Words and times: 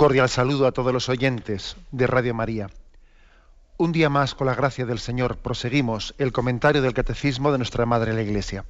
Cordial 0.00 0.30
saludo 0.30 0.66
a 0.66 0.72
todos 0.72 0.94
los 0.94 1.10
oyentes 1.10 1.76
de 1.92 2.06
Radio 2.06 2.32
María. 2.32 2.70
Un 3.76 3.92
día 3.92 4.08
más, 4.08 4.34
con 4.34 4.46
la 4.46 4.54
gracia 4.54 4.86
del 4.86 4.98
Señor, 4.98 5.36
proseguimos 5.36 6.14
el 6.16 6.32
comentario 6.32 6.80
del 6.80 6.94
Catecismo 6.94 7.52
de 7.52 7.58
nuestra 7.58 7.84
Madre 7.84 8.14
la 8.14 8.22
Iglesia. 8.22 8.64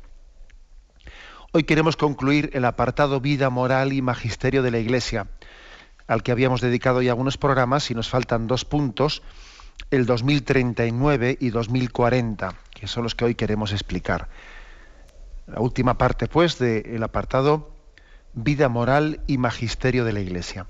Hoy 1.52 1.62
queremos 1.62 1.96
concluir 1.96 2.50
el 2.52 2.64
apartado 2.64 3.20
Vida 3.20 3.48
Moral 3.48 3.92
y 3.92 4.02
Magisterio 4.02 4.64
de 4.64 4.72
la 4.72 4.80
Iglesia, 4.80 5.28
al 6.08 6.24
que 6.24 6.32
habíamos 6.32 6.60
dedicado 6.62 7.00
ya 7.00 7.12
algunos 7.12 7.38
programas 7.38 7.92
y 7.92 7.94
nos 7.94 8.08
faltan 8.08 8.48
dos 8.48 8.64
puntos, 8.64 9.22
el 9.92 10.06
2039 10.06 11.38
y 11.38 11.50
2040, 11.50 12.56
que 12.74 12.88
son 12.88 13.04
los 13.04 13.14
que 13.14 13.26
hoy 13.26 13.36
queremos 13.36 13.70
explicar. 13.70 14.28
La 15.46 15.60
última 15.60 15.96
parte, 15.96 16.26
pues, 16.26 16.58
del 16.58 17.00
apartado 17.04 17.70
Vida 18.32 18.68
Moral 18.68 19.20
y 19.28 19.38
Magisterio 19.38 20.04
de 20.04 20.12
la 20.12 20.18
Iglesia. 20.18 20.66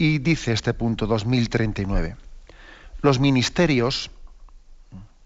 Y 0.00 0.18
dice 0.18 0.52
este 0.52 0.74
punto 0.74 1.08
2039, 1.08 2.16
los 3.02 3.18
ministerios, 3.18 4.12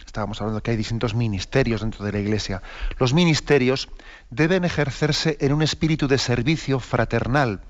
estábamos 0.04 0.40
hablando 0.40 0.62
que 0.62 0.70
hay 0.70 0.78
distintos 0.78 1.14
ministerios 1.14 1.82
dentro 1.82 2.06
de 2.06 2.12
la 2.12 2.20
Iglesia, 2.20 2.62
los 2.98 3.12
ministerios 3.12 3.90
deben 4.30 4.64
ejercerse 4.64 5.36
en 5.40 5.52
un 5.52 5.60
espíritu 5.60 6.08
de 6.08 6.16
servicio 6.16 6.80
fraternal 6.80 7.60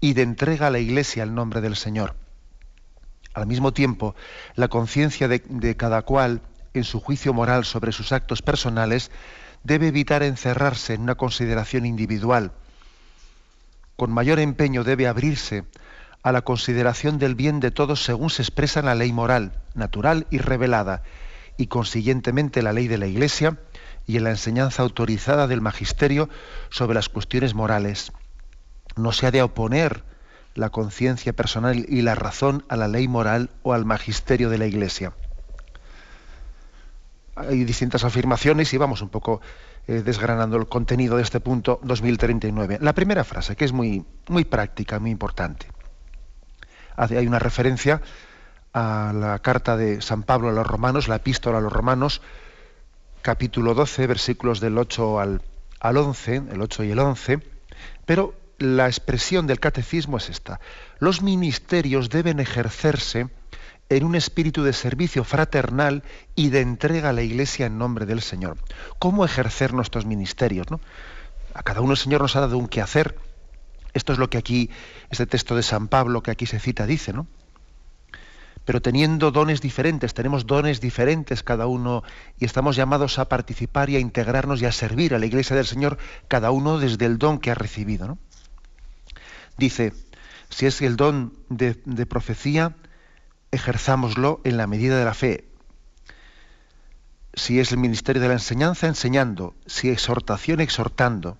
y 0.00 0.12
de 0.12 0.20
entrega 0.20 0.66
a 0.66 0.70
la 0.70 0.80
Iglesia 0.80 1.22
al 1.22 1.34
nombre 1.34 1.62
del 1.62 1.76
Señor. 1.76 2.14
Al 3.32 3.46
mismo 3.46 3.72
tiempo, 3.72 4.14
la 4.54 4.68
conciencia 4.68 5.28
de, 5.28 5.42
de 5.48 5.76
cada 5.78 6.02
cual 6.02 6.42
en 6.74 6.84
su 6.84 7.00
juicio 7.00 7.32
moral 7.32 7.64
sobre 7.64 7.90
sus 7.90 8.12
actos 8.12 8.42
personales 8.42 9.10
debe 9.62 9.88
evitar 9.88 10.22
encerrarse 10.22 10.92
en 10.92 11.00
una 11.00 11.14
consideración 11.14 11.86
individual. 11.86 12.52
Con 13.96 14.12
mayor 14.12 14.40
empeño 14.40 14.84
debe 14.84 15.08
abrirse 15.08 15.64
a 16.24 16.32
la 16.32 16.42
consideración 16.42 17.18
del 17.18 17.34
bien 17.34 17.60
de 17.60 17.70
todos 17.70 18.02
según 18.02 18.30
se 18.30 18.40
expresa 18.40 18.80
en 18.80 18.86
la 18.86 18.94
ley 18.94 19.12
moral, 19.12 19.52
natural 19.74 20.26
y 20.30 20.38
revelada, 20.38 21.02
y 21.58 21.66
consiguientemente 21.66 22.62
la 22.62 22.72
ley 22.72 22.88
de 22.88 22.96
la 22.96 23.06
Iglesia 23.06 23.58
y 24.06 24.16
en 24.16 24.24
la 24.24 24.30
enseñanza 24.30 24.82
autorizada 24.82 25.46
del 25.46 25.60
magisterio 25.60 26.30
sobre 26.70 26.94
las 26.94 27.10
cuestiones 27.10 27.54
morales. 27.54 28.10
No 28.96 29.12
se 29.12 29.26
ha 29.26 29.30
de 29.30 29.42
oponer 29.42 30.02
la 30.54 30.70
conciencia 30.70 31.34
personal 31.34 31.84
y 31.88 32.00
la 32.00 32.14
razón 32.14 32.64
a 32.70 32.76
la 32.76 32.88
ley 32.88 33.06
moral 33.06 33.50
o 33.62 33.74
al 33.74 33.84
magisterio 33.84 34.48
de 34.48 34.58
la 34.58 34.66
Iglesia. 34.66 35.12
Hay 37.36 37.64
distintas 37.64 38.02
afirmaciones 38.02 38.72
y 38.72 38.78
vamos 38.78 39.02
un 39.02 39.10
poco 39.10 39.42
eh, 39.86 40.02
desgranando 40.02 40.56
el 40.56 40.68
contenido 40.68 41.16
de 41.18 41.22
este 41.22 41.40
punto 41.40 41.80
2039. 41.82 42.78
La 42.80 42.94
primera 42.94 43.24
frase, 43.24 43.56
que 43.56 43.66
es 43.66 43.72
muy, 43.72 44.06
muy 44.28 44.44
práctica, 44.44 44.98
muy 44.98 45.10
importante 45.10 45.73
hay 46.96 47.26
una 47.26 47.38
referencia 47.38 48.00
a 48.72 49.12
la 49.14 49.38
carta 49.38 49.76
de 49.76 50.02
San 50.02 50.22
Pablo 50.22 50.48
a 50.48 50.52
los 50.52 50.66
romanos, 50.66 51.08
la 51.08 51.16
epístola 51.16 51.58
a 51.58 51.60
los 51.60 51.72
romanos, 51.72 52.22
capítulo 53.22 53.74
12, 53.74 54.06
versículos 54.06 54.60
del 54.60 54.76
8 54.76 55.20
al, 55.20 55.42
al 55.80 55.96
11, 55.96 56.42
el 56.52 56.60
8 56.60 56.84
y 56.84 56.90
el 56.90 56.98
11, 56.98 57.40
pero 58.04 58.34
la 58.58 58.86
expresión 58.86 59.46
del 59.46 59.60
catecismo 59.60 60.16
es 60.16 60.28
esta. 60.28 60.60
Los 60.98 61.22
ministerios 61.22 62.10
deben 62.10 62.40
ejercerse 62.40 63.28
en 63.88 64.04
un 64.04 64.14
espíritu 64.14 64.62
de 64.62 64.72
servicio 64.72 65.24
fraternal 65.24 66.02
y 66.34 66.48
de 66.48 66.60
entrega 66.60 67.10
a 67.10 67.12
la 67.12 67.22
Iglesia 67.22 67.66
en 67.66 67.78
nombre 67.78 68.06
del 68.06 68.22
Señor. 68.22 68.56
¿Cómo 68.98 69.24
ejercer 69.24 69.72
nuestros 69.72 70.06
ministerios? 70.06 70.70
¿no? 70.70 70.80
A 71.54 71.62
cada 71.62 71.80
uno 71.80 71.92
el 71.92 71.98
Señor 71.98 72.22
nos 72.22 72.34
ha 72.36 72.40
dado 72.40 72.58
un 72.58 72.68
quehacer 72.68 73.16
esto 73.94 74.12
es 74.12 74.18
lo 74.18 74.28
que 74.28 74.38
aquí, 74.38 74.70
este 75.08 75.26
texto 75.26 75.54
de 75.56 75.62
San 75.62 75.88
Pablo 75.88 76.22
que 76.22 76.32
aquí 76.32 76.46
se 76.46 76.58
cita, 76.58 76.84
dice, 76.84 77.12
¿no? 77.12 77.26
Pero 78.64 78.80
teniendo 78.80 79.30
dones 79.30 79.60
diferentes, 79.60 80.14
tenemos 80.14 80.46
dones 80.46 80.80
diferentes 80.80 81.42
cada 81.42 81.66
uno 81.66 82.02
y 82.38 82.44
estamos 82.44 82.76
llamados 82.76 83.18
a 83.18 83.28
participar 83.28 83.90
y 83.90 83.96
a 83.96 84.00
integrarnos 84.00 84.60
y 84.62 84.66
a 84.66 84.72
servir 84.72 85.14
a 85.14 85.18
la 85.18 85.26
Iglesia 85.26 85.54
del 85.54 85.66
Señor, 85.66 85.98
cada 86.28 86.50
uno 86.50 86.78
desde 86.78 87.04
el 87.04 87.18
don 87.18 87.38
que 87.38 87.50
ha 87.50 87.54
recibido. 87.54 88.08
¿no? 88.08 88.18
Dice, 89.58 89.92
si 90.48 90.66
es 90.66 90.80
el 90.80 90.96
don 90.96 91.34
de, 91.50 91.78
de 91.84 92.06
profecía, 92.06 92.74
ejerzámoslo 93.50 94.40
en 94.44 94.56
la 94.56 94.66
medida 94.66 94.98
de 94.98 95.04
la 95.04 95.14
fe. 95.14 95.44
Si 97.34 97.60
es 97.60 97.70
el 97.70 97.78
ministerio 97.78 98.22
de 98.22 98.28
la 98.28 98.34
enseñanza, 98.34 98.86
enseñando. 98.86 99.54
Si 99.66 99.90
exhortación, 99.90 100.60
exhortando 100.60 101.36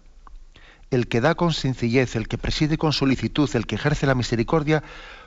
el 0.94 1.09
que 1.09 1.21
da 1.21 1.34
con 1.34 1.53
sencillez, 1.53 2.16
el 2.16 2.28
que 2.28 2.38
preside 2.38 2.78
con 2.78 2.93
solicitud, 2.93 3.50
el 3.55 3.66
que 3.66 3.75
ejerce 3.75 4.06
la 4.06 4.15
misericordia 4.15 4.82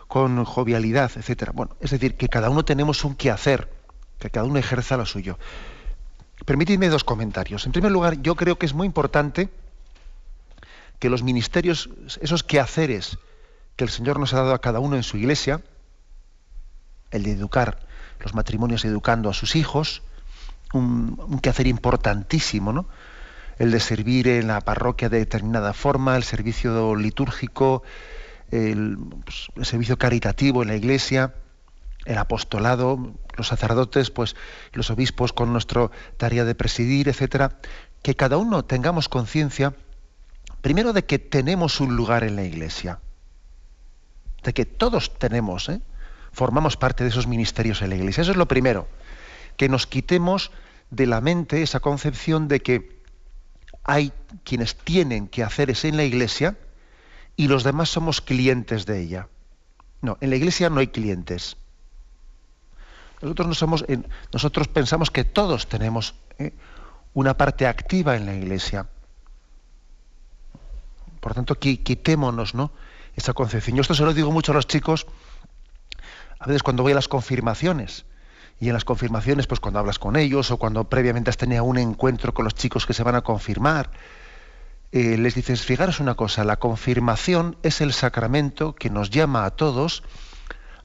con 0.07 0.43
jovialidad, 0.45 1.11
etcétera. 1.15 1.51
Bueno, 1.53 1.75
es 1.81 1.91
decir, 1.91 2.15
que 2.15 2.29
cada 2.29 2.49
uno 2.49 2.63
tenemos 2.63 3.03
un 3.03 3.15
quehacer, 3.15 3.69
que 4.19 4.29
cada 4.29 4.45
uno 4.45 4.57
ejerza 4.57 4.97
lo 4.97 5.05
suyo. 5.05 5.37
Permitidme 6.45 6.89
dos 6.89 7.03
comentarios. 7.03 7.65
En 7.65 7.71
primer 7.71 7.91
lugar, 7.91 8.21
yo 8.21 8.35
creo 8.35 8.57
que 8.57 8.65
es 8.65 8.73
muy 8.73 8.87
importante 8.87 9.49
que 10.99 11.09
los 11.09 11.23
ministerios, 11.23 11.89
esos 12.21 12.43
quehaceres 12.43 13.17
que 13.75 13.83
el 13.83 13.89
Señor 13.89 14.19
nos 14.19 14.33
ha 14.33 14.37
dado 14.37 14.53
a 14.53 14.61
cada 14.61 14.79
uno 14.79 14.95
en 14.95 15.03
su 15.03 15.17
iglesia, 15.17 15.61
el 17.11 17.23
de 17.23 17.31
educar, 17.31 17.85
los 18.19 18.33
matrimonios 18.33 18.85
educando 18.85 19.29
a 19.29 19.33
sus 19.33 19.55
hijos, 19.55 20.01
un, 20.73 21.21
un 21.27 21.39
quehacer 21.39 21.67
importantísimo, 21.67 22.73
¿no? 22.73 22.87
El 23.59 23.71
de 23.71 23.79
servir 23.79 24.27
en 24.27 24.47
la 24.47 24.61
parroquia 24.61 25.09
de 25.09 25.19
determinada 25.19 25.73
forma, 25.73 26.15
el 26.15 26.23
servicio 26.23 26.95
litúrgico, 26.95 27.83
el, 28.51 28.97
pues, 29.23 29.47
el, 29.55 29.65
servicio 29.65 29.97
caritativo 29.97 30.61
en 30.61 30.69
la 30.69 30.75
iglesia, 30.75 31.33
el 32.05 32.17
apostolado, 32.17 33.13
los 33.35 33.47
sacerdotes, 33.47 34.11
pues 34.11 34.35
los 34.73 34.89
obispos 34.89 35.33
con 35.33 35.51
nuestra 35.51 35.89
tarea 36.17 36.45
de 36.45 36.55
presidir, 36.55 37.09
etcétera, 37.09 37.57
que 38.01 38.15
cada 38.15 38.37
uno 38.37 38.63
tengamos 38.63 39.09
conciencia, 39.09 39.73
primero 40.61 40.93
de 40.93 41.05
que 41.05 41.19
tenemos 41.19 41.79
un 41.81 41.95
lugar 41.95 42.23
en 42.23 42.35
la 42.35 42.43
iglesia, 42.43 42.99
de 44.43 44.53
que 44.53 44.65
todos 44.65 45.17
tenemos, 45.17 45.67
¿eh? 45.69 45.81
formamos 46.31 46.77
parte 46.77 47.03
de 47.03 47.09
esos 47.09 47.27
ministerios 47.27 47.81
en 47.81 47.89
la 47.89 47.95
iglesia. 47.95 48.21
Eso 48.21 48.31
es 48.31 48.37
lo 48.37 48.47
primero, 48.47 48.87
que 49.57 49.67
nos 49.67 49.87
quitemos 49.87 50.51
de 50.91 51.07
la 51.07 51.19
mente 51.19 51.63
esa 51.63 51.79
concepción 51.79 52.47
de 52.47 52.61
que 52.61 52.96
hay 53.87 54.11
quienes 54.43 54.75
tienen 54.75 55.27
que 55.27 55.43
hacer 55.43 55.71
eso 55.71 55.87
en 55.87 55.97
la 55.97 56.03
iglesia 56.03 56.57
y 57.35 57.47
los 57.47 57.63
demás 57.63 57.89
somos 57.89 58.21
clientes 58.21 58.85
de 58.85 59.01
ella. 59.01 59.29
No, 60.01 60.17
en 60.21 60.29
la 60.29 60.35
iglesia 60.35 60.69
no 60.69 60.79
hay 60.79 60.87
clientes. 60.87 61.57
Nosotros 63.21 64.67
pensamos 64.67 65.09
que 65.09 65.23
todos 65.23 65.67
tenemos 65.67 66.13
¿eh? 66.37 66.53
una 67.13 67.37
parte 67.37 67.65
activa 67.65 68.15
en 68.15 68.25
la 68.25 68.35
iglesia. 68.35 68.87
Por 71.21 71.33
tanto, 71.33 71.55
quitémonos 71.55 72.53
¿no? 72.53 72.71
esa 73.15 73.33
concepción. 73.33 73.77
Yo 73.77 73.81
esto 73.81 73.95
se 73.95 74.03
lo 74.03 74.13
digo 74.13 74.31
mucho 74.31 74.51
a 74.51 74.55
los 74.55 74.67
chicos, 74.67 75.07
a 76.39 76.45
veces 76.45 76.61
cuando 76.61 76.83
voy 76.83 76.91
a 76.91 76.95
las 76.95 77.07
confirmaciones 77.07 78.05
y 78.59 78.67
en 78.67 78.73
las 78.73 78.85
confirmaciones, 78.85 79.47
pues 79.47 79.59
cuando 79.59 79.79
hablas 79.79 79.99
con 79.99 80.15
ellos 80.15 80.49
o 80.51 80.57
cuando 80.57 80.85
previamente 80.85 81.29
has 81.29 81.37
tenido 81.37 81.63
un 81.63 81.77
encuentro 81.77 82.33
con 82.33 82.45
los 82.45 82.55
chicos 82.55 82.85
que 82.85 82.93
se 82.93 83.03
van 83.03 83.15
a 83.15 83.21
confirmar, 83.21 83.91
eh, 84.91 85.17
les 85.17 85.35
dices, 85.35 85.63
fijaros 85.63 85.99
una 85.99 86.15
cosa, 86.15 86.43
la 86.43 86.57
confirmación 86.57 87.57
es 87.61 87.81
el 87.81 87.93
sacramento 87.93 88.73
que 88.73 88.89
nos 88.89 89.09
llama 89.09 89.45
a 89.45 89.51
todos 89.51 90.03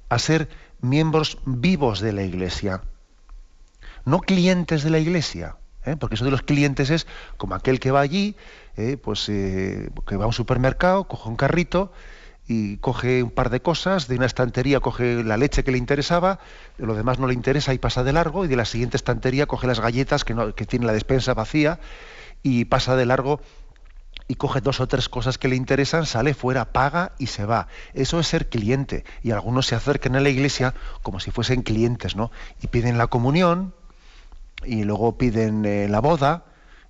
a 0.08 0.18
ser 0.18 0.48
miembros 0.80 1.38
vivos 1.46 2.00
de 2.00 2.12
la 2.12 2.22
Iglesia, 2.24 2.82
no 4.04 4.20
clientes 4.20 4.82
de 4.82 4.90
la 4.90 4.98
Iglesia, 4.98 5.56
¿eh? 5.86 5.96
porque 5.98 6.16
eso 6.16 6.24
de 6.24 6.32
los 6.32 6.42
clientes 6.42 6.90
es 6.90 7.06
como 7.36 7.54
aquel 7.54 7.80
que 7.80 7.90
va 7.90 8.00
allí, 8.00 8.36
eh, 8.76 8.98
pues 9.02 9.26
que 9.26 10.16
va 10.16 10.24
a 10.24 10.26
un 10.26 10.32
supermercado, 10.32 11.04
coge 11.04 11.28
un 11.28 11.36
carrito, 11.36 11.92
y 12.48 12.78
coge 12.78 13.22
un 13.22 13.30
par 13.30 13.50
de 13.50 13.60
cosas, 13.62 14.08
de 14.08 14.16
una 14.16 14.26
estantería 14.26 14.80
coge 14.80 15.22
la 15.22 15.36
leche 15.36 15.64
que 15.64 15.72
le 15.72 15.78
interesaba, 15.78 16.40
de 16.78 16.86
lo 16.86 16.94
demás 16.94 17.18
no 17.18 17.26
le 17.26 17.34
interesa 17.34 17.72
y 17.72 17.78
pasa 17.78 18.02
de 18.02 18.12
largo, 18.12 18.44
y 18.44 18.48
de 18.48 18.56
la 18.56 18.64
siguiente 18.64 18.96
estantería 18.96 19.46
coge 19.46 19.66
las 19.66 19.80
galletas 19.80 20.24
que, 20.24 20.34
no, 20.34 20.54
que 20.54 20.66
tiene 20.66 20.86
la 20.86 20.92
despensa 20.92 21.34
vacía 21.34 21.78
y 22.42 22.64
pasa 22.64 22.96
de 22.96 23.06
largo 23.06 23.40
y 24.28 24.34
coge 24.36 24.60
dos 24.60 24.80
o 24.80 24.88
tres 24.88 25.08
cosas 25.08 25.38
que 25.38 25.48
le 25.48 25.56
interesan, 25.56 26.06
sale 26.06 26.34
fuera, 26.34 26.72
paga 26.72 27.12
y 27.18 27.26
se 27.26 27.44
va. 27.44 27.68
Eso 27.92 28.18
es 28.20 28.26
ser 28.28 28.48
cliente. 28.48 29.04
Y 29.22 29.30
algunos 29.30 29.66
se 29.66 29.74
acercan 29.74 30.16
a 30.16 30.20
la 30.20 30.30
iglesia 30.30 30.74
como 31.02 31.20
si 31.20 31.30
fuesen 31.30 31.62
clientes, 31.62 32.16
¿no? 32.16 32.30
Y 32.62 32.68
piden 32.68 32.98
la 32.98 33.08
comunión, 33.08 33.74
y 34.64 34.84
luego 34.84 35.18
piden 35.18 35.64
eh, 35.64 35.88
la 35.88 36.00
boda, 36.00 36.44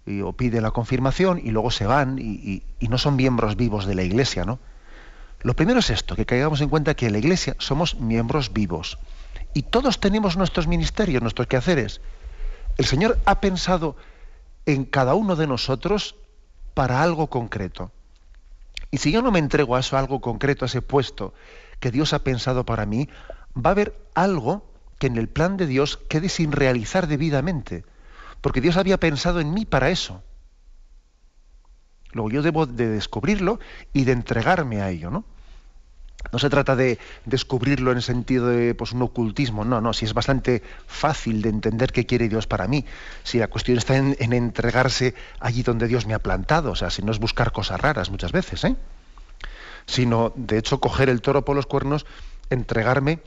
y, 0.07 0.21
o 0.21 0.33
piden 0.35 0.63
la 0.63 0.71
confirmación, 0.71 1.41
y 1.43 1.51
luego 1.51 1.71
se 1.71 1.87
van, 1.87 2.19
y, 2.19 2.63
y, 2.79 2.89
no 2.89 2.99
son 2.99 3.17
miembros 3.17 3.57
vivos 3.57 3.87
de 3.87 3.95
la 3.95 4.03
iglesia, 4.03 4.45
¿no? 4.45 4.59
Lo 5.43 5.55
primero 5.55 5.81
es 5.81 5.91
esto, 5.91 6.15
que 6.15 6.27
caigamos 6.27 6.61
en 6.61 6.69
cuenta 6.69 6.95
que 6.95 7.07
en 7.07 7.13
la 7.13 7.19
iglesia 7.19 7.57
somos 7.59 7.97
miembros 7.97 8.53
vivos. 8.53 8.99
Y 9.55 9.63
todos 9.63 10.01
tenemos 10.01 10.37
nuestros 10.37 10.67
ministerios, 10.67 11.21
nuestros 11.21 11.49
quehaceres. 11.49 12.01
El 12.79 12.87
Señor 12.87 13.19
ha 13.27 13.41
pensado 13.41 13.97
en 14.67 14.85
cada 14.85 15.15
uno 15.15 15.37
de 15.37 15.47
nosotros 15.47 16.15
para 16.75 17.03
algo 17.03 17.27
concreto. 17.27 17.91
Y 18.91 18.99
si 18.99 19.11
yo 19.11 19.23
no 19.23 19.33
me 19.33 19.39
entrego 19.39 19.75
a 19.75 19.81
eso, 19.81 19.97
algo 19.97 20.21
concreto, 20.21 20.65
a 20.65 20.67
ese 20.67 20.83
puesto 20.83 21.35
que 21.81 21.91
Dios 21.91 22.13
ha 22.13 22.23
pensado 22.23 22.65
para 22.65 22.87
mí, 22.87 23.09
va 23.57 23.71
a 23.71 23.73
haber 23.73 23.97
algo 24.15 24.65
que 24.99 25.09
en 25.09 25.17
el 25.17 25.29
plan 25.29 25.57
de 25.57 25.67
Dios 25.67 25.99
quede 26.09 26.29
sin 26.29 26.53
realizar 26.53 27.09
debidamente, 27.09 27.85
porque 28.41 28.61
Dios 28.61 28.77
había 28.77 29.01
pensado 29.01 29.41
en 29.41 29.53
mí 29.53 29.65
para 29.65 29.91
eso. 29.91 30.23
Luego 32.13 32.31
yo 32.31 32.43
debo 32.43 32.67
de 32.67 32.89
descubrirlo 32.89 33.59
y 33.93 34.05
de 34.05 34.13
entregarme 34.13 34.83
a 34.83 34.91
ello, 34.91 35.11
¿no? 35.11 35.25
No 36.31 36.39
se 36.39 36.49
trata 36.49 36.77
de 36.77 36.99
descubrirlo 37.25 37.91
en 37.91 37.97
el 37.97 38.03
sentido 38.03 38.47
de 38.47 38.75
pues, 38.75 38.93
un 38.93 39.03
ocultismo, 39.03 39.65
no, 39.65 39.81
no, 39.81 39.93
si 39.93 40.05
es 40.05 40.15
bastante 40.15 40.63
fácil 40.87 41.43
de 41.43 41.49
entender 41.49 41.93
qué 41.93 42.07
quiere 42.07 42.29
Dios 42.29 42.47
para 42.47 42.69
mí, 42.69 42.85
si 43.25 43.39
la 43.39 43.49
cuestión 43.49 43.79
está 43.79 43.97
en, 43.97 44.15
entregarse 44.33 45.15
allí 45.41 45.63
donde 45.63 45.89
Dios 45.89 46.07
me 46.07 46.15
ha 46.15 46.21
plantado, 46.21 46.71
o 46.71 46.77
sea, 46.77 46.91
si 46.91 47.03
no 47.03 47.11
es 47.11 47.19
buscar 47.19 47.53
cosas 47.53 47.81
raras 47.81 48.11
muchas 48.11 48.31
veces, 48.31 48.65
¿eh? 48.65 48.77
sino 49.87 50.33
de 50.37 50.59
hecho 50.59 50.79
coger 50.79 51.09
el 51.09 51.21
toro 51.23 51.45
por 51.45 51.57
los 51.57 51.67
cuernos, 51.67 52.07
entregarme 52.51 53.21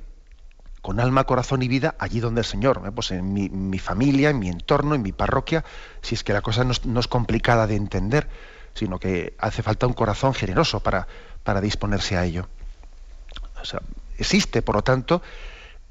con 0.81 0.99
alma, 0.99 1.25
corazón 1.25 1.63
y 1.63 1.67
vida 1.67 1.95
allí 1.99 2.19
donde 2.19 2.41
el 2.41 2.45
Señor, 2.45 2.81
¿eh? 2.85 2.91
pues 2.91 3.11
en 3.11 3.33
mi, 3.33 3.79
familia, 3.79 4.29
en 4.29 4.39
mi 4.39 4.49
entorno, 4.49 4.95
en 4.95 5.01
mi 5.01 5.11
parroquia, 5.11 5.65
si 6.01 6.15
es 6.15 6.23
que 6.23 6.31
la 6.31 6.41
cosa 6.41 6.63
no 6.63 6.99
es, 6.99 7.07
complicada 7.07 7.67
de 7.67 7.75
entender, 7.75 8.29
sino 8.75 8.99
que 8.99 9.33
hace 9.39 9.63
falta 9.63 9.87
un 9.87 9.93
corazón 9.93 10.35
generoso 10.35 10.81
para, 10.81 11.07
para 11.43 11.59
disponerse 11.61 12.17
a 12.17 12.25
ello 12.25 12.47
existe, 14.17 14.61
por 14.61 14.75
lo 14.75 14.83
tanto, 14.83 15.21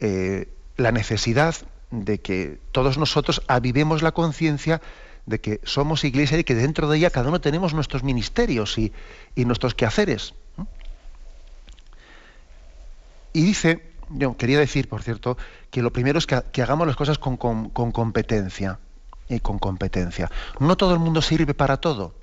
eh, 0.01 0.49
la 0.77 0.93
necesidad 0.93 1.55
de 1.91 2.19
que 2.21 2.59
todos 2.73 2.99
nosotros 2.99 3.43
avivemos 3.47 4.03
la 4.03 4.13
conciencia 4.13 4.81
de 5.27 5.41
que 5.41 5.61
somos 5.65 6.05
iglesia 6.05 6.39
y 6.39 6.45
que 6.45 6.55
dentro 6.55 6.89
de 6.89 6.99
ella 6.99 7.11
cada 7.11 7.29
uno 7.29 7.41
tenemos 7.41 7.73
nuestros 7.73 8.03
ministerios 8.03 8.77
y, 8.79 8.93
nuestros 9.37 9.75
quehaceres. 9.75 10.35
Y 13.33 13.43
dice, 13.43 13.83
yo 14.11 14.37
quería 14.37 14.59
decir, 14.59 14.89
por 14.89 15.03
cierto, 15.03 15.37
que 15.71 15.83
lo 15.83 15.93
primero 15.93 16.19
es 16.19 16.27
que, 16.27 16.63
hagamos 16.63 16.87
las 16.87 16.97
cosas 16.97 17.19
con, 17.19 17.37
con, 17.37 17.71
competencia. 17.71 18.79
Y 19.27 19.41
con 19.41 19.59
competencia. 19.59 20.31
No 20.61 20.77
todo 20.77 20.93
el 20.93 21.01
mundo 21.01 21.23
sirve 21.23 21.55
para 21.55 21.79
todo. 21.79 22.15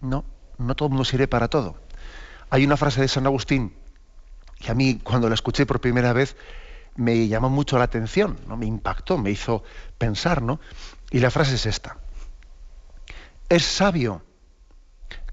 No, 0.00 0.24
no 0.58 0.74
todo 0.74 0.86
el 0.86 0.90
mundo 0.90 1.04
sirve 1.04 1.28
para 1.28 1.48
todo. 1.48 1.76
Hay 2.50 2.64
una 2.64 2.76
frase 2.76 3.00
de 3.00 3.08
San 3.08 3.26
Agustín 3.26 3.74
y 4.60 4.70
a 4.70 4.74
mí 4.74 5.00
cuando 5.02 5.28
la 5.28 5.34
escuché 5.34 5.66
por 5.66 5.80
primera 5.80 6.12
vez 6.12 6.36
me 6.96 7.28
llamó 7.28 7.48
mucho 7.48 7.78
la 7.78 7.84
atención, 7.84 8.38
¿no? 8.46 8.56
me 8.56 8.66
impactó, 8.66 9.18
me 9.18 9.30
hizo 9.30 9.62
pensar, 9.98 10.42
¿no? 10.42 10.58
Y 11.10 11.20
la 11.20 11.30
frase 11.30 11.54
es 11.54 11.66
esta. 11.66 11.98
Es 13.48 13.64
sabio 13.64 14.22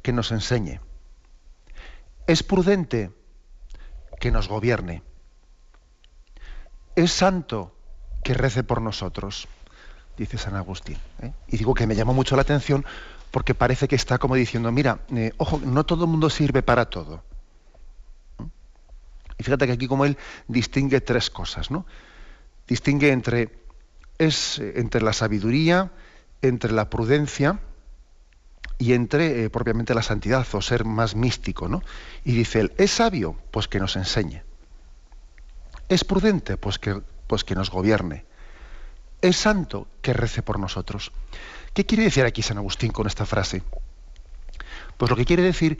que 0.01 0.13
nos 0.13 0.31
enseñe. 0.31 0.79
Es 2.27 2.43
prudente 2.43 3.11
que 4.19 4.31
nos 4.31 4.47
gobierne. 4.47 5.01
Es 6.95 7.11
santo 7.11 7.75
que 8.23 8.33
rece 8.33 8.63
por 8.63 8.81
nosotros, 8.81 9.47
dice 10.17 10.37
San 10.37 10.55
Agustín. 10.55 10.97
¿eh? 11.21 11.33
Y 11.47 11.57
digo 11.57 11.73
que 11.73 11.87
me 11.87 11.95
llamó 11.95 12.13
mucho 12.13 12.35
la 12.35 12.43
atención 12.43 12.85
porque 13.35 13.53
parece 13.53 13.89
que 13.89 13.97
está 13.97 14.17
como 14.17 14.35
diciendo, 14.35 14.71
mira, 14.71 14.99
eh, 15.13 15.33
ojo, 15.35 15.59
no 15.59 15.85
todo 15.85 16.05
el 16.05 16.09
mundo 16.09 16.29
sirve 16.29 16.63
para 16.63 16.85
todo. 16.85 17.21
Y 19.37 19.43
fíjate 19.43 19.67
que 19.67 19.73
aquí 19.73 19.87
como 19.87 20.05
él 20.05 20.17
distingue 20.47 21.01
tres 21.01 21.29
cosas, 21.29 21.69
¿no? 21.69 21.85
Distingue 22.65 23.11
entre, 23.11 23.49
es, 24.19 24.59
eh, 24.59 24.75
entre 24.77 25.01
la 25.01 25.11
sabiduría, 25.11 25.91
entre 26.41 26.71
la 26.71 26.89
prudencia 26.89 27.59
y 28.77 28.93
entre 28.93 29.43
eh, 29.43 29.49
propiamente 29.49 29.93
la 29.93 30.01
santidad 30.01 30.47
o 30.53 30.61
ser 30.61 30.85
más 30.85 31.13
místico, 31.13 31.67
¿no? 31.67 31.83
Y 32.23 32.31
dice 32.31 32.61
él, 32.61 32.73
¿es 32.77 32.91
sabio? 32.91 33.35
Pues 33.51 33.67
que 33.67 33.81
nos 33.81 33.97
enseñe. 33.97 34.43
¿Es 35.89 36.05
prudente? 36.05 36.55
Pues 36.55 36.79
que, 36.79 37.01
pues 37.27 37.43
que 37.43 37.53
nos 37.55 37.69
gobierne. 37.69 38.23
¿Es 39.19 39.35
santo? 39.35 39.89
Que 40.01 40.13
rece 40.13 40.41
por 40.41 40.57
nosotros. 40.57 41.11
¿Qué 41.75 41.85
quiere 41.85 42.05
decir 42.05 42.23
aquí 42.23 42.41
San 42.41 42.57
Agustín 42.57 42.93
con 42.93 43.05
esta 43.05 43.25
frase? 43.25 43.61
Pues 44.97 45.09
lo 45.11 45.17
que 45.17 45.25
quiere 45.25 45.43
decir 45.43 45.77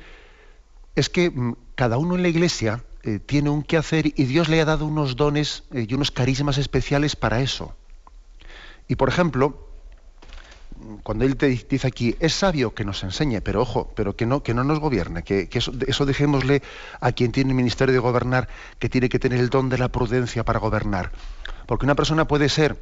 es 0.94 1.10
que 1.10 1.30
mm, 1.30 1.56
cada 1.74 1.98
uno 1.98 2.16
en 2.16 2.22
la 2.22 2.28
iglesia 2.28 2.84
eh, 3.04 3.20
tiene 3.20 3.50
un 3.50 3.64
quehacer 3.64 4.08
y 4.08 4.26
Dios 4.26 4.50
le 4.50 4.60
ha 4.60 4.66
dado 4.66 4.86
unos 4.86 5.16
dones 5.16 5.64
eh, 5.72 5.88
y 5.88 5.94
unos 5.94 6.12
carismas 6.12 6.58
especiales 6.58 7.16
para 7.16 7.40
eso. 7.40 7.78
Y 8.90 8.98
por 8.98 9.08
ejemplo, 9.08 9.70
cuando 11.04 11.24
él 11.24 11.38
te 11.38 11.48
dice 11.48 11.88
aquí, 11.88 12.18
es 12.20 12.34
sabio 12.34 12.76
que 12.76 12.84
nos 12.84 13.02
enseñe, 13.04 13.40
pero 13.40 13.62
ojo, 13.62 13.94
pero 13.96 14.18
que 14.18 14.26
no, 14.26 14.44
que 14.44 14.54
no 14.54 14.66
nos 14.66 14.82
gobierne, 14.82 15.24
que, 15.24 15.48
eso, 15.50 15.72
eso, 15.88 16.06
dejémosle 16.06 16.62
a 17.00 17.14
quien 17.14 17.32
tiene 17.32 17.52
el 17.52 17.56
ministerio 17.56 17.94
de 17.94 18.00
gobernar, 18.00 18.50
que 18.80 18.90
tiene 18.90 19.08
que 19.08 19.18
tener 19.18 19.40
el 19.40 19.50
don 19.50 19.70
de 19.70 19.78
la 19.78 19.88
prudencia 19.88 20.44
para 20.44 20.60
gobernar. 20.60 21.14
Porque 21.68 21.86
una 21.86 21.96
persona 21.96 22.28
puede 22.28 22.50
ser, 22.50 22.78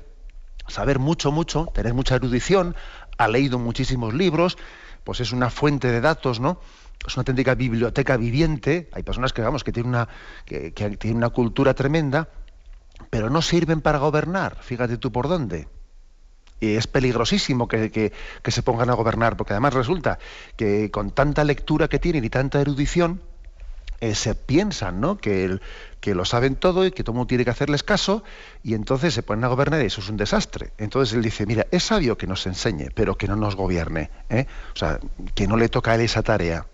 saber 0.68 1.00
mucho, 1.00 1.32
mucho, 1.32 1.68
tener 1.74 1.94
mucha 1.94 2.16
erudición, 2.16 2.76
ha 3.18 3.28
leído 3.28 3.60
muchísimos 3.60 4.14
libros, 4.14 4.58
pues 5.04 5.20
es 5.20 5.32
una 5.32 5.50
fuente 5.50 5.92
de 5.92 6.02
datos, 6.02 6.40
¿no? 6.40 6.60
es 7.08 7.16
una 7.16 7.22
auténtica 7.22 7.56
biblioteca 7.56 8.18
viviente. 8.18 8.90
Hay 8.94 9.04
personas 9.04 9.34
que, 9.34 9.42
vamos, 9.42 9.64
que 9.64 9.72
tienen 9.72 9.90
una, 9.90 10.08
que, 10.46 10.72
tienen 10.72 11.18
una 11.18 11.30
cultura 11.30 11.74
tremenda, 11.74 12.30
pero 13.10 13.30
no 13.30 13.42
sirven 13.42 13.82
para 13.82 13.98
gobernar. 14.00 14.58
Fíjate 14.62 14.98
tú 14.98 15.12
por 15.12 15.28
dónde. 15.28 15.68
Y 16.60 16.76
es 16.76 16.88
peligrosísimo 16.88 17.68
que, 17.68 17.92
que, 17.92 18.52
se 18.52 18.64
pongan 18.64 18.90
a 18.90 18.94
gobernar, 18.94 19.36
porque 19.36 19.54
además 19.54 19.74
resulta 19.74 20.18
que 20.56 20.92
con 20.92 21.12
tanta 21.12 21.44
lectura 21.44 21.90
que 21.90 22.00
tienen 22.00 22.24
y 22.24 22.30
tanta 22.30 22.62
erudición, 22.62 23.22
eh, 24.04 24.16
se 24.16 24.36
piensan 24.36 25.00
¿no? 25.00 25.18
que, 25.18 25.60
que 26.02 26.14
lo 26.14 26.26
saben 26.26 26.58
todo 26.58 26.86
y 26.86 26.92
que 26.92 27.06
todo 27.06 27.14
el 27.14 27.16
mundo 27.20 27.28
tiene 27.28 27.46
que 27.46 27.52
hacerles 27.52 27.84
caso, 27.84 28.22
y 28.62 28.74
entonces 28.74 29.14
se 29.14 29.24
ponen 29.24 29.46
a 29.46 29.48
gobernar 29.48 29.82
y 29.82 29.86
eso 29.86 30.02
es 30.02 30.10
un 30.10 30.18
desastre. 30.18 30.74
Entonces 30.78 31.16
él 31.16 31.22
dice, 31.22 31.46
mira, 31.46 31.68
es 31.72 31.84
sabio 31.84 32.18
que 32.18 32.28
nos 32.28 32.46
enseñe, 32.46 32.90
pero 32.94 33.18
que 33.18 33.30
no 33.30 33.38
nos 33.38 33.56
gobierne. 33.56 34.12
¿eh? 34.30 34.46
O 34.74 34.78
sea, 34.78 35.00
que 35.36 35.48
no 35.48 35.56
le 35.56 35.70
toca 35.70 35.92
a 35.92 35.96
él 35.96 36.02
esa 36.02 36.22
tarea. 36.22 36.66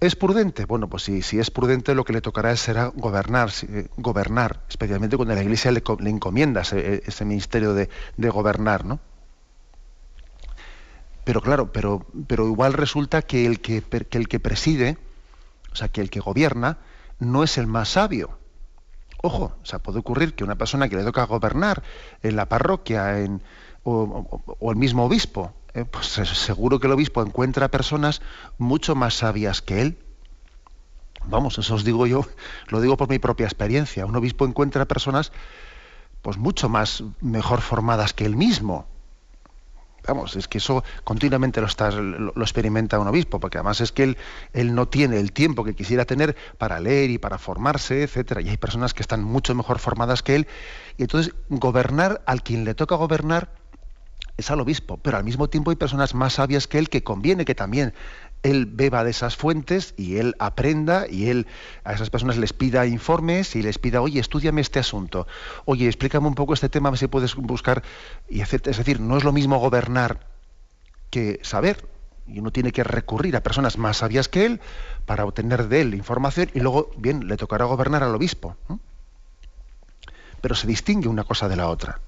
¿Es 0.00 0.16
prudente? 0.16 0.64
Bueno, 0.64 0.88
pues 0.88 1.02
si, 1.02 1.20
si 1.20 1.38
es 1.38 1.50
prudente 1.50 1.94
lo 1.94 2.06
que 2.06 2.14
le 2.14 2.22
tocará 2.22 2.56
será 2.56 2.86
gobernar, 2.86 3.50
eh, 3.68 3.88
gobernar, 3.98 4.60
especialmente 4.66 5.18
cuando 5.18 5.34
la 5.34 5.42
Iglesia 5.42 5.72
le, 5.72 5.82
encomienda 6.08 6.62
ese, 6.62 7.24
ministerio 7.26 7.74
de, 7.74 7.90
gobernar, 8.16 8.86
¿no? 8.86 8.98
Pero 11.24 11.40
claro, 11.40 11.72
pero, 11.72 12.06
pero 12.26 12.46
igual 12.46 12.72
resulta 12.72 13.22
que 13.22 13.46
el 13.46 13.60
que, 13.60 13.82
el 14.10 14.28
que 14.28 14.40
preside, 14.40 14.98
o 15.72 15.76
sea, 15.76 15.88
que 15.88 16.00
el 16.00 16.10
que 16.10 16.20
gobierna, 16.20 16.78
no 17.18 17.44
es 17.44 17.58
el 17.58 17.66
más 17.66 17.90
sabio. 17.90 18.38
Ojo, 19.22 19.52
o 19.62 19.66
sea, 19.66 19.80
puede 19.80 19.98
ocurrir 19.98 20.34
que 20.34 20.44
una 20.44 20.56
persona 20.56 20.88
que 20.88 20.96
le 20.96 21.04
toca 21.04 21.24
gobernar 21.24 21.82
en 22.22 22.36
la 22.36 22.48
parroquia 22.48 23.20
en, 23.20 23.42
o 23.84 24.70
el 24.70 24.76
mismo 24.76 25.04
obispo, 25.04 25.52
eh, 25.74 25.84
pues 25.84 26.06
seguro 26.06 26.80
que 26.80 26.86
el 26.86 26.92
obispo 26.92 27.22
encuentra 27.22 27.68
personas 27.68 28.22
mucho 28.58 28.94
más 28.94 29.14
sabias 29.14 29.62
que 29.62 29.82
él. 29.82 29.98
Vamos, 31.26 31.58
eso 31.58 31.74
os 31.74 31.84
digo 31.84 32.06
yo, 32.06 32.26
lo 32.68 32.80
digo 32.80 32.96
por 32.96 33.08
mi 33.08 33.18
propia 33.18 33.44
experiencia. 33.44 34.06
Un 34.06 34.16
obispo 34.16 34.46
encuentra 34.46 34.86
personas 34.86 35.32
pues 36.22 36.38
mucho 36.38 36.68
más 36.68 37.04
mejor 37.20 37.60
formadas 37.60 38.12
que 38.12 38.24
él 38.24 38.36
mismo. 38.36 38.86
Vamos, 40.06 40.36
es 40.36 40.48
que 40.48 40.58
eso 40.58 40.82
continuamente 41.04 41.60
lo, 41.60 41.66
está, 41.66 41.90
lo, 41.90 42.32
experimenta 42.42 42.98
un 42.98 43.08
obispo, 43.08 43.40
porque 43.40 43.58
además 43.58 43.80
es 43.80 43.92
que 43.92 44.02
él, 44.04 44.16
él, 44.52 44.74
no 44.74 44.88
tiene 44.88 45.18
el 45.18 45.32
tiempo 45.32 45.64
que 45.64 45.74
quisiera 45.74 46.04
tener 46.04 46.36
para 46.58 46.80
leer 46.80 47.10
y 47.10 47.18
para 47.18 47.38
formarse, 47.38 48.02
etcétera. 48.02 48.40
Y 48.40 48.48
hay 48.48 48.56
personas 48.56 48.94
que 48.94 49.02
están 49.02 49.22
mucho 49.22 49.54
mejor 49.54 49.78
formadas 49.78 50.22
que 50.22 50.36
él. 50.36 50.48
Y 50.96 51.02
entonces 51.02 51.34
gobernar 51.48 52.22
al 52.26 52.42
quien 52.42 52.64
le 52.64 52.74
toca 52.74 52.94
gobernar 52.96 53.50
es 54.36 54.50
al 54.50 54.60
obispo, 54.60 54.96
pero 54.96 55.18
al 55.18 55.24
mismo 55.24 55.48
tiempo 55.48 55.70
hay 55.70 55.76
personas 55.76 56.14
más 56.14 56.34
sabias 56.34 56.66
que 56.66 56.78
él 56.78 56.88
que 56.88 57.04
conviene 57.04 57.44
que 57.44 57.54
también 57.54 57.92
él 58.42 58.66
beba 58.66 59.04
de 59.04 59.10
esas 59.10 59.36
fuentes 59.36 59.94
y 59.96 60.16
él 60.16 60.34
aprenda 60.38 61.06
y 61.08 61.28
él 61.28 61.46
a 61.84 61.92
esas 61.92 62.10
personas 62.10 62.36
les 62.36 62.52
pida 62.52 62.86
informes 62.86 63.56
y 63.56 63.62
les 63.62 63.78
pida, 63.78 64.00
oye, 64.00 64.20
estudiame 64.20 64.60
este 64.60 64.78
asunto, 64.78 65.26
oye, 65.64 65.86
explícame 65.86 66.26
un 66.26 66.34
poco 66.34 66.54
este 66.54 66.68
tema, 66.68 66.94
si 66.96 67.06
puedes 67.06 67.34
buscar, 67.36 67.82
y 68.28 68.40
es 68.40 68.50
decir, 68.50 69.00
no 69.00 69.16
es 69.16 69.24
lo 69.24 69.32
mismo 69.32 69.58
gobernar 69.58 70.26
que 71.10 71.40
saber 71.42 71.84
y 72.26 72.38
uno 72.38 72.52
tiene 72.52 72.72
que 72.72 72.84
recurrir 72.84 73.36
a 73.36 73.42
personas 73.42 73.76
más 73.76 73.98
sabias 73.98 74.28
que 74.28 74.46
él 74.46 74.60
para 75.06 75.24
obtener 75.24 75.68
de 75.68 75.80
él 75.82 75.94
información 75.94 76.50
y 76.54 76.60
luego, 76.60 76.90
bien, 76.96 77.26
le 77.26 77.36
tocará 77.36 77.64
gobernar 77.64 78.02
al 78.04 78.14
obispo. 78.14 78.56
Pero 80.40 80.54
se 80.54 80.66
distingue 80.66 81.08
una 81.08 81.24
cosa 81.24 81.48
de 81.48 81.56
la 81.56 81.68
otra. 81.68 82.00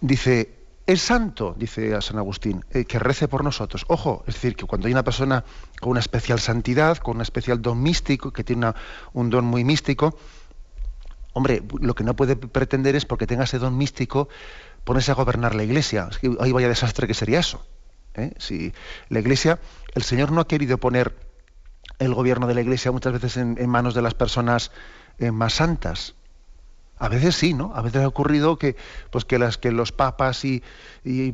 Dice, 0.00 0.55
es 0.86 1.02
santo, 1.02 1.54
dice 1.58 2.00
San 2.00 2.18
Agustín, 2.18 2.64
eh, 2.70 2.84
que 2.84 2.98
rece 2.98 3.26
por 3.26 3.42
nosotros. 3.42 3.84
Ojo, 3.88 4.22
es 4.26 4.34
decir, 4.34 4.54
que 4.54 4.66
cuando 4.66 4.86
hay 4.86 4.92
una 4.92 5.02
persona 5.02 5.44
con 5.80 5.90
una 5.90 6.00
especial 6.00 6.38
santidad, 6.38 6.98
con 6.98 7.16
un 7.16 7.22
especial 7.22 7.60
don 7.60 7.82
místico, 7.82 8.32
que 8.32 8.44
tiene 8.44 8.72
un 9.12 9.30
don 9.30 9.44
muy 9.44 9.64
místico, 9.64 10.16
hombre, 11.32 11.62
lo 11.80 11.94
que 11.94 12.04
no 12.04 12.14
puede 12.14 12.36
pretender 12.36 12.94
es 12.94 13.04
porque 13.04 13.26
tenga 13.26 13.44
ese 13.44 13.58
don 13.58 13.76
místico 13.76 14.28
ponerse 14.84 15.10
a 15.10 15.14
gobernar 15.14 15.56
la 15.56 15.64
iglesia. 15.64 16.08
Ahí 16.40 16.52
vaya 16.52 16.68
desastre 16.68 17.08
que 17.08 17.14
sería 17.14 17.40
eso. 17.40 17.66
¿eh? 18.14 18.32
Si 18.38 18.72
la 19.08 19.18
iglesia, 19.18 19.58
el 19.94 20.04
Señor 20.04 20.30
no 20.30 20.40
ha 20.40 20.46
querido 20.46 20.78
poner 20.78 21.16
el 21.98 22.14
gobierno 22.14 22.46
de 22.46 22.54
la 22.54 22.60
iglesia 22.60 22.92
muchas 22.92 23.12
veces 23.12 23.36
en, 23.36 23.68
manos 23.68 23.94
de 23.94 24.02
las 24.02 24.14
personas 24.14 24.70
eh, 25.18 25.32
más 25.32 25.54
santas. 25.54 26.14
A 26.98 27.08
veces 27.08 27.36
sí, 27.36 27.52
¿no? 27.52 27.72
A 27.74 27.82
veces 27.82 28.02
ha 28.02 28.08
ocurrido 28.08 28.56
que, 28.58 28.76
pues 29.10 29.24
que, 29.24 29.38
las, 29.38 29.58
que 29.58 29.70
los 29.70 29.92
papas 29.92 30.44
y, 30.44 30.62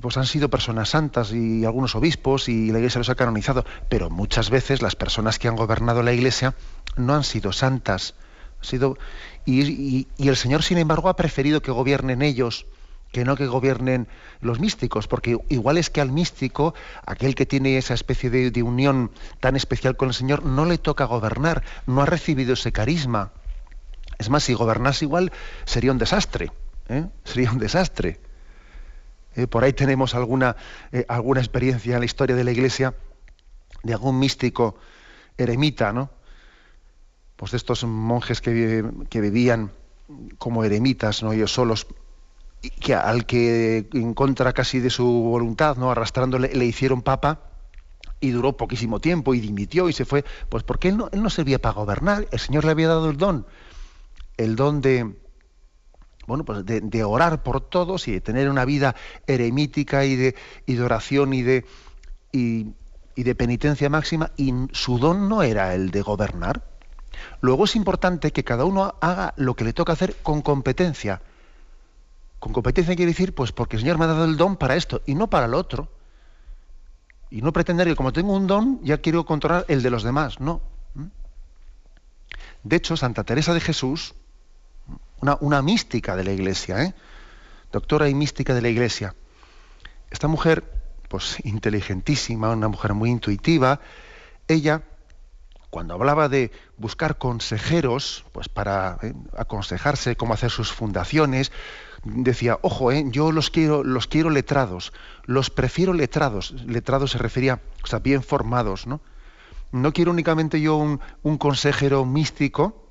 pues 0.01 0.17
han 0.17 0.27
sido 0.27 0.51
personas 0.51 0.91
santas 0.91 1.33
y 1.33 1.65
algunos 1.65 1.95
obispos 1.95 2.49
y 2.49 2.73
la 2.73 2.79
iglesia 2.79 2.99
los 2.99 3.09
ha 3.09 3.15
canonizado, 3.15 3.65
pero 3.89 4.11
muchas 4.11 4.51
veces 4.51 4.83
las 4.83 4.97
personas 4.97 5.39
que 5.39 5.49
han 5.49 5.57
gobernado 5.57 6.03
la 6.03 6.13
iglesia 6.13 6.55
no 6.97 7.15
han 7.15 7.25
sido 7.25 7.53
santas. 7.53 8.15
Ha 8.61 8.65
sido, 8.65 8.99
y, 9.47 10.09
y 10.17 10.29
el 10.29 10.37
Señor, 10.37 10.63
sin 10.63 10.79
embargo, 10.79 11.09
ha 11.09 11.17
preferido 11.17 11.63
que 11.63 11.71
gobiernen 11.71 12.23
ellos 12.23 12.67
que 13.13 13.25
no 13.25 13.37
que 13.37 13.47
gobiernen 13.47 14.09
los 14.41 14.59
místicos, 14.59 15.07
porque 15.07 15.39
igual 15.51 15.79
es 15.79 15.91
que 15.91 16.01
al 16.01 16.11
místico, 16.11 16.75
aquel 17.07 17.35
que 17.35 17.47
tiene 17.47 17.77
esa 17.77 17.95
especie 17.95 18.31
de, 18.31 18.63
unión 18.63 19.11
tan 19.39 19.55
especial 19.55 19.97
con 19.97 20.09
el 20.09 20.15
Señor, 20.15 20.45
no 20.45 20.65
le 20.65 20.79
toca 20.79 21.05
gobernar, 21.05 21.63
no 21.87 22.01
ha 22.03 22.07
recibido 22.07 22.55
ese 22.55 22.73
carisma. 22.73 23.31
Es 24.23 24.31
más, 24.31 24.45
si 24.45 24.55
gobernase 24.55 25.05
igual, 25.05 25.33
sería 25.65 25.91
un 25.91 25.99
desastre. 25.99 26.53
¿eh? 26.89 27.07
Sería 27.25 27.51
un 27.51 27.59
desastre. 27.59 28.21
Eh, 29.35 29.49
por 29.49 29.65
ahí 29.65 29.73
tenemos 29.73 30.15
alguna, 30.15 30.55
eh, 30.93 31.05
alguna 31.09 31.41
experiencia 31.41 31.95
en 31.95 32.01
la 32.01 32.07
historia 32.07 32.37
de 32.37 32.45
la 32.45 32.53
Iglesia 32.53 32.95
de 33.83 33.93
algún 33.93 34.21
místico 34.21 34.77
eremita, 35.37 35.93
¿no? 35.93 36.11
Pues 37.35 37.51
de 37.51 37.57
estos 37.57 37.83
monjes 37.83 38.41
que, 38.41 38.85
que 39.11 39.21
vivían 39.21 39.73
como 40.39 40.63
eremitas, 40.63 41.25
¿no? 41.25 41.33
ellos 41.33 41.53
solos, 41.53 41.89
que 42.79 42.95
al 42.95 43.27
que 43.27 43.89
en 43.93 44.15
contra 44.15 44.53
casi 44.53 44.79
de 44.79 44.91
su 44.91 45.05
voluntad, 45.05 45.77
¿no? 45.79 45.91
arrastrándole, 45.91 46.55
le 46.55 46.65
hicieron 46.65 47.03
papa 47.03 47.41
y 48.21 48.31
duró 48.31 48.57
poquísimo 48.57 49.01
tiempo 49.01 49.35
y 49.35 49.41
dimitió 49.41 49.89
y 49.89 49.93
se 49.93 50.05
fue, 50.05 50.25
pues 50.49 50.63
porque 50.63 50.91
él 50.91 50.97
no, 50.97 51.09
él 51.11 51.23
no 51.23 51.31
servía 51.31 51.59
para 51.59 51.75
gobernar, 51.75 52.29
el 52.31 52.39
Señor 52.39 52.65
le 52.65 52.71
había 52.71 52.87
dado 52.87 53.11
el 53.11 53.17
don, 53.17 53.47
el 54.37 54.57
don 54.57 54.81
de, 54.81 55.15
bueno, 56.27 56.45
pues 56.45 56.65
de, 56.65 57.05
orar 57.05 57.43
por 57.43 57.61
todos 57.61 58.09
y 58.09 58.13
de 58.13 58.21
tener 58.21 58.49
una 58.49 58.65
vida 58.65 58.95
eremítica 59.27 60.05
y 60.05 60.17
de, 60.17 60.35
y 60.67 60.75
de 60.75 60.83
oración 60.83 61.35
y 61.35 61.43
de, 61.43 61.65
y, 62.33 62.69
y 63.15 63.23
de 63.23 63.35
penitencia 63.35 63.89
máxima, 63.91 64.33
y 64.37 64.53
su 64.73 64.99
don 64.99 65.29
no 65.29 65.43
era 65.43 65.75
el 65.75 65.91
de 65.91 66.03
gobernar. 66.03 66.63
Luego 67.41 67.65
es 67.65 67.77
importante 67.77 68.33
que 68.33 68.45
cada 68.45 68.65
uno 68.65 68.95
haga 69.01 69.35
lo 69.37 69.55
que 69.55 69.65
le 69.65 69.73
toca 69.73 69.93
hacer 69.93 70.17
con 70.23 70.43
competencia 70.43 71.21
con 72.43 72.53
competencia 72.53 72.97
quiere 72.97 73.13
decir, 73.13 73.37
pues 73.37 73.53
porque 73.53 73.77
el 73.77 73.83
Señor 73.83 73.99
me 73.99 74.05
ha 74.05 74.09
dado 74.09 74.25
el 74.25 74.37
don 74.37 74.57
para 74.57 74.75
esto 74.75 75.01
y 75.07 75.15
no 75.15 75.31
para 75.31 75.47
el 75.47 75.55
otro. 75.55 75.93
Y 77.31 77.41
no 77.41 77.53
pretender 77.53 77.87
que 77.87 77.95
como 77.95 78.13
tengo 78.13 78.35
un 78.35 78.49
don 78.49 78.81
ya 78.83 78.99
quiero 78.99 79.25
controlar 79.25 79.65
el 79.69 79.81
de 79.81 79.91
los 79.91 80.03
demás, 80.03 80.41
no. 80.41 80.61
¿Mm? 80.97 81.05
De 82.65 82.75
hecho, 82.75 82.97
Santa 82.97 83.23
Teresa 83.23 83.55
de 83.55 83.61
Jesús, 83.61 84.17
una, 85.23 85.63
mística 85.63 86.17
de 86.17 86.25
la 86.25 86.33
Iglesia, 86.33 86.83
¿eh? 86.83 86.95
doctora 87.71 88.09
y 88.09 88.15
mística 88.15 88.55
de 88.55 88.63
la 88.63 88.69
Iglesia, 88.69 89.15
esta 90.11 90.29
mujer, 90.29 90.65
pues 91.09 91.39
inteligentísima, 91.45 92.51
una 92.51 92.69
mujer 92.69 92.95
muy 92.95 93.11
intuitiva, 93.11 93.81
ella, 94.49 94.83
cuando 95.71 95.95
hablaba 95.95 96.29
de 96.29 96.51
buscar 96.77 97.17
consejeros, 97.17 98.25
pues 98.33 98.49
para 98.49 98.99
¿eh? 99.03 99.15
aconsejarse 99.37 100.17
cómo 100.17 100.35
hacer 100.35 100.51
sus 100.51 100.73
fundaciones, 100.73 101.53
decía, 102.05 102.59
ojo, 102.63 102.93
eh, 102.93 103.05
yo 103.09 103.33
los 103.33 103.51
quiero, 103.51 103.85
los 103.85 104.07
quiero 104.07 104.29
letrados, 104.31 104.93
los 105.25 105.51
prefiero 105.51 105.93
letrados. 105.93 106.53
Letrados 106.67 107.13
se 107.13 107.19
refería, 107.19 107.61
o 107.83 107.87
sea, 107.87 108.01
bien 108.01 108.23
formados, 108.23 108.87
¿no? 108.87 109.01
No 109.71 109.93
quiero 109.95 110.11
únicamente 110.11 110.61
yo 110.61 110.77
un, 110.77 111.39
consejero 111.39 112.05
místico, 112.05 112.82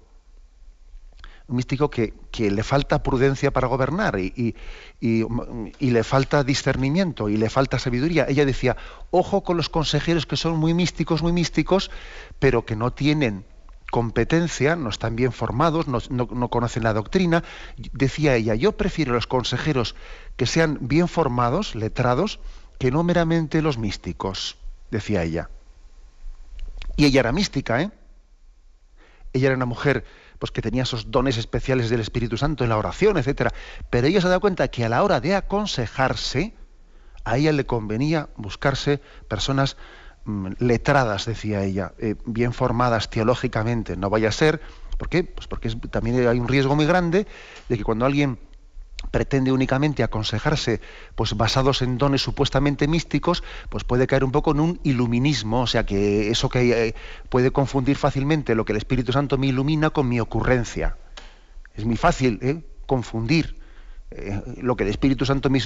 místico 1.51 1.89
que, 1.89 2.13
le 2.37 2.63
falta 2.63 3.03
prudencia 3.03 3.51
para 3.51 3.67
gobernar 3.67 4.19
y, 4.19 4.55
y, 4.99 5.91
le 5.91 6.03
falta 6.03 6.43
discernimiento 6.43 7.29
y 7.29 7.37
le 7.37 7.49
falta 7.49 7.79
sabiduría. 7.79 8.25
Ella 8.27 8.45
decía, 8.45 8.77
ojo 9.11 9.43
con 9.43 9.57
los 9.57 9.69
consejeros 9.69 10.25
que 10.25 10.37
son 10.37 10.57
muy 10.57 10.73
místicos, 10.73 11.21
muy 11.21 11.33
místicos, 11.33 11.91
pero 12.39 12.65
que 12.65 12.75
no 12.75 12.91
tienen 12.93 13.45
competencia, 13.91 14.75
no 14.75 14.89
están 14.89 15.15
bien 15.15 15.31
formados, 15.31 15.87
no, 15.87 16.49
conocen 16.49 16.83
la 16.83 16.93
doctrina. 16.93 17.43
Decía 17.77 18.35
ella, 18.35 18.55
yo 18.55 18.71
prefiero 18.71 19.13
los 19.13 19.27
consejeros 19.27 19.95
que 20.37 20.47
sean 20.47 20.79
bien 20.81 21.07
formados, 21.07 21.75
letrados, 21.75 22.39
que 22.79 22.89
no 22.89 23.03
meramente 23.03 23.61
los 23.61 23.77
místicos, 23.77 24.57
decía 24.89 25.23
ella. 25.23 25.49
Y 26.95 27.05
ella 27.05 27.19
era 27.19 27.31
mística, 27.31 27.81
¿eh? 27.81 27.91
Ella 29.33 29.47
era 29.47 29.55
una 29.55 29.65
mujer 29.65 30.03
pues 30.41 30.51
que 30.51 30.61
tenía 30.61 30.83
esos 30.83 31.09
dones 31.09 31.37
especiales 31.37 31.89
del 31.89 32.01
Espíritu 32.01 32.35
Santo 32.35 32.65
en 32.65 32.71
la 32.71 32.77
oración, 32.77 33.17
etcétera. 33.17 33.53
Pero 33.89 34.07
ella 34.07 34.19
se 34.19 34.27
da 34.27 34.39
cuenta 34.39 34.67
que 34.67 34.83
a 34.83 34.89
la 34.89 35.03
hora 35.03 35.21
de 35.21 35.35
aconsejarse, 35.35 36.53
a 37.23 37.37
ella 37.37 37.53
le 37.53 37.65
convenía 37.65 38.27
buscarse 38.35 38.99
personas 39.29 39.77
Mm, 40.23 40.49
letradas, 40.59 41.25
decía 41.25 41.63
ella, 41.63 41.93
eh, 41.97 42.15
bien 42.25 42.53
formadas 42.53 43.09
teológicamente. 43.09 43.97
No 43.97 44.11
vaya 44.11 44.29
a 44.29 44.31
ser, 44.31 44.61
¿por 44.99 45.09
qué? 45.09 45.23
Pues 45.23 45.47
porque 45.47 45.69
también 45.89 46.27
hay 46.27 46.39
un 46.39 46.47
riesgo 46.47 46.75
muy 46.75 46.85
grande 46.85 47.25
de 47.69 47.77
que 47.77 47.83
cuando 47.83 48.05
alguien 48.05 48.37
pretende 49.11 49.51
únicamente 49.51 50.03
aconsejarse 50.03 50.81
pues 51.15 51.35
basados 51.35 51.81
en 51.81 51.97
dones 51.97 52.21
supuestamente 52.21 52.87
místicos, 52.87 53.43
pues 53.69 53.83
puede 53.83 54.07
caer 54.07 54.23
un 54.23 54.31
poco 54.31 54.51
en 54.51 54.61
un 54.61 54.79
iluminismo, 54.83 55.61
o 55.61 55.67
sea 55.67 55.85
que 55.85 56.31
eso 56.31 56.49
que 56.49 56.87
eh, 56.87 56.95
puede 57.29 57.51
confundir 57.51 57.97
fácilmente 57.97 58.55
lo 58.55 58.65
que 58.65 58.71
el 58.71 58.77
Espíritu 58.77 59.11
Santo 59.11 59.37
me 59.37 59.47
ilumina 59.47 59.89
con 59.89 60.07
mi 60.07 60.19
ocurrencia. 60.19 60.97
Es 61.75 61.85
muy 61.85 61.97
fácil 61.97 62.39
¿eh? 62.41 62.63
confundir 62.85 63.61
eh, 64.11 64.41
lo 64.61 64.75
que 64.75 64.83
el 64.83 64.89
Espíritu 64.89 65.25
Santo 65.25 65.49
me, 65.49 65.59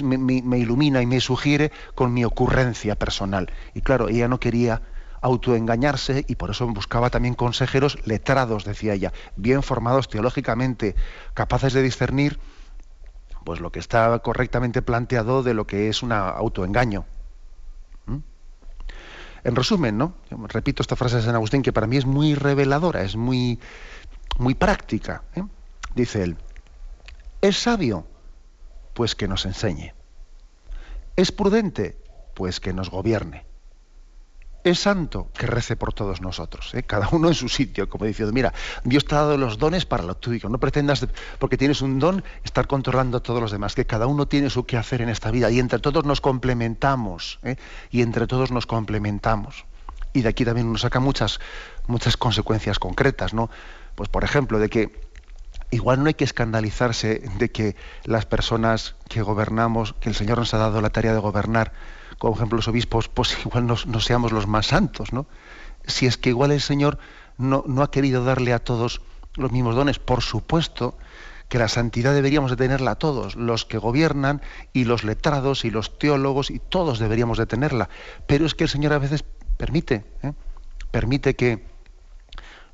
ilumina 0.58 1.02
y 1.02 1.06
me 1.06 1.20
sugiere 1.20 1.72
con 1.94 2.14
mi 2.14 2.26
ocurrencia 2.26 2.96
personal. 2.96 3.52
Y 3.74 3.82
claro, 3.82 4.10
ella 4.10 4.28
no 4.28 4.40
quería 4.40 4.82
autoengañarse 5.22 6.24
y 6.28 6.36
por 6.36 6.52
eso 6.52 6.68
buscaba 6.68 7.10
también 7.10 7.34
consejeros 7.34 7.98
letrados, 8.06 8.64
decía 8.64 8.94
ella, 8.94 9.14
bien 9.36 9.64
formados 9.64 10.08
teológicamente, 10.08 10.96
capaces 11.34 11.74
de 11.74 11.82
discernir 11.82 12.40
pues 13.46 13.62
lo 13.62 13.72
que 13.72 13.80
está 13.80 14.20
correctamente 14.20 14.82
planteado 14.82 15.44
de 15.44 15.54
lo 15.54 15.66
que 15.68 15.88
es 15.88 16.04
un 16.04 16.12
autoengaño. 16.12 17.06
¿Mm? 18.08 18.18
En 19.44 19.56
resumen, 19.56 19.98
¿no? 19.98 20.16
Repito 20.50 20.82
esta 20.82 20.96
frase 20.96 21.18
de 21.18 21.22
San 21.22 21.36
Agustín 21.36 21.62
que 21.62 21.72
para 21.72 21.88
mí 21.88 21.96
es 21.96 22.08
muy 22.08 22.34
reveladora, 22.34 23.04
es 23.04 23.16
muy, 23.16 23.60
muy 24.40 24.56
práctica. 24.56 25.24
¿eh? 25.36 25.44
Dice 25.94 26.24
él, 26.24 26.38
es 27.40 27.58
sabio 27.58 28.08
pues 28.96 29.16
que 29.16 29.28
nos 29.28 29.46
enseñe. 29.46 29.94
¿Es 31.16 31.32
prudente? 31.32 31.98
Pues 32.34 32.60
que 32.60 32.74
nos 32.74 32.90
gobierne. 32.90 33.46
¿Es 34.66 34.80
santo? 34.80 35.30
Que 35.38 35.46
rece 35.46 35.76
por 35.76 35.94
todos 35.94 36.22
nosotros, 36.22 36.74
¿eh? 36.74 36.82
cada 36.82 37.08
uno 37.12 37.28
en 37.28 37.36
su 37.36 37.50
sitio, 37.50 37.88
como 37.88 38.06
diciendo, 38.06 38.34
mira, 38.34 38.52
Dios 38.84 39.06
te 39.06 39.14
ha 39.14 39.20
dado 39.20 39.38
los 39.38 39.60
dones 39.60 39.86
para 39.86 40.02
lo 40.02 40.16
tuyo, 40.16 40.50
no 40.50 40.58
pretendas, 40.60 41.06
porque 41.38 41.56
tienes 41.56 41.84
un 41.84 42.00
don, 42.00 42.24
estar 42.44 42.66
controlando 42.66 43.18
a 43.18 43.20
todos 43.22 43.40
los 43.40 43.52
demás, 43.52 43.76
que 43.76 43.86
cada 43.86 44.08
uno 44.08 44.28
tiene 44.28 44.50
su 44.50 44.66
qué 44.66 44.78
hacer 44.78 45.04
en 45.04 45.10
esta 45.10 45.30
vida 45.30 45.52
y 45.52 45.60
entre 45.60 45.78
todos 45.78 46.04
nos 46.04 46.20
complementamos, 46.20 47.38
¿eh? 47.44 47.58
y 47.92 48.02
entre 48.02 48.26
todos 48.26 48.50
nos 48.50 48.66
complementamos. 48.66 49.66
Y 50.14 50.24
de 50.24 50.30
aquí 50.30 50.44
también 50.44 50.72
nos 50.72 50.82
saca 50.82 51.00
muchas, 51.00 51.40
muchas 51.86 52.18
consecuencias 52.18 52.80
concretas, 52.80 53.36
¿no? 53.36 53.52
Pues 53.94 54.10
por 54.10 54.24
ejemplo, 54.24 54.58
de 54.58 54.70
que 54.70 55.00
igual 55.70 56.02
no 56.02 56.08
hay 56.08 56.16
que 56.16 56.24
escandalizarse 56.24 57.22
de 57.38 57.52
que 57.52 57.76
las 58.04 58.26
personas 58.26 58.96
que 59.10 59.22
gobernamos, 59.22 59.94
que 60.00 60.10
el 60.10 60.16
Señor 60.16 60.40
nos 60.40 60.56
ha 60.56 60.58
dado 60.58 60.82
la 60.82 60.90
tarea 60.90 61.14
de 61.14 61.20
gobernar, 61.20 61.72
como 62.18 62.36
ejemplo 62.36 62.58
los 62.58 62.68
obispos, 62.68 63.08
pues 63.10 63.38
igual 63.46 63.68
no, 63.68 64.00
seamos 64.00 64.32
los 64.32 64.48
más 64.48 64.68
santos, 64.68 65.14
¿no? 65.14 65.26
Si 65.86 66.06
es 66.06 66.18
que 66.18 66.30
igual 66.30 66.52
el 66.52 66.62
Señor 66.62 66.98
no, 67.38 67.64
ha 67.82 67.92
querido 67.92 68.24
darle 68.24 68.54
a 68.54 68.60
todos 68.60 69.02
los 69.36 69.52
mismos 69.52 69.76
dones, 69.76 70.00
por 70.00 70.22
supuesto 70.22 70.98
que 71.50 71.60
la 71.60 71.68
santidad 71.68 72.14
deberíamos 72.14 72.50
de 72.50 72.58
tenerla 72.58 72.96
todos, 72.96 73.36
los 73.36 73.66
que 73.66 73.78
gobiernan 73.78 74.42
y 74.74 74.86
los 74.86 75.04
letrados 75.04 75.64
y 75.64 75.70
los 75.70 76.00
teólogos 76.00 76.50
y 76.50 76.58
todos 76.58 76.98
deberíamos 76.98 77.38
de 77.38 77.46
tenerla. 77.46 77.90
Pero 78.26 78.48
es 78.48 78.56
que 78.56 78.64
el 78.64 78.70
Señor 78.70 78.94
a 78.94 78.98
veces 78.98 79.24
permite, 79.58 80.06
¿eh? 80.24 80.34
permite 80.90 81.36
que 81.36 81.64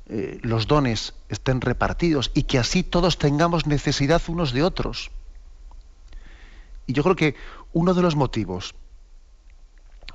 eh, 0.06 0.38
los 0.42 0.66
dones 0.66 1.14
estén 1.28 1.60
repartidos 1.60 2.30
y 2.32 2.44
que 2.44 2.58
así 2.58 2.82
todos 2.82 3.18
tengamos 3.18 3.66
necesidad 3.66 4.22
unos 4.28 4.52
de 4.52 4.62
otros. 4.62 5.10
Y 6.86 6.94
yo 6.94 7.02
creo 7.02 7.16
que 7.16 7.34
uno 7.72 7.92
de 7.92 8.02
los 8.02 8.16
motivos 8.16 8.74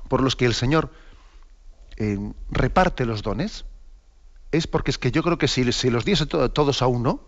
por 0.08 0.22
los 0.22 0.36
que 0.36 0.46
el 0.46 0.54
Señor 0.54 0.90
eh, 1.96 2.18
reparte 2.50 3.04
los 3.04 3.22
dones 3.22 3.64
es 4.52 4.66
porque 4.66 4.90
es 4.90 4.98
que 4.98 5.10
yo 5.10 5.22
creo 5.22 5.38
que 5.38 5.48
si, 5.48 5.64
los 5.64 6.04
diese 6.04 6.26
todos 6.26 6.82
a 6.82 6.86
uno, 6.86 7.20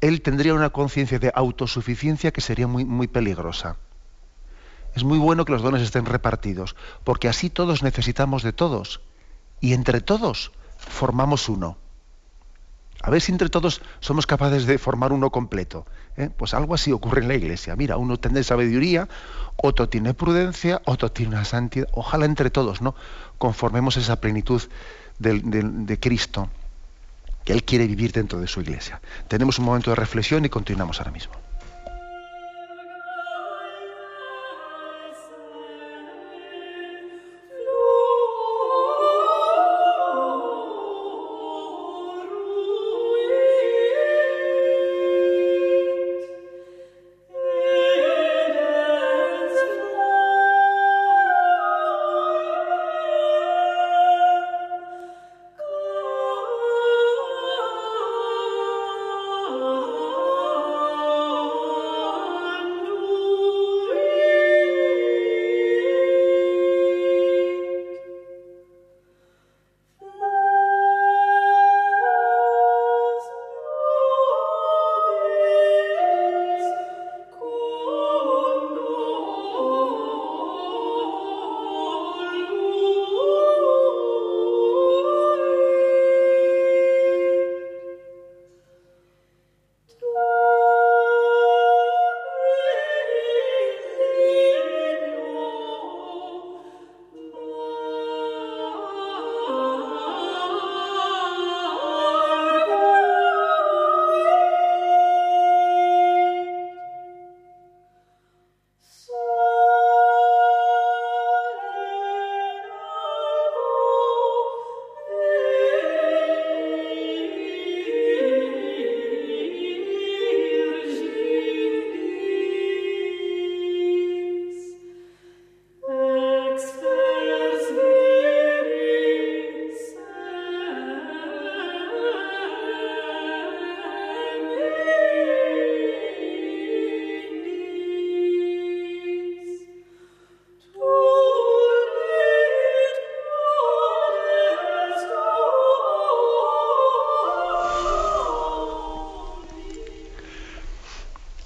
él 0.00 0.20
tendría 0.20 0.54
una 0.54 0.70
conciencia 0.70 1.18
de 1.18 1.32
autosuficiencia 1.34 2.32
que 2.32 2.40
sería 2.40 2.66
muy, 2.66 2.84
muy 2.84 3.08
peligrosa. 3.08 3.76
Es 4.94 5.04
muy 5.04 5.18
bueno 5.18 5.44
que 5.44 5.52
los 5.52 5.62
dones 5.62 5.82
estén 5.82 6.06
repartidos, 6.06 6.76
porque 7.04 7.28
así 7.28 7.50
todos 7.50 7.82
necesitamos 7.82 8.42
de 8.42 8.52
todos. 8.52 9.00
Y 9.60 9.72
entre 9.72 10.00
todos 10.00 10.52
formamos 10.76 11.48
uno. 11.48 11.78
A 13.06 13.10
ver 13.10 13.20
si 13.22 13.30
entre 13.30 13.48
todos 13.48 13.82
somos 14.00 14.26
capaces 14.26 14.66
de 14.66 14.78
formar 14.78 15.12
uno 15.12 15.30
completo. 15.30 15.86
¿eh? 16.16 16.28
Pues 16.36 16.54
algo 16.54 16.74
así 16.74 16.90
ocurre 16.90 17.22
en 17.22 17.28
la 17.28 17.36
iglesia. 17.36 17.76
Mira, 17.76 17.98
uno 17.98 18.16
tiene 18.16 18.42
sabiduría, 18.42 19.08
otro 19.54 19.88
tiene 19.88 20.12
prudencia, 20.12 20.82
otro 20.86 21.12
tiene 21.12 21.36
una 21.36 21.44
santidad. 21.44 21.86
Ojalá 21.92 22.24
entre 22.26 22.50
todos, 22.50 22.82
¿no? 22.82 22.96
Conformemos 23.38 23.96
esa 23.96 24.20
plenitud 24.20 24.60
de 25.20 25.98
Cristo 26.00 26.50
que 27.44 27.52
Él 27.52 27.62
quiere 27.62 27.86
vivir 27.86 28.10
dentro 28.10 28.40
de 28.40 28.48
su 28.48 28.60
iglesia. 28.60 29.00
Tenemos 29.28 29.60
un 29.60 29.66
momento 29.66 29.90
de 29.90 29.94
reflexión 29.94 30.44
y 30.44 30.48
continuamos 30.48 30.98
ahora 30.98 31.12
mismo. 31.12 31.45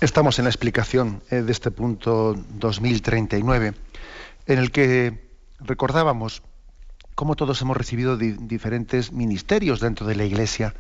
Estamos 0.01 0.39
en 0.39 0.45
la 0.47 0.51
explicación 0.51 1.23
eh, 1.31 1.43
de 1.43 1.53
este 1.53 1.71
punto 1.71 2.35
2039, 2.55 3.75
en 4.47 4.59
el 4.59 4.71
que 4.71 5.29
recordábamos 5.59 6.43
cómo 7.15 7.37
todos 7.37 7.61
hemos 7.61 7.77
recibido 7.77 8.17
diferentes 8.17 9.13
ministerios 9.13 9.79
dentro 9.79 10.07
de 10.07 10.15
la 10.15 10.25
Iglesia. 10.25 10.75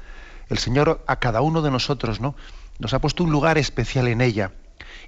El 0.48 0.56
Señor 0.56 1.04
a 1.06 1.16
cada 1.16 1.42
uno 1.42 1.61
de 1.61 1.70
nosotros 1.70 2.18
¿no? 2.18 2.35
nos 2.78 2.94
ha 2.94 2.98
puesto 2.98 3.22
un 3.22 3.30
lugar 3.30 3.59
especial 3.59 4.09
en 4.09 4.22
ella 4.22 4.52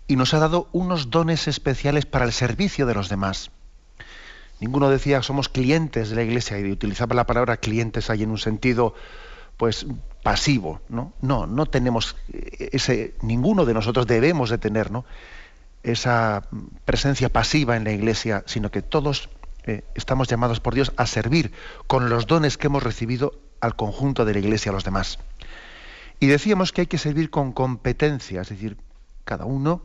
y 0.06 0.16
nos 0.16 0.34
ha 0.34 0.40
dado 0.40 0.68
unos 0.72 1.08
dones 1.08 1.48
especiales 1.48 2.04
para 2.04 2.26
el 2.26 2.32
servicio 2.32 2.84
de 2.84 2.92
los 2.92 3.08
demás. 3.08 3.50
Ninguno 4.60 4.90
decía 4.90 5.22
somos 5.22 5.48
clientes 5.48 6.10
de 6.10 6.16
la 6.16 6.22
Iglesia 6.22 6.58
y 6.58 6.70
utilizaba 6.70 7.14
la 7.14 7.24
palabra 7.24 7.56
clientes 7.56 8.10
ahí 8.10 8.24
en 8.24 8.30
un 8.30 8.38
sentido 8.38 8.94
pues 9.62 9.86
pasivo, 10.24 10.80
¿no? 10.88 11.12
No, 11.20 11.46
no 11.46 11.66
tenemos 11.66 12.16
ese, 12.58 13.14
ninguno 13.22 13.64
de 13.64 13.72
nosotros 13.74 14.08
debemos 14.08 14.50
de 14.50 14.58
tener, 14.58 14.90
esa 15.84 16.48
presencia 16.84 17.28
pasiva 17.28 17.76
en 17.76 17.84
la 17.84 17.92
iglesia, 17.92 18.42
sino 18.46 18.72
que 18.72 18.82
todos 18.82 19.28
eh, 19.62 19.84
estamos 19.94 20.26
llamados 20.26 20.58
por 20.58 20.74
Dios 20.74 20.92
a 20.96 21.06
servir 21.06 21.52
con 21.86 22.10
los 22.10 22.26
dones 22.26 22.58
que 22.58 22.66
hemos 22.66 22.82
recibido 22.82 23.38
al 23.60 23.76
conjunto 23.76 24.24
de 24.24 24.32
la 24.32 24.40
iglesia, 24.40 24.70
a 24.70 24.74
los 24.74 24.82
demás. 24.82 25.20
Y 26.18 26.26
decíamos 26.26 26.72
que 26.72 26.80
hay 26.80 26.86
que 26.88 26.98
servir 26.98 27.30
con 27.30 27.52
competencia, 27.52 28.40
es 28.40 28.48
decir, 28.48 28.78
cada 29.24 29.44
uno 29.44 29.80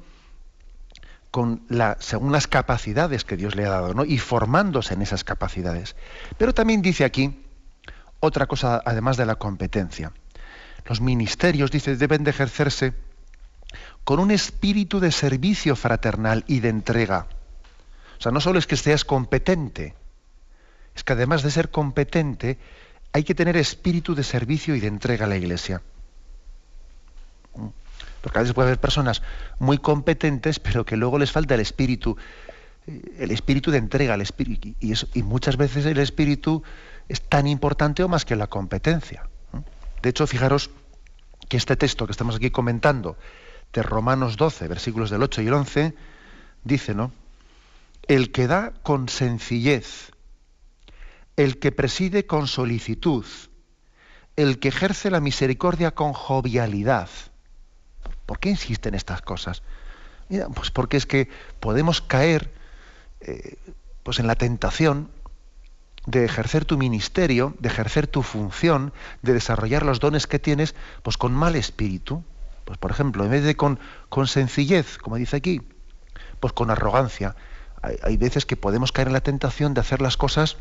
con 1.29 1.61
la, 1.69 1.97
según 1.99 2.31
las 2.31 2.47
capacidades 2.47 3.23
que 3.25 3.37
Dios 3.37 3.55
le 3.55 3.67
ha 3.67 3.69
dado, 3.69 3.93
¿no? 3.93 4.05
y 4.05 4.17
formándose 4.17 4.95
en 4.95 5.03
esas 5.03 5.23
capacidades. 5.23 5.95
Pero 6.39 6.55
también 6.55 6.81
dice 6.81 7.05
aquí 7.05 7.43
otra 8.19 8.45
cosa 8.47 8.81
además 8.85 9.17
de 9.17 9.25
la 9.25 9.35
competencia. 9.35 10.11
Los 10.85 11.01
ministerios, 11.01 11.71
dice, 11.71 11.95
deben 11.97 12.23
de 12.23 12.31
ejercerse 12.31 12.93
con 14.03 14.19
un 14.19 14.31
espíritu 14.31 14.99
de 14.99 15.11
servicio 15.11 15.75
fraternal 15.75 16.43
y 16.47 16.61
de 16.61 16.69
entrega. 16.69 17.27
O 18.17 18.21
sea, 18.21 18.31
no 18.31 18.39
solo 18.39 18.57
es 18.57 18.67
que 18.67 18.77
seas 18.77 19.03
competente, 19.03 19.95
es 20.95 21.03
que 21.03 21.13
además 21.13 21.43
de 21.43 21.51
ser 21.51 21.69
competente, 21.69 22.57
hay 23.13 23.23
que 23.23 23.35
tener 23.35 23.57
espíritu 23.57 24.15
de 24.15 24.23
servicio 24.23 24.75
y 24.75 24.79
de 24.79 24.87
entrega 24.87 25.25
a 25.25 25.29
la 25.29 25.37
iglesia. 25.37 25.81
Porque 28.21 28.39
a 28.39 28.41
veces 28.41 28.55
puede 28.55 28.69
haber 28.69 28.79
personas 28.79 29.21
muy 29.59 29.77
competentes, 29.77 30.59
pero 30.59 30.85
que 30.85 30.97
luego 30.97 31.19
les 31.19 31.31
falta 31.31 31.53
el 31.55 31.61
espíritu, 31.61 32.17
el 33.17 33.31
espíritu 33.31 33.71
de 33.71 33.77
entrega, 33.77 34.15
el 34.15 34.21
espíritu, 34.21 34.73
y 34.79 35.23
muchas 35.23 35.57
veces 35.57 35.85
el 35.85 35.99
espíritu 35.99 36.63
es 37.09 37.21
tan 37.21 37.47
importante 37.47 38.03
o 38.03 38.07
más 38.07 38.25
que 38.25 38.35
la 38.35 38.47
competencia. 38.47 39.27
De 40.01 40.09
hecho, 40.09 40.27
fijaros 40.27 40.69
que 41.49 41.57
este 41.57 41.75
texto 41.75 42.05
que 42.05 42.11
estamos 42.11 42.35
aquí 42.35 42.51
comentando, 42.51 43.17
de 43.73 43.83
Romanos 43.83 44.37
12, 44.37 44.67
versículos 44.67 45.09
del 45.09 45.23
8 45.23 45.41
y 45.41 45.47
el 45.47 45.53
11, 45.53 45.93
dice, 46.63 46.95
¿no? 46.95 47.11
El 48.07 48.31
que 48.31 48.47
da 48.47 48.73
con 48.83 49.09
sencillez, 49.09 50.11
el 51.35 51.59
que 51.59 51.71
preside 51.71 52.25
con 52.25 52.47
solicitud, 52.47 53.25
el 54.35 54.59
que 54.59 54.69
ejerce 54.69 55.11
la 55.11 55.19
misericordia 55.19 55.91
con 55.91 56.13
jovialidad. 56.13 57.09
¿Por 58.25 58.39
qué 58.39 58.49
insiste 58.49 58.89
en 58.89 58.95
estas 58.95 59.21
cosas? 59.21 59.63
Pues 60.55 60.71
porque 60.71 60.97
es 60.97 61.05
que 61.05 61.29
podemos 61.59 62.01
caer 62.01 62.53
eh, 63.21 63.57
pues 64.03 64.19
en 64.19 64.27
la 64.27 64.35
tentación 64.35 65.09
de 66.07 66.23
ejercer 66.23 66.63
tu 66.63 66.77
ministerio, 66.77 67.53
de 67.59 67.67
ejercer 67.67 68.07
tu 68.07 68.23
función, 68.23 68.93
de 69.21 69.33
desarrollar 69.33 69.85
los 69.85 69.99
dones 69.99 70.25
que 70.25 70.39
tienes, 70.39 70.73
pues 71.03 71.17
con 71.17 71.33
mal 71.33 71.55
espíritu. 71.55 72.23
Pues 72.63 72.77
por 72.77 72.91
ejemplo, 72.91 73.25
en 73.25 73.31
vez 73.31 73.43
de 73.43 73.55
con, 73.55 73.77
con 74.09 74.25
sencillez, 74.25 74.97
como 74.97 75.17
dice 75.17 75.35
aquí, 75.35 75.61
pues 76.39 76.53
con 76.53 76.71
arrogancia. 76.71 77.35
Hay, 77.81 78.17
veces 78.17 78.45
que 78.45 78.55
podemos 78.55 78.91
caer 78.91 79.07
en 79.07 79.13
la 79.13 79.21
tentación 79.21 79.73
de 79.73 79.81
hacer 79.81 80.01
las 80.01 80.17
cosas 80.17 80.57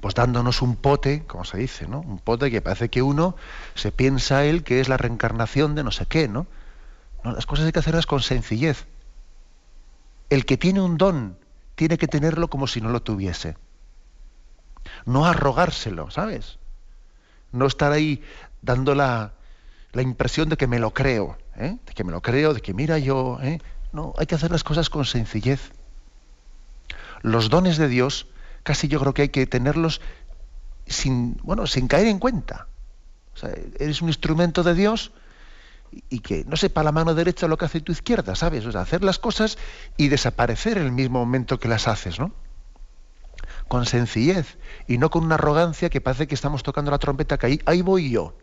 pues 0.00 0.14
dándonos 0.14 0.62
un 0.62 0.76
pote, 0.76 1.24
como 1.26 1.44
se 1.44 1.56
dice, 1.56 1.88
¿no? 1.88 2.00
Un 2.00 2.18
pote 2.18 2.50
que 2.50 2.60
parece 2.60 2.90
que 2.90 3.02
uno 3.02 3.36
se 3.74 3.90
piensa 3.90 4.44
él 4.44 4.62
que 4.62 4.80
es 4.80 4.88
la 4.88 4.96
reencarnación 4.96 5.74
de 5.74 5.82
no 5.82 5.90
sé 5.90 6.06
qué, 6.06 6.28
¿no? 6.28 6.46
no 7.24 7.32
las 7.32 7.46
cosas 7.46 7.66
hay 7.66 7.72
que 7.72 7.78
hacerlas 7.78 8.06
con 8.06 8.20
sencillez. 8.20 8.84
El 10.28 10.44
que 10.44 10.56
tiene 10.56 10.80
un 10.80 10.98
don 10.98 11.38
tiene 11.74 11.98
que 11.98 12.08
tenerlo 12.08 12.48
como 12.48 12.66
si 12.66 12.80
no 12.80 12.90
lo 12.90 13.00
tuviese. 13.00 13.56
No 15.06 15.26
arrogárselo, 15.26 16.10
¿sabes? 16.10 16.58
No 17.52 17.66
estar 17.66 17.92
ahí 17.92 18.22
dando 18.62 18.94
la, 18.94 19.32
la 19.94 20.02
impresión 20.02 20.48
de 20.48 20.56
que 20.56 20.66
me 20.66 20.78
lo 20.78 20.92
creo, 20.92 21.38
¿eh? 21.56 21.78
de 21.86 21.92
que 21.94 22.04
me 22.04 22.12
lo 22.12 22.20
creo, 22.20 22.52
de 22.52 22.60
que 22.60 22.74
mira 22.74 22.98
yo, 22.98 23.38
¿eh? 23.42 23.60
no, 23.92 24.12
hay 24.18 24.26
que 24.26 24.34
hacer 24.34 24.50
las 24.50 24.64
cosas 24.64 24.90
con 24.90 25.04
sencillez. 25.04 25.72
Los 27.22 27.48
dones 27.48 27.78
de 27.78 27.88
Dios, 27.88 28.26
casi 28.62 28.88
yo 28.88 29.00
creo 29.00 29.14
que 29.14 29.22
hay 29.22 29.28
que 29.28 29.46
tenerlos 29.46 30.00
sin, 30.86 31.38
bueno, 31.42 31.66
sin 31.66 31.88
caer 31.88 32.08
en 32.08 32.18
cuenta. 32.18 32.66
Eres 33.78 34.02
un 34.02 34.08
instrumento 34.08 34.62
de 34.62 34.74
Dios 34.74 35.12
y 36.08 36.20
que 36.20 36.44
no 36.44 36.56
sepa 36.56 36.82
la 36.82 36.92
mano 36.92 37.14
derecha 37.14 37.48
lo 37.48 37.56
que 37.56 37.64
hace 37.64 37.80
tu 37.80 37.92
izquierda, 37.92 38.34
¿sabes? 38.34 38.66
O 38.66 38.72
sea, 38.72 38.82
hacer 38.82 39.02
las 39.04 39.18
cosas 39.18 39.58
y 39.96 40.08
desaparecer 40.08 40.78
en 40.78 40.86
el 40.86 40.92
mismo 40.92 41.20
momento 41.20 41.58
que 41.58 41.68
las 41.68 41.88
haces, 41.88 42.18
¿no? 42.18 42.32
Con 43.68 43.86
sencillez 43.86 44.58
y 44.86 44.98
no 44.98 45.10
con 45.10 45.24
una 45.24 45.36
arrogancia 45.36 45.90
que 45.90 46.00
parece 46.00 46.26
que 46.26 46.34
estamos 46.34 46.62
tocando 46.62 46.90
la 46.90 46.98
trompeta 46.98 47.38
que 47.38 47.46
ahí, 47.46 47.60
ahí 47.66 47.82
voy 47.82 48.10
yo 48.10 48.34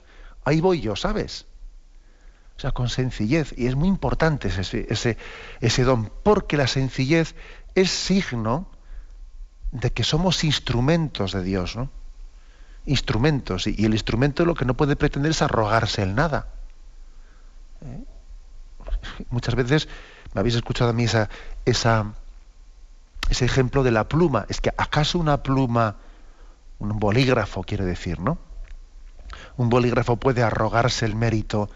ahí 0.44 0.62
voy 0.62 0.82
yo, 0.82 0.96
¿sabes? 0.96 1.46
O 2.58 2.60
sea, 2.60 2.72
con 2.72 2.90
sencillez. 2.90 3.54
Y 3.58 3.68
es 3.68 3.76
muy 3.76 3.88
importante 3.88 4.50
ese, 4.50 4.86
ese, 4.90 5.18
ese 5.60 5.84
don, 5.84 6.12
porque 6.24 6.58
la 6.58 6.68
sencillez 6.68 7.36
es 7.76 7.90
signo 7.90 8.68
de 9.72 9.92
que 9.92 10.04
somos 10.04 10.44
instrumentos 10.44 11.32
de 11.32 11.44
Dios, 11.44 11.76
¿no? 11.76 11.90
Instrumentos. 12.86 13.68
Y, 13.68 13.86
el 13.86 13.94
instrumento 13.94 14.46
lo 14.46 14.56
que 14.56 14.66
no 14.66 14.76
puede 14.76 14.96
pretender 14.96 15.32
es 15.32 15.42
arrogarse 15.42 16.04
el 16.04 16.16
nada. 16.16 16.48
¿Eh? 17.82 18.04
Muchas 19.30 19.56
veces 19.56 19.88
me 20.34 20.42
habéis 20.42 20.56
escuchado 20.56 20.90
a 20.90 20.94
mí 20.94 21.06
esa, 21.06 21.30
esa, 21.66 22.14
ese 23.32 23.46
ejemplo 23.46 23.84
de 23.84 23.92
la 23.92 24.08
pluma. 24.08 24.46
Es 24.50 24.62
que 24.62 24.72
acaso 24.78 25.18
una 25.18 25.42
pluma, 25.42 25.96
un 26.80 27.00
bolígrafo, 27.00 27.64
quiere 27.64 27.86
decir, 27.86 28.20
¿no? 28.20 28.38
un 29.58 29.70
bolígrafo 29.70 30.18
puede 30.18 30.44
arrogarse 30.44 31.06
el 31.06 31.16
mérito 31.16 31.70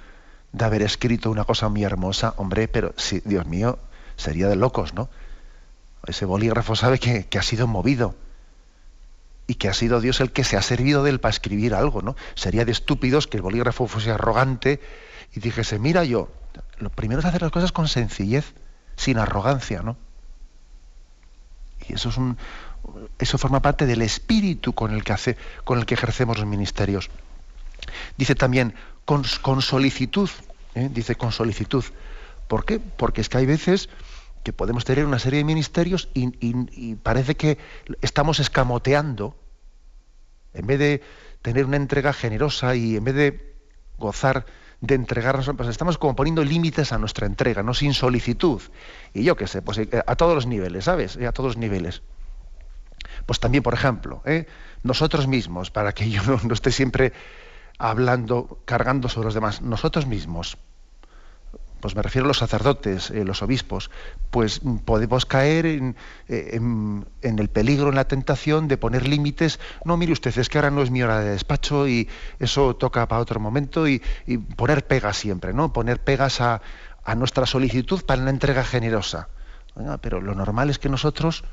de 0.51 0.65
haber 0.65 0.81
escrito 0.81 1.29
una 1.29 1.43
cosa 1.43 1.69
muy 1.69 1.83
hermosa, 1.83 2.33
hombre, 2.37 2.67
pero 2.67 2.93
sí, 2.97 3.21
Dios 3.25 3.45
mío, 3.45 3.79
sería 4.15 4.47
de 4.47 4.55
locos, 4.55 4.93
¿no? 4.93 5.09
Ese 6.07 6.25
bolígrafo 6.25 6.75
sabe 6.75 6.99
que, 6.99 7.27
ha 7.37 7.41
sido 7.41 7.67
movido 7.67 8.15
y 9.47 9.55
que 9.55 9.67
ha 9.67 9.73
sido 9.73 10.01
Dios 10.01 10.21
el 10.21 10.31
que 10.31 10.43
se 10.43 10.55
ha 10.55 10.61
servido 10.61 11.03
de 11.03 11.11
él 11.11 11.19
para 11.19 11.31
escribir 11.31 11.73
algo, 11.73 12.01
¿no? 12.01 12.15
Sería 12.35 12.63
de 12.63 12.71
estúpidos 12.71 13.27
que 13.27 13.37
el 13.37 13.43
bolígrafo 13.43 13.87
fuese 13.87 14.11
arrogante 14.11 14.79
y 15.33 15.39
dijese, 15.39 15.79
mira 15.79 16.03
yo, 16.03 16.29
lo 16.77 16.89
primero 16.89 17.19
es 17.19 17.25
hacer 17.25 17.41
las 17.41 17.51
cosas 17.51 17.71
con 17.71 17.87
sencillez, 17.87 18.53
sin 18.95 19.17
arrogancia, 19.17 19.81
¿no? 19.81 19.97
Y 21.87 21.93
eso 21.93 22.09
es 22.09 22.17
un, 22.17 22.37
eso 23.19 23.37
forma 23.37 23.61
parte 23.61 23.85
del 23.85 24.01
espíritu 24.01 24.73
con 24.73 24.93
el 24.93 25.03
que 25.03 25.13
hace, 25.13 25.37
con 25.63 25.79
el 25.79 25.85
que 25.85 25.93
ejercemos 25.93 26.37
los 26.37 26.47
ministerios. 26.47 27.09
Dice 28.17 28.35
también 28.35 28.73
con, 29.05 29.23
solicitud, 29.61 30.29
¿eh? 30.73 30.89
dice 30.91 31.15
con 31.15 31.31
solicitud. 31.31 31.83
¿Por 32.47 32.65
qué? 32.65 32.79
Porque 32.79 33.21
es 33.21 33.29
que 33.29 33.37
hay 33.37 33.45
veces 33.45 33.89
que 34.43 34.53
podemos 34.53 34.85
tener 34.85 35.05
una 35.05 35.19
serie 35.19 35.39
de 35.39 35.43
ministerios 35.43 36.09
y, 36.13 36.95
parece 36.95 37.35
que 37.35 37.57
estamos 38.01 38.39
escamoteando, 38.39 39.35
en 40.53 40.67
vez 40.67 40.79
de 40.79 41.03
tener 41.41 41.65
una 41.65 41.77
entrega 41.77 42.13
generosa 42.13 42.75
y 42.75 42.95
en 42.95 43.03
vez 43.03 43.15
de 43.15 43.55
gozar 43.97 44.45
de 44.81 44.95
entregarnos, 44.95 45.49
pues 45.55 45.69
estamos 45.69 45.97
como 45.97 46.15
poniendo 46.15 46.43
límites 46.43 46.91
a 46.91 46.97
nuestra 46.97 47.27
entrega, 47.27 47.63
no 47.63 47.73
sin 47.73 47.93
solicitud. 47.93 48.61
Y 49.13 49.23
yo 49.23 49.35
qué 49.35 49.47
sé, 49.47 49.61
pues 49.61 49.77
eh, 49.77 49.89
a 50.05 50.15
todos 50.15 50.35
los 50.35 50.45
niveles, 50.45 50.85
¿sabes? 50.85 51.17
A 51.17 51.31
todos 51.31 51.49
los 51.49 51.57
niveles. 51.57 52.01
Pues 53.25 53.39
también, 53.39 53.63
por 53.63 53.73
ejemplo, 53.73 54.21
¿eh? 54.25 54.47
nosotros 54.83 55.27
mismos, 55.27 55.71
para 55.71 55.93
que 55.93 56.09
yo 56.09 56.21
no 56.43 56.53
esté 56.53 56.71
siempre 56.71 57.13
hablando, 57.77 58.59
cargando 58.65 59.09
sobre 59.09 59.25
los 59.25 59.33
demás, 59.33 59.61
nosotros 59.61 60.05
mismos, 60.05 60.57
pues 61.85 61.95
me 61.95 62.01
refiero 62.01 62.25
a 62.25 62.29
los 62.29 62.39
sacerdotes, 62.39 63.11
eh, 63.11 63.23
los 63.23 63.43
obispos, 63.43 63.91
pues 64.31 64.59
podemos 64.85 65.27
caer 65.27 65.67
eh, 65.67 65.93
en, 66.27 67.05
el 67.21 67.47
peligro, 67.49 67.89
en 67.89 67.95
la 67.95 68.07
tentación 68.07 68.67
de 68.67 68.75
poner 68.77 69.07
límites. 69.07 69.59
No, 69.83 69.95
mire 69.95 70.11
usted, 70.11 70.35
es 70.35 70.49
que 70.49 70.57
ahora 70.57 70.71
no 70.71 70.81
es 70.81 70.89
mi 70.89 71.03
hora 71.03 71.19
de 71.19 71.29
despacho 71.29 71.87
y 71.87 72.09
eso 72.39 72.75
toca 72.75 73.07
para 73.07 73.21
otro 73.21 73.39
momento 73.39 73.87
y, 73.87 74.01
poner 74.55 74.87
pegas 74.87 75.15
siempre, 75.17 75.53
¿no? 75.53 75.73
Poner 75.73 75.99
pegas 76.03 76.41
a, 76.41 76.59
nuestra 77.15 77.45
solicitud 77.45 78.03
para 78.03 78.19
una 78.19 78.31
entrega 78.31 78.63
generosa. 78.63 79.29
pero 80.01 80.21
lo 80.21 80.33
normal 80.33 80.71
es 80.71 80.79
que 80.79 80.89
nosotros 80.89 81.43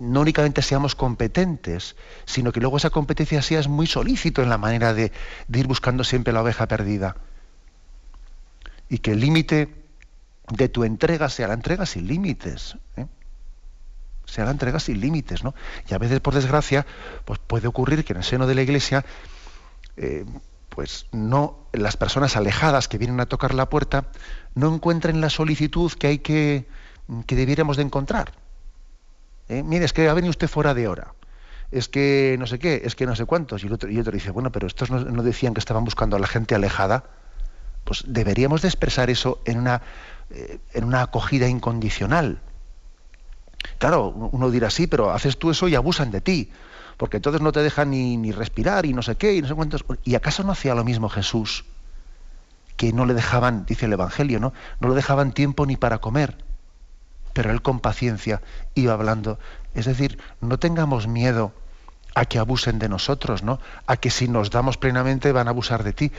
no 0.00 0.20
únicamente 0.20 0.62
seamos 0.62 0.94
competentes, 0.94 1.96
sino 2.24 2.52
que 2.52 2.60
luego 2.60 2.76
esa 2.76 2.90
competencia 2.90 3.42
seas 3.42 3.66
muy 3.66 3.88
solícito 3.88 4.44
en 4.44 4.48
la 4.48 4.58
manera 4.58 4.94
de, 4.94 5.10
ir 5.52 5.66
buscando 5.66 6.04
siempre 6.04 6.32
la 6.32 6.42
oveja 6.42 6.68
perdida. 6.68 7.16
Y 8.88 8.98
que 8.98 9.12
el 9.12 9.20
límite 9.20 9.68
de 10.50 10.68
tu 10.68 10.84
entrega 10.84 11.28
sea 11.28 11.48
la 11.48 11.54
entrega 11.54 11.86
sin 11.86 12.06
límites. 12.06 12.76
¿eh? 12.96 13.06
Sea 14.24 14.44
la 14.44 14.50
entrega 14.50 14.80
sin 14.80 15.00
límites, 15.00 15.44
¿no? 15.44 15.54
Y 15.88 15.94
a 15.94 15.98
veces, 15.98 16.20
por 16.20 16.34
desgracia, 16.34 16.86
pues 17.24 17.38
puede 17.38 17.66
ocurrir 17.66 18.04
que 18.04 18.12
en 18.12 18.18
el 18.18 18.24
seno 18.24 18.46
de 18.46 18.54
la 18.54 18.62
iglesia, 18.62 19.04
eh, 19.96 20.24
pues 20.68 21.06
no, 21.12 21.66
las 21.72 21.96
personas 21.96 22.36
alejadas 22.36 22.88
que 22.88 22.98
vienen 22.98 23.20
a 23.20 23.26
tocar 23.26 23.54
la 23.54 23.68
puerta, 23.68 24.06
no 24.54 24.74
encuentren 24.74 25.20
la 25.20 25.30
solicitud 25.30 25.92
que 25.92 26.06
hay 26.06 26.18
que, 26.18 26.68
que 27.26 27.36
debiéramos 27.36 27.76
de 27.76 27.82
encontrar. 27.84 28.32
¿eh? 29.48 29.62
mire, 29.62 29.84
es 29.84 29.92
que 29.92 30.08
ha 30.08 30.14
venido 30.14 30.30
usted 30.30 30.48
fuera 30.48 30.74
de 30.74 30.88
hora, 30.88 31.14
es 31.70 31.88
que 31.88 32.36
no 32.38 32.46
sé 32.46 32.58
qué, 32.58 32.82
es 32.84 32.94
que 32.94 33.06
no 33.06 33.14
sé 33.14 33.24
cuántos. 33.26 33.64
Y 33.64 33.68
otro, 33.68 33.90
y 33.90 33.98
otro 33.98 34.12
dice, 34.12 34.30
bueno, 34.30 34.50
pero 34.52 34.66
estos 34.66 34.90
no, 34.90 35.22
decían 35.22 35.54
que 35.54 35.60
estaban 35.60 35.84
buscando 35.84 36.16
a 36.16 36.18
la 36.18 36.26
gente 36.26 36.54
alejada. 36.54 37.04
Pues 37.88 38.04
deberíamos 38.06 38.60
de 38.60 38.68
expresar 38.68 39.08
eso 39.08 39.40
en 39.46 39.60
una, 39.60 39.80
eh, 40.28 40.58
en 40.74 40.84
una 40.84 41.00
acogida 41.00 41.48
incondicional. 41.48 42.38
Claro, 43.78 44.10
uno 44.10 44.50
dirá, 44.50 44.68
sí, 44.68 44.86
pero 44.86 45.10
haces 45.10 45.38
tú 45.38 45.50
eso 45.50 45.68
y 45.68 45.74
abusan 45.74 46.10
de 46.10 46.20
ti, 46.20 46.52
porque 46.98 47.16
entonces 47.16 47.40
no 47.40 47.50
te 47.50 47.62
dejan 47.62 47.88
ni, 47.88 48.18
ni 48.18 48.30
respirar 48.30 48.84
y 48.84 48.92
no 48.92 49.00
sé 49.00 49.16
qué 49.16 49.34
y 49.34 49.40
no 49.40 49.48
sé 49.48 49.54
cuántos. 49.54 49.86
¿Y 50.04 50.16
acaso 50.16 50.42
no 50.42 50.52
hacía 50.52 50.74
lo 50.74 50.84
mismo 50.84 51.08
Jesús? 51.08 51.64
Que 52.76 52.92
no 52.92 53.06
le 53.06 53.14
dejaban, 53.14 53.64
dice 53.64 53.86
el 53.86 53.94
Evangelio, 53.94 54.38
¿no? 54.38 54.52
No 54.80 54.90
le 54.90 54.94
dejaban 54.94 55.32
tiempo 55.32 55.64
ni 55.64 55.78
para 55.78 55.96
comer 55.96 56.36
pero 57.38 57.52
él 57.52 57.62
con 57.62 57.78
paciencia 57.78 58.42
iba 58.74 58.94
hablando. 58.94 59.38
Es 59.72 59.86
decir, 59.86 60.18
no 60.40 60.58
tengamos 60.58 61.06
miedo 61.06 61.52
a 62.16 62.24
que 62.24 62.40
abusen 62.40 62.80
de 62.80 62.88
nosotros, 62.88 63.44
¿no? 63.44 63.60
A 63.86 63.96
que 63.96 64.10
si 64.10 64.26
nos 64.26 64.50
damos 64.50 64.76
plenamente 64.76 65.30
van 65.30 65.46
a 65.46 65.50
abusar 65.50 65.84
de 65.84 65.92
ti. 65.92 66.10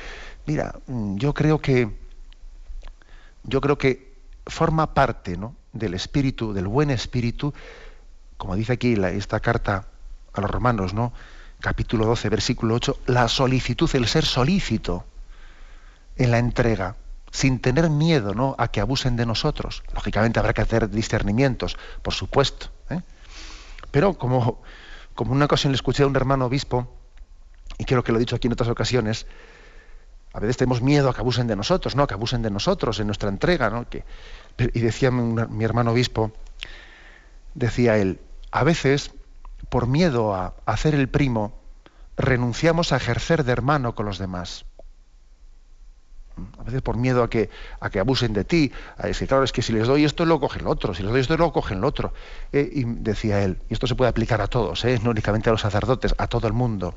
Mira, 0.49 0.73
mm, 0.87 1.17
yo 1.17 1.31
creo 1.35 1.61
que 1.61 1.95
yo 3.43 3.61
creo 3.61 3.77
que 3.77 4.15
forma 4.47 4.95
parte, 4.95 5.37
¿no? 5.37 5.55
del 5.73 5.93
espíritu, 5.93 6.53
del 6.53 6.67
buen 6.67 6.89
espíritu, 6.89 7.53
como 8.35 8.55
dice 8.55 8.73
aquí 8.73 8.93
esta 8.93 9.41
carta 9.41 9.85
a 10.33 10.41
los 10.41 10.49
romanos, 10.49 10.95
¿no? 10.95 11.13
Capítulo 11.59 12.07
12, 12.07 12.29
versículo 12.29 12.73
8, 12.73 12.99
la 13.05 13.27
solicitud, 13.27 13.87
el 13.93 14.07
ser 14.07 14.25
solícito 14.25 15.05
en 16.15 16.31
la 16.31 16.39
entrega 16.39 16.95
sin 17.29 17.59
tener 17.59 17.91
miedo 17.91 18.33
¿no? 18.33 18.55
a 18.57 18.69
que 18.69 18.81
abusen 18.81 19.17
de 19.17 19.27
nosotros. 19.27 19.83
Lógicamente 19.93 20.39
habrá 20.39 20.53
que 20.55 20.61
hacer 20.61 20.89
discernimientos, 20.89 21.77
por 22.01 22.15
supuesto. 22.15 22.71
¿eh? 22.89 23.01
Pero 23.91 24.15
como, 24.15 24.63
como 25.13 25.33
una 25.33 25.45
ocasión 25.45 25.73
le 25.73 25.75
escuché 25.75 26.01
a 26.01 26.07
un 26.07 26.15
hermano 26.15 26.45
obispo, 26.45 26.91
y 27.77 27.85
creo 27.85 28.03
que 28.03 28.11
lo 28.11 28.17
he 28.17 28.19
dicho 28.19 28.35
aquí 28.35 28.47
en 28.47 28.53
otras 28.53 28.69
ocasiones, 28.69 29.27
a 30.33 30.39
veces 30.39 30.57
tenemos 30.57 30.81
miedo 30.81 31.09
a 31.09 31.13
que 31.13 31.21
abusen 31.21 31.47
de 31.47 31.55
nosotros, 31.55 31.95
¿no? 31.95 32.03
A 32.03 32.07
que 32.07 32.13
abusen 32.13 32.41
de 32.41 32.51
nosotros 32.51 32.99
en 32.99 33.07
nuestra 33.07 33.29
entrega, 33.29 33.69
¿no? 33.69 33.89
Que, 33.89 34.03
y 34.57 34.79
decía 34.79 35.11
mi 35.11 35.63
hermano 35.63 35.91
obispo, 35.91 36.31
decía 37.55 37.97
él, 37.97 38.19
a 38.51 38.63
veces, 38.63 39.11
por 39.69 39.87
miedo 39.87 40.35
a 40.35 40.53
hacer 40.65 40.95
el 40.95 41.09
primo, 41.09 41.53
renunciamos 42.17 42.91
a 42.91 42.97
ejercer 42.97 43.43
de 43.43 43.51
hermano 43.51 43.95
con 43.95 44.05
los 44.05 44.17
demás 44.17 44.65
a 46.57 46.63
veces 46.63 46.81
por 46.81 46.97
miedo 46.97 47.23
a 47.23 47.29
que, 47.29 47.49
a 47.79 47.89
que 47.89 47.99
abusen 47.99 48.33
de 48.33 48.43
ti, 48.43 48.71
a 48.97 49.07
decir, 49.07 49.27
claro, 49.27 49.43
es 49.43 49.51
que 49.51 49.61
si 49.61 49.73
les 49.73 49.87
doy 49.87 50.05
esto, 50.05 50.25
lo 50.25 50.39
cogen 50.39 50.63
lo 50.63 50.71
otro, 50.71 50.93
si 50.93 51.03
les 51.03 51.11
doy 51.11 51.21
esto, 51.21 51.37
lo 51.37 51.51
cogen 51.51 51.81
lo 51.81 51.87
otro. 51.87 52.13
Eh, 52.51 52.69
y 52.71 52.83
decía 52.85 53.43
él, 53.43 53.57
y 53.69 53.73
esto 53.73 53.87
se 53.87 53.95
puede 53.95 54.09
aplicar 54.09 54.41
a 54.41 54.47
todos, 54.47 54.83
eh, 54.85 54.99
no 55.03 55.11
únicamente 55.11 55.49
a 55.49 55.51
los 55.51 55.61
sacerdotes, 55.61 56.15
a 56.17 56.27
todo 56.27 56.47
el 56.47 56.53
mundo, 56.53 56.95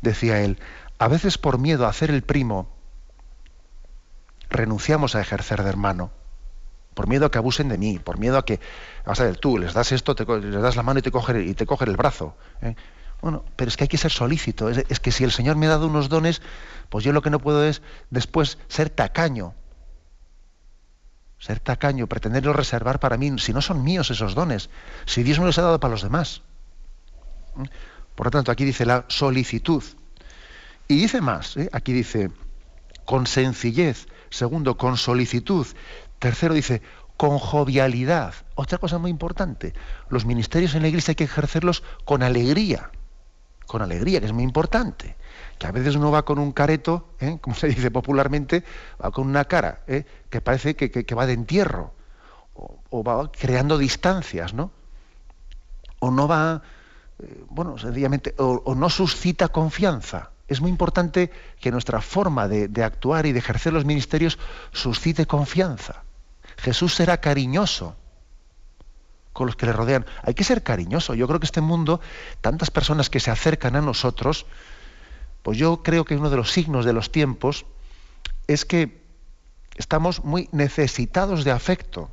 decía 0.00 0.40
él, 0.42 0.58
a 1.00 1.08
veces 1.08 1.38
por 1.38 1.58
miedo 1.58 1.86
a 1.86 1.88
hacer 1.88 2.10
el 2.10 2.22
primo, 2.22 2.68
renunciamos 4.50 5.14
a 5.14 5.20
ejercer 5.22 5.62
de 5.62 5.70
hermano, 5.70 6.12
por 6.92 7.08
miedo 7.08 7.24
a 7.24 7.30
que 7.30 7.38
abusen 7.38 7.70
de 7.70 7.78
mí, 7.78 7.98
por 7.98 8.18
miedo 8.18 8.36
a 8.36 8.44
que, 8.44 8.60
vas 9.06 9.18
a 9.18 9.24
ver, 9.24 9.38
tú 9.38 9.56
les 9.56 9.72
das 9.72 9.92
esto, 9.92 10.14
les 10.14 10.60
das 10.60 10.76
la 10.76 10.82
mano 10.82 10.98
y 10.98 11.02
te 11.02 11.10
cogen, 11.10 11.48
y 11.48 11.54
te 11.54 11.64
el 11.64 11.96
brazo. 11.96 12.36
¿eh? 12.60 12.76
Bueno, 13.22 13.46
pero 13.56 13.70
es 13.70 13.78
que 13.78 13.84
hay 13.84 13.88
que 13.88 13.96
ser 13.96 14.10
solícito. 14.10 14.68
Es, 14.68 15.00
que 15.00 15.10
si 15.10 15.24
el 15.24 15.32
Señor 15.32 15.56
me 15.56 15.66
ha 15.66 15.70
dado 15.70 15.86
unos 15.86 16.10
dones, 16.10 16.42
pues 16.90 17.02
yo 17.02 17.14
lo 17.14 17.22
que 17.22 17.30
no 17.30 17.38
puedo 17.38 17.64
es 17.64 17.80
después 18.10 18.58
ser 18.68 18.90
tacaño. 18.90 19.54
Ser 21.38 21.60
tacaño, 21.60 22.08
pretenderlo 22.08 22.52
reservar 22.52 23.00
para 23.00 23.16
mí, 23.16 23.38
si 23.38 23.54
no 23.54 23.62
son 23.62 23.82
míos 23.82 24.10
esos 24.10 24.34
dones, 24.34 24.68
si 25.06 25.22
Dios 25.22 25.38
me 25.38 25.46
los 25.46 25.58
ha 25.58 25.62
dado 25.62 25.80
para 25.80 25.92
los 25.92 26.02
demás. 26.02 26.42
¿Eh? 27.56 27.70
Por 28.14 28.26
lo 28.26 28.30
tanto, 28.30 28.52
aquí 28.52 28.66
dice 28.66 28.84
la 28.84 29.06
solicitud. 29.08 29.82
Y 30.90 30.96
dice 30.96 31.20
más, 31.20 31.56
¿eh? 31.56 31.70
aquí 31.72 31.92
dice, 31.92 32.32
con 33.04 33.28
sencillez. 33.28 34.08
Segundo, 34.28 34.76
con 34.76 34.96
solicitud. 34.96 35.64
Tercero 36.18 36.52
dice, 36.52 36.82
con 37.16 37.38
jovialidad. 37.38 38.34
Otra 38.56 38.78
cosa 38.78 38.98
muy 38.98 39.08
importante, 39.08 39.72
los 40.08 40.26
ministerios 40.26 40.74
en 40.74 40.82
la 40.82 40.88
iglesia 40.88 41.12
hay 41.12 41.14
que 41.14 41.24
ejercerlos 41.24 41.84
con 42.04 42.24
alegría. 42.24 42.90
Con 43.68 43.82
alegría, 43.82 44.18
que 44.18 44.26
es 44.26 44.32
muy 44.32 44.42
importante. 44.42 45.14
Que 45.60 45.68
a 45.68 45.70
veces 45.70 45.94
uno 45.94 46.10
va 46.10 46.24
con 46.24 46.40
un 46.40 46.50
careto, 46.50 47.14
¿eh? 47.20 47.38
como 47.40 47.54
se 47.54 47.68
dice 47.68 47.92
popularmente, 47.92 48.64
va 49.00 49.12
con 49.12 49.28
una 49.28 49.44
cara 49.44 49.84
¿eh? 49.86 50.04
que 50.28 50.40
parece 50.40 50.74
que, 50.74 51.14
va 51.14 51.24
de 51.24 51.34
entierro. 51.34 51.94
O, 52.54 53.04
va 53.04 53.30
creando 53.30 53.78
distancias, 53.78 54.54
¿no? 54.54 54.72
O 56.00 56.10
no 56.10 56.26
va, 56.26 56.62
eh, 57.20 57.44
bueno, 57.48 57.78
sencillamente, 57.78 58.34
o 58.38 58.74
no 58.74 58.90
suscita 58.90 59.50
confianza 59.50 60.32
es 60.50 60.60
muy 60.60 60.68
importante 60.68 61.30
que 61.60 61.70
nuestra 61.70 62.00
forma 62.00 62.48
de, 62.48 62.84
actuar 62.84 63.24
y 63.24 63.32
de 63.32 63.38
ejercer 63.38 63.72
los 63.72 63.84
ministerios 63.84 64.36
suscite 64.72 65.24
confianza. 65.24 66.02
Jesús 66.58 66.92
será 66.92 67.20
cariñoso 67.20 67.94
con 69.32 69.46
los 69.46 69.54
que 69.54 69.66
le 69.66 69.72
rodean. 69.72 70.04
Hay 70.24 70.34
que 70.34 70.42
ser 70.42 70.64
cariñoso. 70.64 71.14
Yo 71.14 71.28
creo 71.28 71.38
que 71.38 71.46
este 71.46 71.60
mundo, 71.60 72.00
tantas 72.40 72.72
personas 72.72 73.08
que 73.10 73.20
se 73.20 73.30
acercan 73.30 73.76
a 73.76 73.80
nosotros, 73.80 74.44
pues 75.44 75.56
yo 75.56 75.84
creo 75.84 76.04
que 76.04 76.16
uno 76.16 76.30
de 76.30 76.36
los 76.36 76.50
signos 76.50 76.84
de 76.84 76.94
los 76.94 77.12
tiempos 77.12 77.64
es 78.48 78.64
que 78.64 79.04
estamos 79.76 80.24
muy 80.24 80.48
necesitados 80.50 81.44
de 81.44 81.52
afecto. 81.52 82.10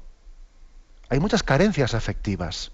Hay 1.10 1.19
muchas 1.19 1.41
carencias 1.41 1.95
afectivas. 1.95 2.71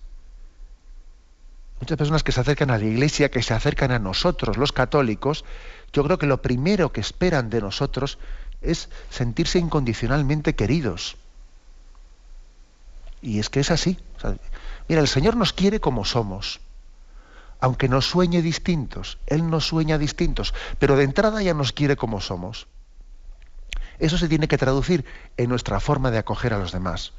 Muchas 1.84 1.98
personas 1.98 2.24
que 2.24 2.32
se 2.32 2.40
acercan 2.40 2.72
a 2.72 2.78
la 2.78 2.86
iglesia, 2.86 3.30
que 3.30 3.44
se 3.44 3.54
acercan 3.54 3.92
a 3.92 4.00
nosotros, 4.00 4.56
los 4.56 4.72
católicos, 4.72 5.44
yo 5.92 6.02
creo 6.06 6.18
que 6.18 6.28
lo 6.28 6.42
primero 6.42 6.94
que 6.94 7.02
esperan 7.02 7.50
de 7.50 7.60
nosotros 7.60 8.20
es 8.62 8.88
sentirse 9.10 9.60
incondicionalmente 9.60 10.56
queridos. 10.56 11.18
Y 13.22 13.40
es 13.40 13.50
que 13.50 13.60
es 13.60 13.70
así. 13.70 14.00
mira, 14.88 15.02
el 15.02 15.10
Señor 15.10 15.36
nos 15.36 15.52
quiere 15.52 15.82
como 15.82 16.06
somos. 16.06 16.62
Aunque 17.60 17.90
nos 17.90 18.06
sueñe 18.06 18.42
distintos, 18.42 19.18
Él 19.28 19.50
nos 19.50 19.68
sueña 19.68 19.98
distintos, 19.98 20.54
pero 20.80 20.96
de 20.96 21.04
entrada 21.04 21.42
ya 21.42 21.54
nos 21.54 21.74
quiere 21.74 21.98
como 21.98 22.22
somos. 22.22 22.68
Eso 24.00 24.18
se 24.18 24.30
tiene 24.30 24.48
que 24.48 24.58
traducir 24.58 25.04
en 25.36 25.50
nuestra 25.50 25.82
forma 25.82 26.12
de 26.12 26.20
acoger 26.20 26.54
a 26.54 26.60
los 26.60 26.72
demás 26.72 27.12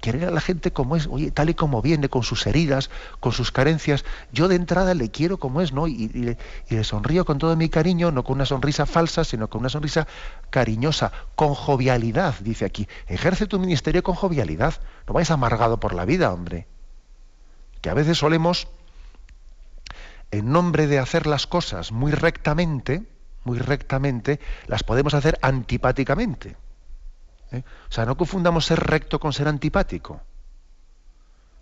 querer 0.00 0.26
a 0.26 0.30
la 0.30 0.40
gente 0.40 0.72
como 0.72 0.96
es, 0.96 1.06
oye, 1.06 1.30
tal 1.30 1.50
y 1.50 1.54
como 1.54 1.82
viene, 1.82 2.08
con 2.08 2.22
sus 2.22 2.46
heridas, 2.46 2.90
con 3.20 3.32
sus 3.32 3.52
carencias. 3.52 4.04
Yo 4.32 4.48
de 4.48 4.56
entrada 4.56 4.94
le 4.94 5.10
quiero 5.10 5.38
como 5.38 5.60
es, 5.60 5.72
¿no? 5.72 5.86
Y, 5.86 6.36
le 6.68 6.84
sonrío 6.84 7.24
con 7.24 7.38
todo 7.38 7.56
mi 7.56 7.68
cariño, 7.68 8.10
no 8.10 8.24
con 8.24 8.36
una 8.36 8.46
sonrisa 8.46 8.86
falsa, 8.86 9.24
sino 9.24 9.48
con 9.48 9.60
una 9.60 9.68
sonrisa 9.68 10.06
cariñosa, 10.50 11.12
con 11.34 11.54
jovialidad, 11.54 12.34
dice 12.40 12.64
aquí. 12.64 12.88
Ejerce 13.06 13.46
tu 13.46 13.58
ministerio 13.58 14.02
con 14.02 14.14
jovialidad. 14.14 14.74
No 15.06 15.14
vais 15.14 15.30
amargado 15.30 15.80
por 15.80 15.94
la 15.94 16.04
vida, 16.04 16.32
hombre. 16.32 16.66
Que 17.80 17.90
a 17.90 17.94
veces 17.94 18.18
solemos, 18.18 18.68
en 20.30 20.52
nombre 20.52 20.86
de 20.86 20.98
hacer 20.98 21.26
las 21.26 21.46
cosas 21.46 21.92
muy 21.92 22.12
rectamente, 22.12 23.04
muy 23.44 23.58
rectamente, 23.58 24.40
las 24.66 24.82
podemos 24.82 25.14
hacer 25.14 25.38
antipáticamente. 25.42 26.56
¿Eh? 27.52 27.62
O 27.88 27.92
sea, 27.92 28.06
no 28.06 28.16
confundamos 28.16 28.66
ser 28.66 28.80
recto 28.80 29.18
con 29.20 29.32
ser 29.32 29.48
antipático. 29.48 30.20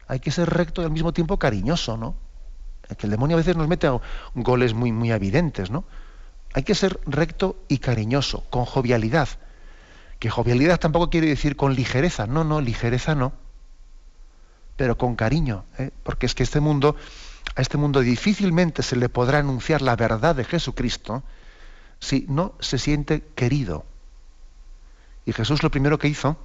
Hay 0.08 0.20
que 0.20 0.30
ser 0.30 0.48
recto 0.48 0.82
y 0.82 0.84
al 0.84 0.90
mismo 0.90 1.12
tiempo 1.12 1.38
cariñoso, 1.38 1.96
¿no? 1.96 2.16
Que 2.96 3.06
el 3.06 3.10
demonio 3.10 3.36
a 3.36 3.38
veces 3.38 3.56
nos 3.56 3.66
mete 3.66 3.88
goles 4.34 4.72
muy, 4.72 4.92
muy 4.92 5.10
evidentes, 5.10 5.70
¿no? 5.70 5.84
Hay 6.54 6.62
que 6.62 6.74
ser 6.74 7.00
recto 7.06 7.56
y 7.68 7.78
cariñoso, 7.78 8.44
con 8.48 8.64
jovialidad. 8.64 9.28
Que 10.18 10.30
jovialidad 10.30 10.78
tampoco 10.78 11.10
quiere 11.10 11.26
decir 11.26 11.56
con 11.56 11.74
ligereza, 11.74 12.26
no, 12.26 12.44
no, 12.44 12.60
ligereza 12.60 13.14
no. 13.14 13.32
Pero 14.76 14.96
con 14.96 15.16
cariño, 15.16 15.64
¿eh? 15.78 15.90
porque 16.02 16.26
es 16.26 16.34
que 16.34 16.42
este 16.42 16.60
mundo, 16.60 16.96
a 17.56 17.60
este 17.60 17.76
mundo 17.76 18.00
difícilmente 18.00 18.82
se 18.82 18.96
le 18.96 19.08
podrá 19.08 19.38
anunciar 19.38 19.82
la 19.82 19.96
verdad 19.96 20.36
de 20.36 20.44
Jesucristo 20.44 21.22
si 21.98 22.26
no 22.28 22.54
se 22.60 22.78
siente 22.78 23.22
querido. 23.34 23.84
Y 25.26 25.32
Jesús 25.32 25.62
lo 25.62 25.70
primero 25.70 25.98
que 25.98 26.08
hizo 26.08 26.36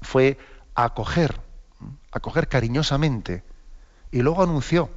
fue 0.00 0.38
acoger, 0.74 1.38
acoger 2.10 2.48
cariñosamente, 2.48 3.44
y 4.10 4.22
luego 4.22 4.42
anunció. 4.42 4.90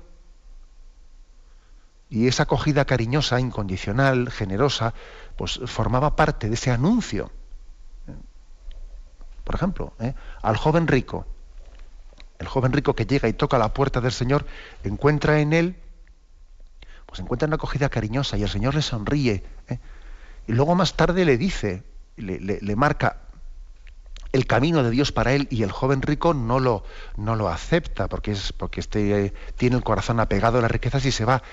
Y 2.10 2.28
esa 2.28 2.44
acogida 2.44 2.86
cariñosa, 2.86 3.40
incondicional, 3.40 4.32
generosa, 4.32 4.94
pues 5.36 5.60
formaba 5.66 6.16
parte 6.16 6.48
de 6.48 6.54
ese 6.54 6.72
anuncio. 6.72 7.32
Por 9.44 9.56
ejemplo, 9.56 9.94
¿eh? 10.00 10.14
al 10.42 10.56
joven 10.56 10.88
rico, 10.88 11.26
el 12.40 12.48
joven 12.48 12.72
rico 12.72 12.96
que 12.96 13.06
llega 13.06 13.28
y 13.28 13.34
toca 13.34 13.58
la 13.58 13.74
puerta 13.74 14.00
del 14.00 14.14
Señor, 14.14 14.46
encuentra 14.84 15.42
en 15.42 15.52
él, 15.52 15.76
pues 17.06 17.20
encuentra 17.20 17.48
una 17.48 17.56
acogida 17.58 17.90
cariñosa 17.90 18.38
y 18.38 18.44
el 18.44 18.50
Señor 18.50 18.76
le 18.76 18.82
sonríe. 18.82 19.44
¿eh? 19.68 19.80
Y 20.48 20.54
luego 20.54 20.76
más 20.76 20.94
tarde 20.94 21.26
le 21.26 21.38
dice, 21.38 21.84
le, 22.18 22.76
marca 22.76 23.18
el 24.32 24.48
camino 24.48 24.84
de 24.84 24.90
Dios 24.90 25.12
para 25.12 25.34
él 25.34 25.48
y 25.52 25.64
el 25.64 25.72
joven 25.72 26.02
rico 26.02 26.34
no 26.34 26.60
lo, 26.60 26.84
no 27.18 27.36
lo 27.36 27.50
acepta 27.50 28.08
porque, 28.08 28.32
es, 28.32 28.52
porque 28.54 28.80
este, 28.80 29.34
tiene 29.56 29.76
el 29.76 29.84
corazón 29.84 30.20
apegado 30.20 30.58
a 30.58 30.62
las 30.62 30.72
riquezas 30.72 31.06
y 31.06 31.12
se 31.12 31.26
va. 31.26 31.44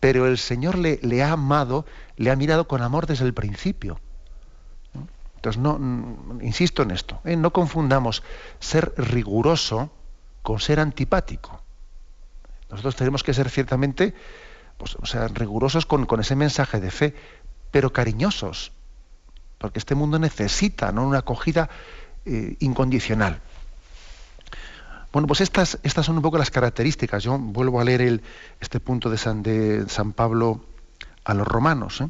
Pero 0.00 0.26
el 0.26 0.38
Señor 0.38 0.78
le, 0.78 0.98
le 1.02 1.22
ha 1.22 1.32
amado, 1.32 1.86
le 2.16 2.30
ha 2.30 2.36
mirado 2.36 2.68
con 2.68 2.82
amor 2.82 3.06
desde 3.06 3.24
el 3.24 3.34
principio. 3.34 4.00
Entonces, 5.36 5.60
no, 5.60 5.78
insisto 6.42 6.82
en 6.82 6.90
esto, 6.90 7.20
¿eh? 7.24 7.36
no 7.36 7.52
confundamos 7.52 8.22
ser 8.58 8.94
riguroso 8.96 9.90
con 10.42 10.60
ser 10.60 10.80
antipático. 10.80 11.62
Nosotros 12.70 12.96
tenemos 12.96 13.22
que 13.22 13.34
ser 13.34 13.48
ciertamente 13.48 14.14
pues, 14.76 14.96
o 14.96 15.06
sea, 15.06 15.28
rigurosos 15.28 15.86
con, 15.86 16.06
con 16.06 16.20
ese 16.20 16.36
mensaje 16.36 16.80
de 16.80 16.90
fe, 16.90 17.14
pero 17.70 17.92
cariñosos 17.92 18.72
porque 19.58 19.78
este 19.78 19.94
mundo 19.94 20.18
necesita 20.18 20.92
¿no? 20.92 21.06
una 21.06 21.18
acogida 21.18 21.68
eh, 22.24 22.56
incondicional. 22.60 23.40
Bueno, 25.12 25.28
pues 25.28 25.40
estas, 25.40 25.78
estas 25.82 26.04
son 26.04 26.16
un 26.16 26.22
poco 26.22 26.36
las 26.36 26.50
características. 26.50 27.22
Yo 27.22 27.38
vuelvo 27.38 27.80
a 27.80 27.84
leer 27.84 28.22
este 28.60 28.80
punto 28.80 29.08
de 29.08 29.16
San, 29.16 29.42
de 29.42 29.88
San 29.88 30.12
Pablo 30.12 30.64
a 31.24 31.32
los 31.32 31.46
romanos. 31.46 32.02
¿eh? 32.02 32.08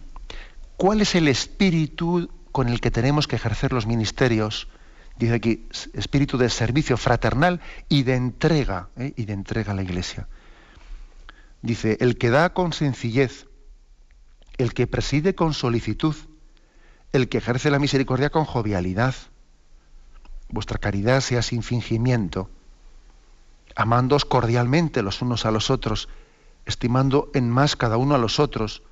¿Cuál 0.77 1.01
es 1.01 1.15
el 1.15 1.29
espíritu 1.29 2.29
con 2.51 2.69
el 2.69 2.81
que 2.81 2.91
tenemos 2.91 3.29
que 3.29 3.37
ejercer 3.37 3.73
los 3.73 3.87
ministerios? 3.87 4.69
Dice 5.19 5.35
aquí, 5.35 5.69
espíritu 5.95 6.37
de 6.37 6.51
servicio 6.51 6.97
fraternal 6.97 7.61
y 7.89 8.03
de 8.03 8.17
entrega, 8.17 8.89
¿eh? 8.97 9.13
y 9.17 9.25
de 9.25 9.33
entrega 9.33 9.73
a 9.73 9.75
la 9.75 9.83
iglesia. 9.83 10.29
Dice, 11.63 11.97
el 12.01 12.19
que 12.19 12.31
da 12.31 12.53
con 12.53 12.73
sencillez, 12.73 13.47
el 14.59 14.75
que 14.75 14.87
preside 14.87 15.35
con 15.35 15.55
solicitud, 15.55 16.15
el 17.17 17.29
que 17.29 17.39
ejerce 17.39 17.71
la 17.71 17.79
misericordia 17.79 18.31
con 18.31 18.45
jovialidad. 18.45 19.15
Vuestra 20.49 20.79
caridad 20.79 21.21
sea 21.21 21.43
sin 21.43 21.63
fingimiento, 21.63 22.49
amándoos 23.75 24.25
cordialmente 24.25 25.03
los 25.03 25.23
unos 25.23 25.45
a 25.45 25.51
los 25.51 25.71
otros, 25.71 26.09
estimando 26.67 27.31
en 27.35 27.51
más 27.51 27.75
cada 27.75 27.97
uno 27.97 28.15
a 28.15 28.19
los 28.19 28.39
otros, 28.39 28.83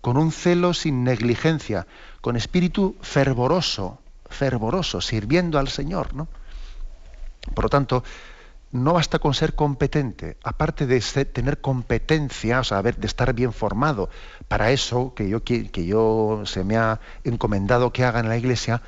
con 0.00 0.16
un 0.16 0.32
celo 0.32 0.74
sin 0.74 1.04
negligencia, 1.04 1.86
con 2.20 2.36
espíritu 2.36 2.96
fervoroso, 3.00 3.98
fervoroso, 4.28 5.00
sirviendo 5.00 5.58
al 5.58 5.68
Señor, 5.68 6.14
¿no? 6.14 6.28
Por 7.54 7.64
lo 7.64 7.70
tanto, 7.70 8.04
no 8.70 8.92
basta 8.92 9.18
con 9.18 9.34
ser 9.34 9.54
competente, 9.54 10.36
aparte 10.42 10.86
de 10.86 11.00
tener 11.24 11.60
competencia, 11.60 12.60
o 12.60 12.64
sea, 12.64 12.82
de 12.82 13.06
estar 13.06 13.32
bien 13.32 13.52
formado 13.52 14.10
para 14.46 14.70
eso 14.70 15.14
que 15.14 15.28
yo, 15.28 15.42
que 15.42 15.86
yo 15.86 16.42
se 16.44 16.64
me 16.64 16.76
ha 16.76 17.00
encomendado 17.24 17.92
que 17.92 18.04
haga 18.04 18.20
en 18.20 18.28
la 18.28 18.36
iglesia, 18.36 18.82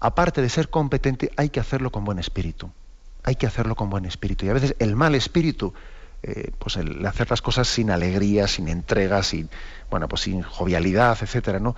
aparte 0.00 0.42
de 0.42 0.50
ser 0.50 0.68
competente, 0.68 1.32
hay 1.36 1.48
que 1.48 1.60
hacerlo 1.60 1.90
con 1.90 2.04
buen 2.04 2.18
espíritu. 2.18 2.70
Hay 3.22 3.36
que 3.36 3.46
hacerlo 3.46 3.74
con 3.74 3.88
buen 3.88 4.04
espíritu. 4.04 4.44
Y 4.44 4.50
a 4.50 4.52
veces 4.52 4.76
el 4.78 4.96
mal 4.96 5.14
espíritu, 5.14 5.72
eh, 6.22 6.50
pues 6.58 6.76
el 6.76 7.04
hacer 7.06 7.30
las 7.30 7.40
cosas 7.40 7.68
sin 7.68 7.90
alegría, 7.90 8.46
sin 8.46 8.68
entrega, 8.68 9.22
sin, 9.22 9.48
bueno, 9.90 10.06
pues 10.08 10.22
sin 10.22 10.42
jovialidad, 10.42 11.16
etcétera, 11.20 11.58
¿no? 11.58 11.74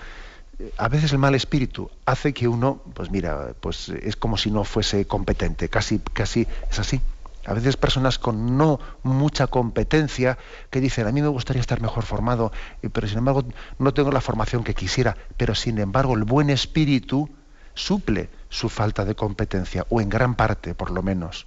A 0.78 0.88
veces 0.88 1.12
el 1.12 1.18
mal 1.18 1.34
espíritu 1.34 1.90
hace 2.06 2.32
que 2.32 2.48
uno, 2.48 2.80
pues 2.94 3.10
mira, 3.10 3.54
pues 3.60 3.88
es 3.88 4.16
como 4.16 4.36
si 4.36 4.50
no 4.50 4.64
fuese 4.64 5.06
competente, 5.06 5.68
casi, 5.68 5.98
casi 5.98 6.46
es 6.70 6.78
así. 6.78 7.00
A 7.44 7.52
veces 7.52 7.76
personas 7.76 8.18
con 8.18 8.56
no 8.56 8.80
mucha 9.04 9.46
competencia 9.46 10.36
que 10.70 10.80
dicen, 10.80 11.06
a 11.06 11.12
mí 11.12 11.22
me 11.22 11.28
gustaría 11.28 11.60
estar 11.60 11.80
mejor 11.80 12.04
formado, 12.04 12.52
pero 12.92 13.06
sin 13.06 13.18
embargo 13.18 13.44
no 13.78 13.94
tengo 13.94 14.10
la 14.10 14.20
formación 14.20 14.64
que 14.64 14.74
quisiera, 14.74 15.16
pero 15.36 15.54
sin 15.54 15.78
embargo 15.78 16.14
el 16.14 16.24
buen 16.24 16.50
espíritu 16.50 17.30
suple 17.74 18.30
su 18.48 18.68
falta 18.68 19.04
de 19.04 19.14
competencia, 19.14 19.86
o 19.90 20.00
en 20.00 20.08
gran 20.08 20.34
parte 20.34 20.74
por 20.74 20.90
lo 20.90 21.02
menos. 21.02 21.46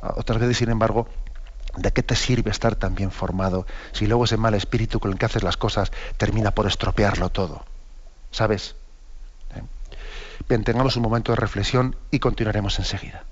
Otras 0.00 0.40
veces, 0.40 0.56
sin 0.56 0.70
embargo, 0.70 1.08
¿de 1.76 1.92
qué 1.92 2.02
te 2.02 2.16
sirve 2.16 2.50
estar 2.50 2.74
tan 2.74 2.94
bien 2.94 3.10
formado 3.10 3.66
si 3.92 4.06
luego 4.06 4.24
ese 4.24 4.36
mal 4.36 4.54
espíritu 4.54 4.98
con 4.98 5.12
el 5.12 5.18
que 5.18 5.26
haces 5.26 5.42
las 5.42 5.56
cosas 5.56 5.92
termina 6.16 6.50
por 6.52 6.66
estropearlo 6.66 7.28
todo? 7.28 7.75
¿Sabes? 8.36 8.74
Bien, 10.46 10.62
tengamos 10.62 10.94
un 10.96 11.02
momento 11.04 11.32
de 11.32 11.36
reflexión 11.36 11.96
y 12.10 12.18
continuaremos 12.18 12.78
enseguida. 12.78 13.24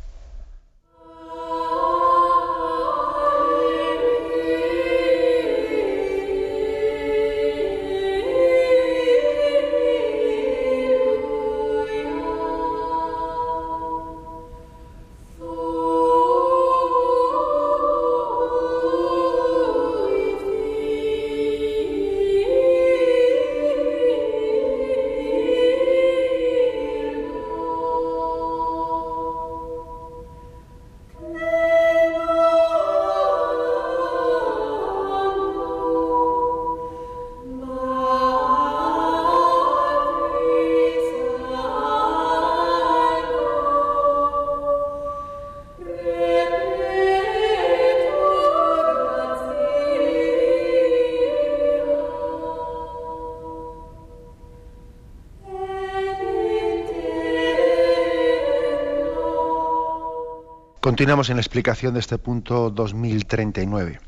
Continuamos 60.95 61.29
en 61.29 61.35
la 61.35 61.41
explicación 61.41 61.95
de 61.95 61.99
este 61.99 62.19
punto 62.19 62.71
2039, 62.71 63.99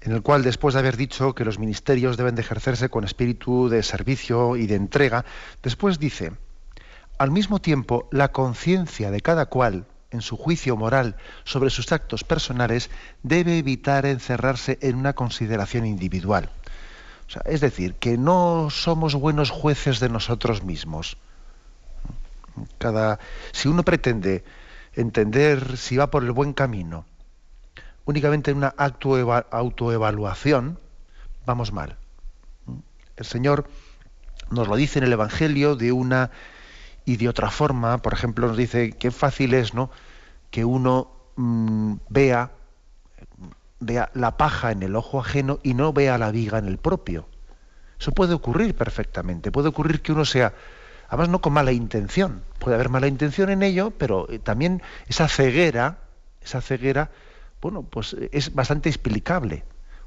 en 0.00 0.12
el 0.12 0.22
cual 0.22 0.42
después 0.42 0.74
de 0.74 0.80
haber 0.80 0.96
dicho 0.96 1.36
que 1.36 1.44
los 1.44 1.60
ministerios 1.60 2.16
deben 2.16 2.34
de 2.34 2.40
ejercerse 2.40 2.88
con 2.88 3.04
espíritu 3.04 3.68
de 3.68 3.84
servicio 3.84 4.56
y 4.56 4.66
de 4.66 4.74
entrega, 4.74 5.24
después 5.62 6.00
dice, 6.00 6.32
al 7.16 7.30
mismo 7.30 7.60
tiempo, 7.60 8.08
la 8.10 8.32
conciencia 8.32 9.12
de 9.12 9.20
cada 9.20 9.46
cual 9.46 9.86
en 10.10 10.20
su 10.20 10.36
juicio 10.36 10.76
moral 10.76 11.14
sobre 11.44 11.70
sus 11.70 11.92
actos 11.92 12.24
personales 12.24 12.90
debe 13.22 13.56
evitar 13.56 14.04
encerrarse 14.04 14.80
en 14.82 14.96
una 14.96 15.12
consideración 15.12 15.86
individual. 15.86 16.50
es 17.44 17.60
decir, 17.60 17.94
que 17.94 18.18
no 18.18 18.68
somos 18.70 19.14
buenos 19.14 19.50
jueces 19.50 20.00
de 20.00 20.08
nosotros 20.08 20.64
mismos. 20.64 21.18
Cada, 22.78 23.20
si 23.52 23.68
uno 23.68 23.84
pretende 23.84 24.42
entender 25.00 25.76
si 25.76 25.96
va 25.96 26.10
por 26.10 26.24
el 26.24 26.32
buen 26.32 26.52
camino, 26.52 27.04
únicamente 28.04 28.50
en 28.50 28.58
una 28.58 28.74
autoevaluación, 28.76 30.78
vamos 31.46 31.72
mal. 31.72 31.96
El 33.16 33.24
Señor 33.24 33.68
nos 34.50 34.66
lo 34.66 34.76
dice 34.76 34.98
en 34.98 35.04
el 35.04 35.12
Evangelio 35.12 35.76
de 35.76 35.92
una 35.92 36.30
y 37.04 37.16
de 37.16 37.28
otra 37.28 37.50
forma, 37.50 37.98
por 37.98 38.12
ejemplo, 38.12 38.48
nos 38.48 38.56
dice 38.56 38.92
que 38.92 39.10
fácil 39.10 39.54
es 39.54 39.72
¿no? 39.72 39.90
que 40.50 40.64
uno 40.64 41.10
mm, 41.36 41.94
vea, 42.08 42.50
vea 43.80 44.10
la 44.14 44.36
paja 44.36 44.72
en 44.72 44.82
el 44.82 44.96
ojo 44.96 45.20
ajeno 45.20 45.58
y 45.62 45.74
no 45.74 45.92
vea 45.92 46.18
la 46.18 46.30
viga 46.30 46.58
en 46.58 46.66
el 46.66 46.78
propio. 46.78 47.26
Eso 48.00 48.12
puede 48.12 48.34
ocurrir 48.34 48.74
perfectamente. 48.74 49.52
Puede 49.52 49.68
ocurrir 49.68 50.02
que 50.02 50.12
uno 50.12 50.24
sea 50.24 50.54
además 51.08 51.28
no 51.28 51.40
con 51.40 51.52
mala 51.52 51.72
intención. 51.72 52.42
Puede 52.58 52.74
haber 52.74 52.90
mala 52.90 53.08
intención 53.08 53.50
en 53.50 53.62
ello, 53.62 53.90
pero 53.90 54.30
eh, 54.30 54.38
también 54.38 54.82
esa 55.08 55.28
ceguera, 55.28 55.98
esa 56.40 56.60
ceguera, 56.60 57.10
bueno, 57.60 57.82
pues 57.82 58.14
eh, 58.14 58.28
es 58.32 58.54
bastante 58.54 58.88
explicable. 58.88 59.64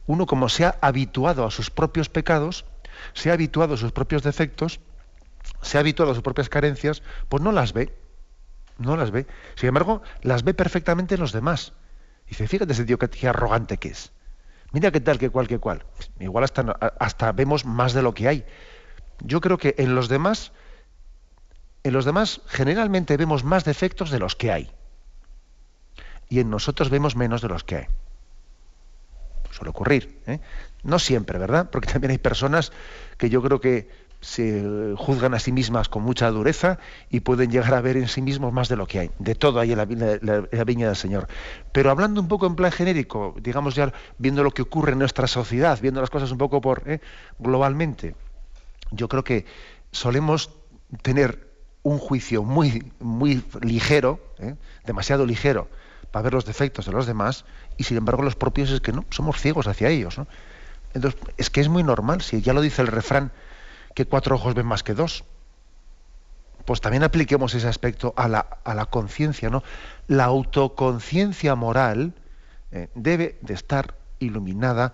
Uno 0.07 0.25
como 0.25 0.49
se 0.49 0.65
ha 0.65 0.77
habituado 0.81 1.45
a 1.45 1.51
sus 1.51 1.69
propios 1.69 2.09
pecados, 2.09 2.65
se 3.13 3.29
ha 3.29 3.33
habituado 3.33 3.73
a 3.73 3.77
sus 3.77 3.91
propios 3.91 4.23
defectos, 4.23 4.79
se 5.61 5.77
ha 5.77 5.81
habituado 5.81 6.11
a 6.11 6.15
sus 6.15 6.23
propias 6.23 6.49
carencias, 6.49 7.01
pues 7.29 7.41
no 7.41 7.51
las 7.51 7.73
ve. 7.73 7.93
No 8.77 8.97
las 8.97 9.11
ve. 9.11 9.27
Sin 9.55 9.67
embargo, 9.67 10.01
las 10.21 10.43
ve 10.43 10.53
perfectamente 10.53 11.15
en 11.15 11.21
los 11.21 11.33
demás. 11.33 11.73
Dice, 12.27 12.47
fíjate 12.47 12.73
ese 12.73 12.85
tío 12.85 12.97
qué 12.97 13.27
arrogante 13.27 13.77
que 13.77 13.89
es. 13.89 14.11
Mira 14.71 14.91
qué 14.91 15.01
tal, 15.01 15.19
qué 15.19 15.29
cual, 15.29 15.47
qué 15.47 15.59
cual. 15.59 15.83
Igual 16.19 16.43
hasta, 16.43 16.61
hasta 16.99 17.31
vemos 17.33 17.65
más 17.65 17.93
de 17.93 18.01
lo 18.01 18.13
que 18.13 18.27
hay. 18.27 18.45
Yo 19.19 19.41
creo 19.41 19.57
que 19.57 19.75
en 19.77 19.95
los 19.95 20.07
demás 20.07 20.51
en 21.83 21.93
los 21.93 22.05
demás 22.05 22.41
generalmente 22.47 23.17
vemos 23.17 23.43
más 23.43 23.65
defectos 23.65 24.11
de 24.11 24.19
los 24.19 24.35
que 24.35 24.51
hay. 24.51 24.71
Y 26.29 26.39
en 26.39 26.49
nosotros 26.49 26.89
vemos 26.89 27.15
menos 27.15 27.41
de 27.41 27.49
los 27.49 27.63
que 27.63 27.75
hay. 27.75 27.85
Suele 29.51 29.71
ocurrir. 29.71 30.21
¿eh? 30.27 30.39
No 30.83 30.99
siempre, 30.99 31.37
¿verdad? 31.37 31.69
Porque 31.69 31.91
también 31.91 32.11
hay 32.11 32.17
personas 32.17 32.71
que 33.17 33.29
yo 33.29 33.41
creo 33.41 33.59
que 33.59 33.89
se 34.21 34.93
juzgan 34.97 35.33
a 35.33 35.39
sí 35.39 35.51
mismas 35.51 35.89
con 35.89 36.03
mucha 36.03 36.29
dureza 36.29 36.77
y 37.09 37.21
pueden 37.21 37.49
llegar 37.49 37.73
a 37.73 37.81
ver 37.81 37.97
en 37.97 38.07
sí 38.07 38.21
mismos 38.21 38.53
más 38.53 38.69
de 38.69 38.75
lo 38.75 38.85
que 38.85 38.99
hay. 38.99 39.11
De 39.17 39.33
todo 39.33 39.59
hay 39.59 39.71
en 39.71 39.77
la, 39.79 40.63
viña 40.63 40.87
del 40.87 40.95
Señor. 40.95 41.27
Pero 41.71 41.89
hablando 41.89 42.21
un 42.21 42.27
poco 42.27 42.45
en 42.45 42.55
plan 42.55 42.71
genérico, 42.71 43.35
digamos 43.41 43.73
ya 43.73 43.91
viendo 44.19 44.43
lo 44.43 44.51
que 44.51 44.61
ocurre 44.61 44.93
en 44.93 44.99
nuestra 44.99 45.25
sociedad, 45.25 45.79
viendo 45.81 46.01
las 46.01 46.11
cosas 46.11 46.31
un 46.31 46.37
poco 46.37 46.61
por 46.61 46.83
¿eh? 46.85 47.01
globalmente, 47.39 48.15
yo 48.91 49.09
creo 49.09 49.23
que 49.23 49.45
solemos 49.91 50.51
tener 51.01 51.50
un 51.83 51.97
juicio 51.97 52.43
muy, 52.43 52.91
muy 52.99 53.43
ligero, 53.61 54.19
¿eh? 54.39 54.55
demasiado 54.85 55.25
ligero, 55.25 55.67
para 56.11 56.23
ver 56.23 56.33
los 56.33 56.45
defectos 56.45 56.85
de 56.85 56.91
los 56.91 57.05
demás, 57.05 57.45
y 57.77 57.83
sin 57.83 57.97
embargo 57.97 58.21
los 58.23 58.35
propios 58.35 58.69
es 58.69 58.81
que 58.81 58.91
no, 58.91 59.05
somos 59.09 59.39
ciegos 59.39 59.67
hacia 59.67 59.89
ellos. 59.89 60.19
Entonces, 60.93 61.19
es 61.37 61.49
que 61.49 61.61
es 61.61 61.69
muy 61.69 61.83
normal, 61.83 62.21
si 62.21 62.41
ya 62.41 62.53
lo 62.53 62.61
dice 62.61 62.81
el 62.81 62.87
refrán, 62.87 63.31
que 63.95 64.05
cuatro 64.05 64.35
ojos 64.35 64.53
ven 64.53 64.65
más 64.65 64.83
que 64.83 64.93
dos. 64.93 65.23
Pues 66.65 66.79
también 66.81 67.03
apliquemos 67.03 67.55
ese 67.55 67.67
aspecto 67.67 68.13
a 68.17 68.27
la, 68.27 68.39
a 68.63 68.75
la 68.75 68.85
conciencia, 68.85 69.49
¿no? 69.49 69.63
La 70.07 70.25
autoconciencia 70.25 71.55
moral 71.55 72.13
eh, 72.71 72.89
debe 72.93 73.39
de 73.41 73.53
estar 73.53 73.95
iluminada, 74.19 74.93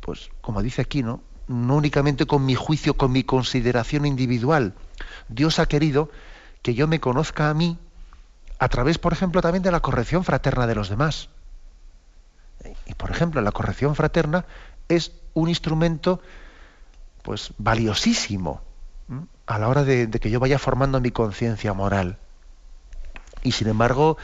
pues 0.00 0.30
como 0.40 0.62
dice 0.62 0.82
aquí, 0.82 1.02
¿no? 1.02 1.20
No 1.48 1.76
únicamente 1.76 2.26
con 2.26 2.46
mi 2.46 2.54
juicio, 2.54 2.94
con 2.94 3.12
mi 3.12 3.24
consideración 3.24 4.06
individual, 4.06 4.74
Dios 5.28 5.58
ha 5.58 5.66
querido 5.66 6.10
que 6.62 6.74
yo 6.74 6.88
me 6.88 7.00
conozca 7.00 7.50
a 7.50 7.54
mí 7.54 7.78
a 8.58 8.68
través, 8.68 8.98
por 8.98 9.12
ejemplo, 9.12 9.42
también 9.42 9.62
de 9.62 9.70
la 9.70 9.80
corrección 9.80 10.24
fraterna 10.24 10.66
de 10.66 10.74
los 10.74 10.88
demás. 10.88 11.28
Y, 12.86 12.94
por 12.94 13.10
ejemplo, 13.10 13.40
la 13.42 13.52
corrección 13.52 13.94
fraterna 13.94 14.46
es 14.88 15.12
un 15.34 15.48
instrumento 15.48 16.20
pues 17.22 17.52
valiosísimo 17.58 18.62
a 19.46 19.58
la 19.58 19.68
hora 19.68 19.84
de, 19.84 20.08
que 20.10 20.30
yo 20.30 20.40
vaya 20.40 20.58
formando 20.58 21.00
mi 21.00 21.10
conciencia 21.10 21.72
moral. 21.72 22.18
Y 23.42 23.52
sin 23.52 23.68
embargo, 23.68 24.16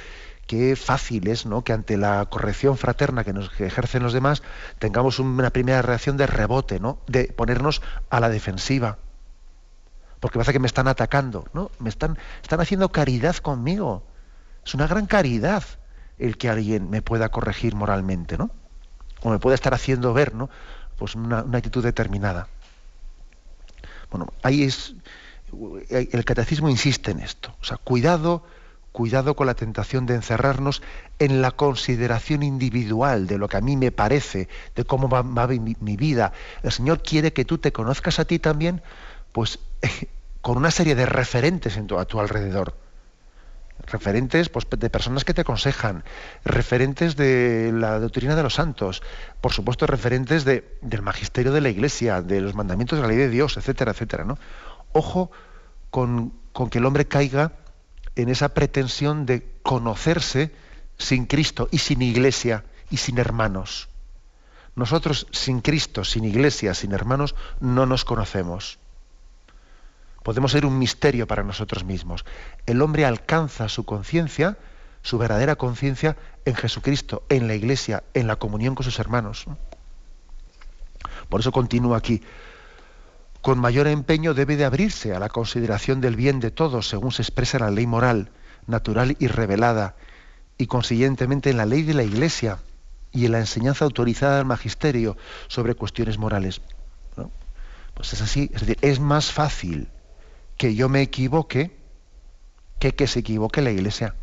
qué 0.46 0.76
fácil 0.76 1.28
es 1.28 1.44
¿no? 1.44 1.62
que 1.62 1.72
ante 1.72 1.96
la 1.96 2.24
corrección 2.26 2.78
fraterna 2.78 3.24
que 3.24 3.32
nos 3.32 3.50
ejercen 3.60 4.02
los 4.02 4.12
demás 4.12 4.42
tengamos 4.78 5.18
una 5.18 5.50
primera 5.50 5.82
reacción 5.82 6.16
de 6.16 6.26
rebote, 6.26 6.80
¿no? 6.80 6.98
de 7.06 7.24
ponernos 7.24 7.82
a 8.08 8.20
la 8.20 8.30
defensiva 8.30 8.98
porque 10.20 10.38
pasa 10.38 10.52
que 10.52 10.58
me 10.58 10.66
están 10.66 10.86
atacando, 10.86 11.46
¿no? 11.54 11.70
Me 11.78 11.88
están, 11.88 12.18
están 12.42 12.60
haciendo 12.60 12.90
caridad 12.90 13.36
conmigo. 13.36 14.04
Es 14.64 14.74
una 14.74 14.86
gran 14.86 15.06
caridad 15.06 15.64
el 16.18 16.36
que 16.36 16.50
alguien 16.50 16.90
me 16.90 17.00
pueda 17.00 17.30
corregir 17.30 17.74
moralmente, 17.74 18.36
¿no? 18.36 18.50
O 19.22 19.30
me 19.30 19.38
pueda 19.38 19.54
estar 19.54 19.72
haciendo 19.72 20.12
ver, 20.12 20.34
¿no? 20.34 20.50
Pues 20.98 21.14
una, 21.14 21.38
actitud 21.38 21.82
determinada. 21.82 22.48
Bueno, 24.10 24.28
ahí 24.42 24.64
es. 24.64 24.94
El 25.88 26.24
catecismo 26.24 26.68
insiste 26.68 27.10
en 27.10 27.20
esto. 27.20 27.56
O 27.60 27.64
sea, 27.64 27.78
cuidado, 27.78 28.44
cuidado 28.92 29.34
con 29.34 29.46
la 29.46 29.54
tentación 29.54 30.06
de 30.06 30.14
encerrarnos 30.14 30.82
en 31.18 31.42
la 31.42 31.50
consideración 31.50 32.42
individual 32.42 33.26
de 33.26 33.38
lo 33.38 33.48
que 33.48 33.56
a 33.56 33.60
mí 33.60 33.76
me 33.76 33.90
parece, 33.90 34.48
de 34.76 34.84
cómo 34.84 35.08
va, 35.08 35.22
mi 35.22 35.96
vida. 35.96 36.32
El 36.62 36.70
Señor 36.70 37.02
quiere 37.02 37.32
que 37.32 37.44
tú 37.44 37.58
te 37.58 37.72
conozcas 37.72 38.20
a 38.20 38.26
ti 38.26 38.38
también, 38.38 38.82
pues 39.32 39.58
con 40.40 40.56
una 40.56 40.70
serie 40.70 40.94
de 40.94 41.06
referentes 41.06 41.76
a 41.76 42.04
tu 42.04 42.20
alrededor. 42.20 42.76
Referentes 43.86 44.50
pues, 44.50 44.66
de 44.70 44.90
personas 44.90 45.24
que 45.24 45.34
te 45.34 45.40
aconsejan, 45.40 46.04
referentes 46.44 47.16
de 47.16 47.72
la 47.74 47.98
doctrina 47.98 48.36
de 48.36 48.42
los 48.42 48.54
santos, 48.54 49.02
por 49.40 49.52
supuesto 49.52 49.86
referentes 49.86 50.44
de, 50.44 50.76
del 50.82 51.02
magisterio 51.02 51.50
de 51.50 51.60
la 51.60 51.70
iglesia, 51.70 52.20
de 52.20 52.40
los 52.40 52.54
mandamientos 52.54 52.98
de 52.98 53.02
la 53.02 53.08
ley 53.08 53.16
de 53.16 53.30
Dios, 53.30 53.56
etcétera, 53.56 53.92
etcétera. 53.92 54.24
¿no? 54.24 54.38
Ojo 54.92 55.30
con 55.90 56.32
que 56.70 56.78
el 56.78 56.86
hombre 56.86 57.06
caiga 57.06 57.52
en 58.16 58.28
esa 58.28 58.50
pretensión 58.50 59.26
de 59.26 59.46
conocerse 59.62 60.52
sin 60.98 61.26
Cristo 61.26 61.68
y 61.70 61.78
sin 61.78 62.02
iglesia 62.02 62.64
y 62.90 62.98
sin 62.98 63.18
hermanos. 63.18 63.88
Nosotros 64.76 65.26
sin 65.32 65.60
Cristo, 65.60 66.04
sin 66.04 66.24
iglesia, 66.24 66.74
sin 66.74 66.92
hermanos, 66.92 67.34
no 67.60 67.86
nos 67.86 68.04
conocemos. 68.04 68.78
Podemos 70.22 70.52
ser 70.52 70.66
un 70.66 70.78
misterio 70.78 71.26
para 71.26 71.42
nosotros 71.42 71.84
mismos. 71.84 72.24
El 72.66 72.82
hombre 72.82 73.04
alcanza 73.04 73.68
su 73.68 73.84
conciencia, 73.84 74.58
su 75.02 75.16
verdadera 75.18 75.56
conciencia, 75.56 76.16
en 76.44 76.54
Jesucristo, 76.54 77.22
en 77.28 77.48
la 77.48 77.54
iglesia, 77.54 78.04
en 78.12 78.26
la 78.26 78.36
comunión 78.36 78.74
con 78.74 78.84
sus 78.84 78.98
hermanos. 78.98 79.46
Por 81.28 81.40
eso 81.40 81.52
continúa 81.52 81.96
aquí. 81.96 82.22
Con 83.40 83.58
mayor 83.58 83.86
empeño 83.86 84.34
debe 84.34 84.56
de 84.56 84.66
abrirse 84.66 85.14
a 85.14 85.18
la 85.18 85.30
consideración 85.30 86.02
del 86.02 86.16
bien 86.16 86.40
de 86.40 86.50
todos, 86.50 86.88
según 86.88 87.12
se 87.12 87.22
expresa 87.22 87.56
en 87.56 87.64
la 87.64 87.70
ley 87.70 87.86
moral, 87.86 88.30
natural 88.66 89.16
y 89.18 89.26
revelada, 89.28 89.96
y 90.58 90.66
consiguientemente 90.66 91.48
en 91.48 91.56
la 91.56 91.64
ley 91.64 91.82
de 91.82 91.94
la 91.94 92.02
Iglesia 92.02 92.58
y 93.12 93.24
en 93.24 93.32
la 93.32 93.38
enseñanza 93.38 93.86
autorizada 93.86 94.36
del 94.36 94.44
magisterio 94.44 95.16
sobre 95.48 95.74
cuestiones 95.74 96.18
morales. 96.18 96.60
Pues 97.94 98.12
es 98.12 98.20
así, 98.20 98.50
es 98.52 98.60
decir, 98.60 98.78
es 98.82 99.00
más 99.00 99.32
fácil 99.32 99.88
que 100.60 100.74
yo 100.74 100.90
me 100.90 101.00
equivoque 101.00 101.74
que 102.78 102.94
que 102.94 103.06
se 103.06 103.20
equivoque 103.20 103.62
la 103.62 103.70
Iglesia. 103.70 104.14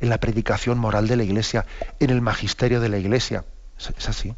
En 0.00 0.08
la 0.08 0.16
predicación 0.16 0.78
moral 0.78 1.06
de 1.08 1.16
la 1.16 1.24
Iglesia, 1.24 1.66
en 2.00 2.08
el 2.08 2.22
magisterio 2.22 2.80
de 2.80 2.88
la 2.88 2.96
Iglesia. 2.96 3.44
Es, 3.78 4.08
así. 4.08 4.34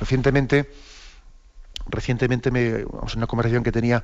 Recientemente, 0.00 0.68
recientemente 1.86 2.50
me, 2.50 2.82
vamos, 2.82 3.12
en 3.12 3.20
una 3.20 3.28
conversación 3.28 3.62
que 3.62 3.70
tenía 3.70 4.02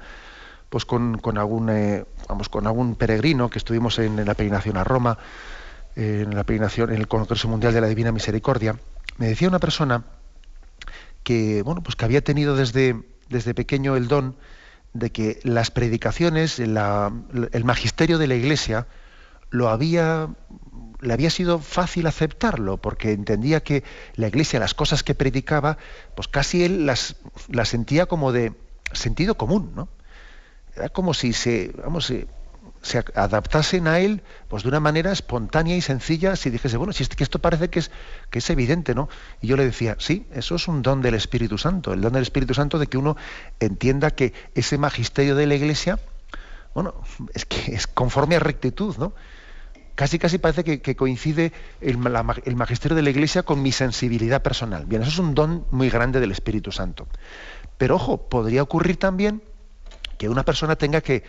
pues 0.68 0.84
con, 0.84 1.20
algún 1.36 1.68
eh, 1.70 2.04
vamos 2.28 2.48
con 2.48 2.68
algún 2.68 2.94
peregrino 2.94 3.50
que 3.50 3.58
estuvimos 3.58 3.98
en, 3.98 4.14
la 4.24 4.34
peregrinación 4.34 4.76
a 4.76 4.84
Roma, 4.84 5.18
en 5.96 6.32
la 6.32 6.44
peregrinación 6.44 6.90
en 6.92 7.00
el 7.00 7.08
Congreso 7.08 7.48
Mundial 7.48 7.74
de 7.74 7.80
la 7.80 7.88
Divina 7.88 8.12
Misericordia, 8.12 8.76
me 9.18 9.26
decía 9.26 9.48
una 9.48 9.58
persona 9.58 10.04
que 11.24 11.62
bueno 11.62 11.82
pues 11.82 11.96
que 11.96 12.04
había 12.04 12.22
tenido 12.22 12.54
desde 12.54 13.11
desde 13.32 13.54
pequeño 13.54 13.96
el 13.96 14.06
don 14.06 14.36
de 14.92 15.10
que 15.10 15.40
las 15.42 15.70
predicaciones, 15.70 16.60
el 16.60 17.64
magisterio 17.64 18.18
de 18.18 18.26
la 18.26 18.34
Iglesia, 18.34 18.86
lo 19.50 19.68
había, 19.68 20.28
le 21.00 21.12
había 21.12 21.30
sido 21.30 21.58
fácil 21.58 22.06
aceptarlo, 22.06 22.76
porque 22.76 23.12
entendía 23.12 23.62
que 23.62 23.84
la 24.14 24.28
Iglesia, 24.28 24.60
las 24.60 24.74
cosas 24.74 25.02
que 25.02 25.14
predicaba, 25.14 25.78
pues 26.14 26.28
casi 26.28 26.64
él 26.64 26.86
las, 26.86 27.16
las 27.48 27.68
sentía 27.68 28.06
como 28.06 28.32
de 28.32 28.52
sentido 28.92 29.36
común, 29.36 29.72
¿no? 29.74 29.88
Era 30.76 30.88
como 30.88 31.12
si 31.12 31.32
se, 31.32 31.72
vamos, 31.76 32.12
se 32.82 32.98
adaptasen 33.14 33.86
a 33.86 34.00
él 34.00 34.22
pues 34.48 34.64
de 34.64 34.68
una 34.68 34.80
manera 34.80 35.12
espontánea 35.12 35.76
y 35.76 35.80
sencilla 35.80 36.36
si 36.36 36.50
dijese, 36.50 36.76
bueno, 36.76 36.92
si 36.92 37.04
es 37.04 37.08
que 37.08 37.22
esto 37.22 37.38
parece 37.38 37.70
que 37.70 37.78
es, 37.78 37.90
que 38.30 38.40
es 38.40 38.50
evidente, 38.50 38.94
¿no? 38.94 39.08
Y 39.40 39.46
yo 39.46 39.56
le 39.56 39.64
decía, 39.64 39.96
sí, 39.98 40.26
eso 40.32 40.56
es 40.56 40.68
un 40.68 40.82
don 40.82 41.00
del 41.00 41.14
Espíritu 41.14 41.58
Santo, 41.58 41.92
el 41.92 42.00
don 42.00 42.12
del 42.12 42.22
Espíritu 42.22 42.54
Santo 42.54 42.78
de 42.78 42.88
que 42.88 42.98
uno 42.98 43.16
entienda 43.60 44.10
que 44.10 44.34
ese 44.54 44.78
magisterio 44.78 45.36
de 45.36 45.46
la 45.46 45.54
Iglesia, 45.54 46.00
bueno, 46.74 46.94
es 47.34 47.46
que 47.46 47.74
es 47.74 47.86
conforme 47.86 48.36
a 48.36 48.40
rectitud, 48.40 48.96
¿no? 48.98 49.14
Casi, 49.94 50.18
casi 50.18 50.38
parece 50.38 50.64
que, 50.64 50.96
coincide 50.96 51.52
el, 51.82 51.98
el 52.44 52.56
magisterio 52.56 52.96
de 52.96 53.02
la 53.02 53.10
Iglesia 53.10 53.42
con 53.42 53.62
mi 53.62 53.72
sensibilidad 53.72 54.42
personal. 54.42 54.86
Bien, 54.86 55.02
eso 55.02 55.10
es 55.10 55.18
un 55.18 55.34
don 55.34 55.66
muy 55.70 55.90
grande 55.90 56.18
del 56.18 56.32
Espíritu 56.32 56.72
Santo. 56.72 57.06
Pero 57.76 57.96
ojo, 57.96 58.28
podría 58.28 58.62
ocurrir 58.62 58.96
también 58.96 59.42
que 60.16 60.30
una 60.30 60.44
persona 60.44 60.76
tenga 60.76 61.00
que 61.02 61.24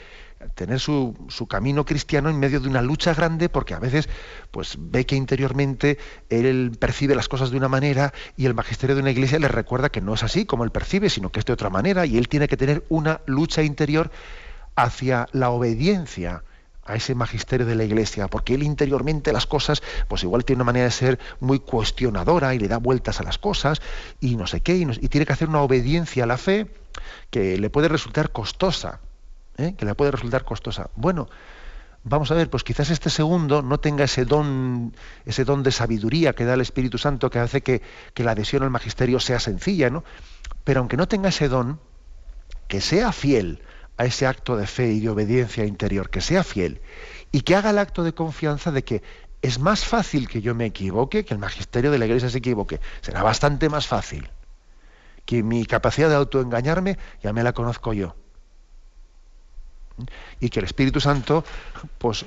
tener 0.56 0.80
su, 0.80 1.16
camino 1.50 1.86
cristiano 1.86 2.30
en 2.30 2.40
medio 2.40 2.60
de 2.60 2.70
una 2.70 2.82
lucha 2.82 3.14
grande 3.14 3.50
porque 3.50 3.74
a 3.74 3.80
veces 3.80 4.10
pues 4.52 4.76
ve 4.80 5.06
que 5.06 5.16
interiormente 5.16 5.98
él 6.30 6.72
percibe 6.80 7.16
las 7.16 7.28
cosas 7.28 7.52
de 7.52 7.58
una 7.58 7.68
manera 7.68 8.14
y 8.38 8.46
el 8.46 8.54
magisterio 8.54 8.96
de 8.96 9.02
una 9.02 9.12
iglesia 9.12 9.40
le 9.40 9.48
recuerda 9.48 9.90
que 9.90 10.02
no 10.02 10.14
es 10.14 10.24
así 10.24 10.46
como 10.46 10.64
él 10.64 10.72
percibe, 10.72 11.10
sino 11.10 11.32
que 11.32 11.40
es 11.40 11.46
de 11.46 11.54
otra 11.54 11.70
manera 11.70 12.06
y 12.06 12.18
él 12.18 12.28
tiene 12.28 12.48
que 12.48 12.58
tener 12.58 12.84
una 12.90 13.22
lucha 13.26 13.64
interior 13.64 14.12
hacia 14.76 15.28
la 15.32 15.50
obediencia 15.50 16.44
a 16.86 16.96
ese 16.96 17.16
magisterio 17.16 17.66
de 17.66 17.76
la 17.76 17.86
iglesia, 17.86 18.28
porque 18.28 18.56
él 18.56 18.64
interiormente 18.64 19.32
las 19.32 19.48
cosas, 19.48 19.82
pues 20.08 20.24
igual 20.24 20.44
tiene 20.44 20.58
una 20.58 20.66
manera 20.66 20.86
de 20.86 20.92
ser 20.92 21.20
muy 21.40 21.60
cuestionadora 21.60 22.54
y 22.54 22.60
le 22.60 22.68
da 22.68 22.78
vueltas 22.78 23.20
a 23.20 23.24
las 23.24 23.38
cosas 23.38 23.82
y 24.20 24.36
no 24.36 24.48
sé 24.48 24.62
qué, 24.62 24.76
y, 24.76 24.82
y 24.84 25.08
tiene 25.08 25.26
que 25.26 25.34
hacer 25.34 25.48
una 25.48 25.62
obediencia 25.62 26.26
a 26.26 26.28
la 26.28 26.38
fe 26.38 26.68
que 27.30 27.58
le 27.58 27.70
puede 27.70 27.88
resultar 27.88 28.32
costosa. 28.32 29.00
¿Eh? 29.58 29.76
que 29.78 29.86
le 29.86 29.96
puede 29.96 30.12
resultar 30.12 30.44
costosa. 30.44 30.90
Bueno, 30.96 31.30
vamos 32.04 32.32
a 32.32 32.36
ver, 32.36 32.50
pues 32.50 32.64
quizás 32.64 32.90
este 32.90 33.10
segundo 33.10 33.62
no 33.62 33.80
tenga 33.80 34.06
ese 34.06 34.26
don, 34.26 34.94
ese 35.26 35.46
don 35.46 35.64
de 35.64 35.72
sabiduría 35.72 36.34
que 36.34 36.46
da 36.46 36.54
el 36.54 36.62
Espíritu 36.62 36.98
Santo 36.98 37.30
que 37.30 37.40
hace 37.40 37.62
que, 37.62 37.82
la 38.16 38.32
adhesión 38.32 38.64
al 38.64 38.70
magisterio 38.70 39.20
sea 39.20 39.40
sencilla, 39.40 39.90
¿no? 39.90 40.04
Pero 40.64 40.80
aunque 40.80 40.98
no 40.98 41.08
tenga 41.08 41.30
ese 41.30 41.50
don, 41.50 41.80
que 42.68 42.82
sea 42.82 43.12
fiel 43.12 43.62
a 43.98 44.06
ese 44.06 44.26
acto 44.26 44.58
de 44.58 44.66
fe 44.66 44.92
y 44.92 45.00
de 45.02 45.10
obediencia 45.10 45.66
interior, 45.66 46.10
que 46.10 46.22
sea 46.22 46.44
fiel 46.44 46.82
y 47.32 47.42
que 47.42 47.56
haga 47.56 47.70
el 47.70 47.80
acto 47.80 48.04
de 48.04 48.14
confianza 48.14 48.72
de 48.72 48.84
que 48.84 49.04
es 49.42 49.60
más 49.60 49.86
fácil 49.86 50.30
que 50.30 50.42
yo 50.42 50.56
me 50.56 50.66
equivoque, 50.66 51.26
que 51.26 51.34
el 51.34 51.40
magisterio 51.40 51.92
de 51.92 52.00
la 52.00 52.06
iglesia 52.06 52.30
se 52.30 52.38
equivoque. 52.38 52.80
Será 53.02 53.24
bastante 53.24 53.68
más 53.68 53.88
fácil. 53.88 54.30
Que 55.26 55.44
mi 55.44 55.66
capacidad 55.66 56.10
de 56.10 56.16
autoengañarme 56.16 56.98
ya 57.22 57.34
me 57.34 57.44
la 57.44 57.52
conozco 57.52 57.94
yo 57.94 58.16
y 60.40 60.50
que 60.50 60.60
el 60.60 60.66
Espíritu 60.66 61.00
Santo 61.00 61.44
pues 61.98 62.26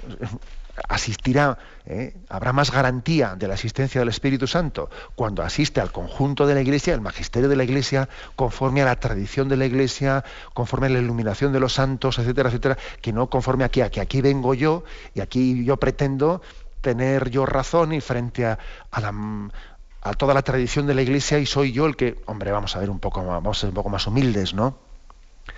asistirá, 0.88 1.58
¿eh? 1.86 2.14
habrá 2.28 2.52
más 2.52 2.70
garantía 2.70 3.34
de 3.34 3.48
la 3.48 3.54
asistencia 3.54 4.00
del 4.00 4.08
Espíritu 4.08 4.46
Santo 4.46 4.90
cuando 5.14 5.42
asiste 5.42 5.80
al 5.80 5.90
conjunto 5.90 6.46
de 6.46 6.54
la 6.54 6.60
Iglesia, 6.60 6.94
al 6.94 7.00
magisterio 7.00 7.48
de 7.48 7.56
la 7.56 7.64
Iglesia, 7.64 8.08
conforme 8.34 8.82
a 8.82 8.84
la 8.84 8.96
tradición 8.96 9.48
de 9.48 9.56
la 9.56 9.66
Iglesia, 9.66 10.24
conforme 10.54 10.86
a 10.88 10.90
la 10.90 10.98
iluminación 10.98 11.52
de 11.52 11.60
los 11.60 11.72
santos, 11.72 12.18
etcétera, 12.18 12.50
etcétera, 12.50 12.76
que 13.00 13.12
no 13.12 13.28
conforme 13.28 13.64
aquí, 13.64 13.80
a 13.80 13.90
que 13.90 14.00
aquí 14.00 14.20
vengo 14.20 14.54
yo 14.54 14.84
y 15.14 15.20
aquí 15.20 15.64
yo 15.64 15.76
pretendo 15.78 16.42
tener 16.80 17.30
yo 17.30 17.46
razón 17.46 17.92
y 17.92 18.00
frente 18.00 18.46
a, 18.46 18.58
a, 18.92 20.12
toda 20.14 20.34
la 20.34 20.42
tradición 20.42 20.86
de 20.86 20.94
la 20.94 21.02
Iglesia 21.02 21.38
y 21.38 21.46
soy 21.46 21.72
yo 21.72 21.86
el 21.86 21.96
que, 21.96 22.22
hombre, 22.26 22.52
vamos 22.52 22.76
a 22.76 22.80
ver 22.80 22.90
un 22.90 23.00
poco, 23.00 23.24
vamos 23.24 23.58
a 23.58 23.60
ser 23.62 23.70
un 23.70 23.74
poco 23.74 23.88
más 23.88 24.06
humildes, 24.06 24.54
¿no? 24.54 24.85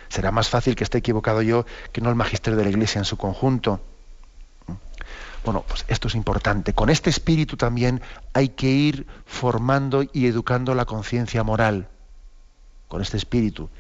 Será 0.09 0.31
más 0.31 0.49
fácil 0.49 0.75
que 0.75 0.85
esté 0.85 0.99
equivocado 0.99 1.43
yo 1.43 1.67
que 1.93 2.01
no 2.01 2.09
el 2.09 2.15
magisterio 2.15 2.57
de 2.57 2.65
la 2.65 2.71
Iglesia 2.71 2.99
en 2.99 3.05
su 3.05 3.17
conjunto. 3.17 3.81
Bueno, 5.45 5.65
pues 5.67 5.85
esto 5.89 6.09
es 6.09 6.15
importante. 6.15 6.75
Con 6.75 6.91
este 6.91 7.11
espíritu 7.11 7.57
también 7.57 8.03
hay 8.33 8.51
que 8.51 8.69
ir 8.69 9.07
formando 9.25 10.03
y 10.13 10.27
educando 10.27 10.75
la 10.75 10.85
conciencia 10.85 11.43
moral. 11.43 11.89
Con 12.89 13.03
este 13.03 13.17
espíritu. 13.17 13.71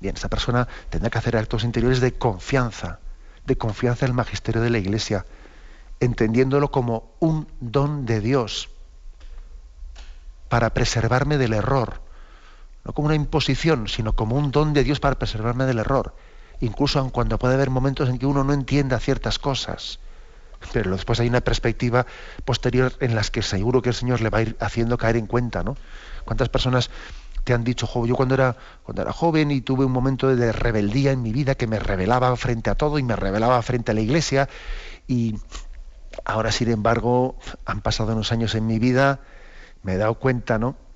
Bien, 0.00 0.14
esta 0.14 0.28
persona 0.28 0.68
tendrá 0.90 1.10
que 1.10 1.18
hacer 1.18 1.36
actos 1.36 1.64
interiores 1.64 2.00
de 2.00 2.12
confianza, 2.12 3.00
de 3.46 3.56
confianza 3.56 4.04
en 4.04 4.10
el 4.10 4.16
magisterio 4.16 4.60
de 4.60 4.70
la 4.70 4.78
Iglesia, 4.78 5.26
entendiéndolo 6.00 6.70
como 6.70 7.10
un 7.18 7.48
don 7.60 8.06
de 8.06 8.20
Dios 8.20 8.70
para 10.48 10.70
preservarme 10.70 11.36
del 11.38 11.52
error, 11.52 12.00
no 12.88 12.94
como 12.94 13.06
una 13.06 13.14
imposición, 13.14 13.86
sino 13.86 14.14
como 14.14 14.36
un 14.36 14.50
don 14.50 14.72
de 14.72 14.82
Dios 14.82 14.98
para 14.98 15.18
preservarme 15.18 15.66
del 15.66 15.78
error, 15.78 16.14
incluso 16.60 16.98
aun 16.98 17.10
cuando 17.10 17.38
puede 17.38 17.52
haber 17.52 17.68
momentos 17.68 18.08
en 18.08 18.18
que 18.18 18.24
uno 18.24 18.44
no 18.44 18.54
entienda 18.54 18.98
ciertas 18.98 19.38
cosas. 19.38 19.98
Pero 20.72 20.92
después 20.92 21.20
hay 21.20 21.28
una 21.28 21.42
perspectiva 21.42 22.06
posterior 22.46 22.94
en 23.00 23.14
las 23.14 23.30
que 23.30 23.42
seguro 23.42 23.82
que 23.82 23.90
el 23.90 23.94
Señor 23.94 24.22
le 24.22 24.30
va 24.30 24.38
a 24.38 24.42
ir 24.42 24.56
haciendo 24.58 24.96
caer 24.96 25.16
en 25.18 25.26
cuenta, 25.26 25.62
¿no? 25.62 25.76
¿Cuántas 26.24 26.48
personas 26.48 26.88
te 27.44 27.52
han 27.52 27.62
dicho, 27.62 27.86
yo 28.06 28.16
cuando 28.16 28.34
era, 28.34 28.56
cuando 28.82 29.02
era 29.02 29.12
joven 29.12 29.50
y 29.50 29.60
tuve 29.60 29.84
un 29.84 29.92
momento 29.92 30.34
de 30.34 30.50
rebeldía 30.50 31.12
en 31.12 31.22
mi 31.22 31.30
vida 31.30 31.56
que 31.56 31.66
me 31.66 31.78
rebelaba 31.78 32.34
frente 32.36 32.70
a 32.70 32.74
todo 32.74 32.98
y 32.98 33.02
me 33.02 33.16
rebelaba 33.16 33.60
frente 33.60 33.92
a 33.92 33.94
la 33.94 34.00
iglesia 34.00 34.48
y 35.06 35.36
ahora 36.24 36.52
sin 36.52 36.70
embargo 36.70 37.36
han 37.66 37.82
pasado 37.82 38.14
unos 38.14 38.32
años 38.32 38.54
en 38.54 38.66
mi 38.66 38.78
vida, 38.78 39.20
me 39.82 39.92
he 39.92 39.96
dado 39.98 40.14
cuenta, 40.14 40.58
¿no? 40.58 40.87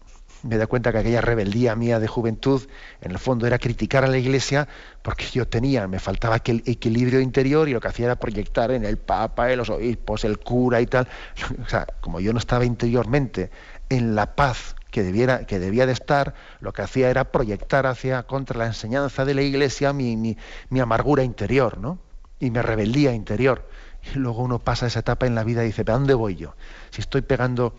Me 0.43 0.57
da 0.57 0.67
cuenta 0.67 0.93
que 0.93 0.99
aquella 0.99 1.21
rebeldía 1.21 1.75
mía 1.77 2.01
de 2.01 2.09
juventud, 2.09 2.63
en 3.01 3.13
el 3.13 3.19
fondo 3.19 3.47
era 3.47 3.59
criticar 3.59 4.05
a 4.05 4.09
la 4.09 4.19
iglesia 4.19 4.69
porque 5.03 5.27
yo 5.33 5.47
tenía, 5.47 5.87
me 5.89 5.99
faltaba 5.99 6.37
aquel 6.37 6.63
equilibrio 6.67 7.21
interior 7.21 7.69
y 7.69 7.73
lo 7.73 7.81
que 7.81 7.89
hacía 7.89 8.07
era 8.07 8.17
proyectar 8.17 8.71
en 8.71 8.85
el 8.85 8.99
Papa, 8.99 9.51
en 9.53 9.59
los 9.59 9.71
obispos, 9.71 10.25
el 10.25 10.39
cura 10.39 10.81
y 10.81 10.87
tal. 10.87 11.09
O 11.65 11.69
sea, 11.69 11.87
como 12.01 12.21
yo 12.21 12.33
no 12.33 12.39
estaba 12.39 12.65
interiormente 12.65 13.51
en 13.89 14.15
la 14.15 14.35
paz 14.35 14.75
que, 14.91 15.03
debiera, 15.03 15.47
que 15.47 15.59
debía 15.59 15.87
de 15.87 15.93
estar, 15.93 16.35
lo 16.61 16.73
que 16.73 16.83
hacía 16.83 17.11
era 17.11 17.33
proyectar 17.33 17.87
hacia 17.87 18.23
contra 18.25 18.59
la 18.59 18.67
enseñanza 18.67 19.25
de 19.25 19.35
la 19.35 19.43
Iglesia 19.43 19.93
mi, 19.93 20.17
mi, 20.17 20.81
amargura 20.81 21.25
interior, 21.25 21.79
¿no? 21.79 21.99
Y 22.39 22.51
mi 22.51 22.61
rebeldía 22.61 23.13
interior. 23.13 23.69
Y 24.15 24.19
luego 24.19 24.43
uno 24.43 24.59
pasa 24.59 24.87
esa 24.87 25.01
etapa 25.01 25.27
en 25.27 25.35
la 25.35 25.45
vida 25.45 25.63
y 25.63 25.69
dice, 25.69 25.83
¿a 25.83 25.93
dónde 25.93 26.15
voy 26.15 26.37
yo? 26.37 26.55
Si 26.91 27.01
estoy 27.01 27.23
pegando, 27.23 27.75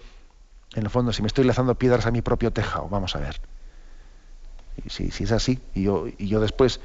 en 0.75 0.83
el 0.83 0.89
fondo, 0.89 1.13
si 1.13 1.21
me 1.21 1.27
estoy 1.27 1.43
lanzando 1.45 1.75
piedras 1.75 2.05
a 2.05 2.11
mi 2.11 2.21
propio 2.21 2.51
tejado, 2.51 2.87
vamos 2.89 3.15
a 3.15 3.19
ver. 3.19 3.39
Y 4.83 4.89
si, 4.89 5.11
si 5.11 5.25
es 5.25 5.31
así, 5.31 5.59
y 5.73 5.83
yo, 5.83 6.39
después 6.39 6.79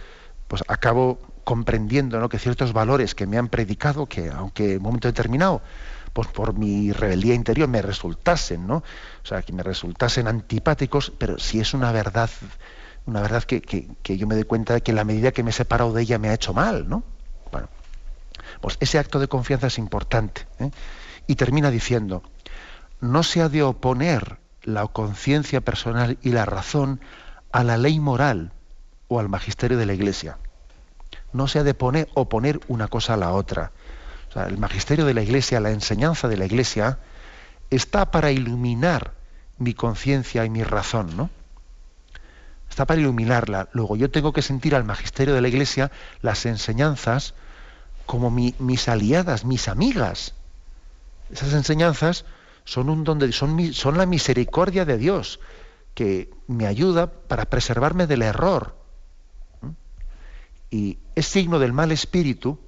pues 0.47 0.65
acabo 0.69 1.19
comprendiendo 1.45 2.21
¿no? 2.21 2.29
que 2.29 2.39
ciertos 2.39 2.73
valores 2.73 3.15
que 3.15 3.27
me 3.27 3.39
han 3.39 3.49
predicado, 3.49 4.07
que 4.07 4.31
aunque 4.31 4.73
en 4.73 4.77
un 4.79 4.83
momento 4.83 5.09
determinado 5.09 5.63
pues 6.13 6.29
por 6.29 6.55
mi 6.55 6.93
rebeldía 6.93 7.35
interior 7.35 7.69
me 7.69 7.83
resultasen, 7.83 8.67
¿no? 8.67 8.77
O 8.79 9.27
sea, 9.27 9.43
que 9.43 9.53
me 9.53 9.63
resultasen 9.63 10.27
antipáticos, 10.27 11.13
pero 11.17 11.39
si 11.39 11.61
es 11.61 11.75
una 11.75 11.93
verdad, 11.93 12.31
una 13.07 13.21
verdad 13.21 13.45
que, 13.45 13.87
yo 14.05 14.27
me 14.27 14.35
doy 14.35 14.45
cuenta 14.45 14.75
de 14.75 14.81
que 14.81 14.93
la 14.93 15.05
medida 15.05 15.33
que 15.33 15.43
me 15.43 15.51
he 15.51 15.53
separado 15.53 15.93
de 15.93 16.03
ella 16.03 16.19
me 16.19 16.29
ha 16.29 16.35
hecho 16.35 16.53
mal, 16.53 16.89
¿no? 16.89 17.05
Bueno, 17.53 17.69
pues 18.61 18.77
ese 18.81 18.99
acto 18.99 19.21
de 19.21 19.29
confianza 19.29 19.69
es 19.69 19.79
importante. 19.79 20.47
¿eh? 20.59 20.71
Y 21.27 21.37
termina 21.37 21.71
diciendo, 21.71 22.23
no 23.01 23.23
se 23.23 23.43
ha 23.43 23.49
de 23.49 23.63
oponer 23.63 24.39
la 24.63 24.87
conciencia 24.87 25.61
personal 25.61 26.19
y 26.23 26.31
la 26.31 26.45
razón 26.45 27.01
a 27.53 27.65
la 27.65 27.79
ley 27.79 28.01
moral 28.01 28.53
o 29.09 29.21
al 29.21 29.29
magisterio 29.29 29.79
de 29.79 29.87
la 29.87 29.95
Iglesia. 29.95 30.39
No 31.33 31.49
se 31.49 31.59
ha 31.59 31.65
de 31.65 31.75
poner, 31.75 32.09
oponer 32.15 32.61
una 32.69 32.89
cosa 32.89 33.15
a 33.15 33.17
la 33.17 33.33
otra 33.33 33.73
el 34.47 34.59
magisterio 34.59 35.05
de 35.05 35.15
la 35.15 35.23
Iglesia, 35.23 35.61
la 35.61 35.71
enseñanza 35.71 36.29
de 36.29 36.37
la 36.37 36.47
Iglesia, 36.47 36.99
está 37.71 38.11
para 38.11 38.31
iluminar 38.31 39.15
mi 39.59 39.75
conciencia 39.75 40.45
y 40.45 40.51
mi 40.51 40.63
razón, 40.63 41.17
¿no? 41.17 41.31
Está 42.71 42.87
para 42.87 43.01
iluminarla. 43.01 43.69
Luego 43.73 43.97
yo 43.97 44.11
tengo 44.11 44.33
que 44.33 44.43
sentir 44.43 44.75
al 44.75 44.85
magisterio 44.85 45.35
de 45.35 45.41
la 45.41 45.49
Iglesia 45.49 45.91
las 46.23 46.47
enseñanzas 46.47 47.35
como 48.07 48.31
mis 48.31 48.89
aliadas, 48.89 49.45
mis 49.45 49.69
amigas. 49.69 50.35
Esas 51.31 51.53
enseñanzas 51.53 52.25
son 52.69 52.91
un 52.91 53.03
don 53.03 53.33
son, 53.33 53.73
son 53.73 53.97
la 53.97 54.05
misericordia 54.05 54.85
de 54.85 54.99
Dios 54.99 55.41
que 55.95 56.29
me 56.49 56.67
ayuda 56.67 57.11
para 57.11 57.47
preservarme 57.47 58.07
del 58.07 58.21
error. 58.21 58.77
Y 60.71 60.99
es 61.15 61.27
signo 61.27 61.59
del 61.59 61.73
mal 61.73 61.93
espíritu 61.93 62.61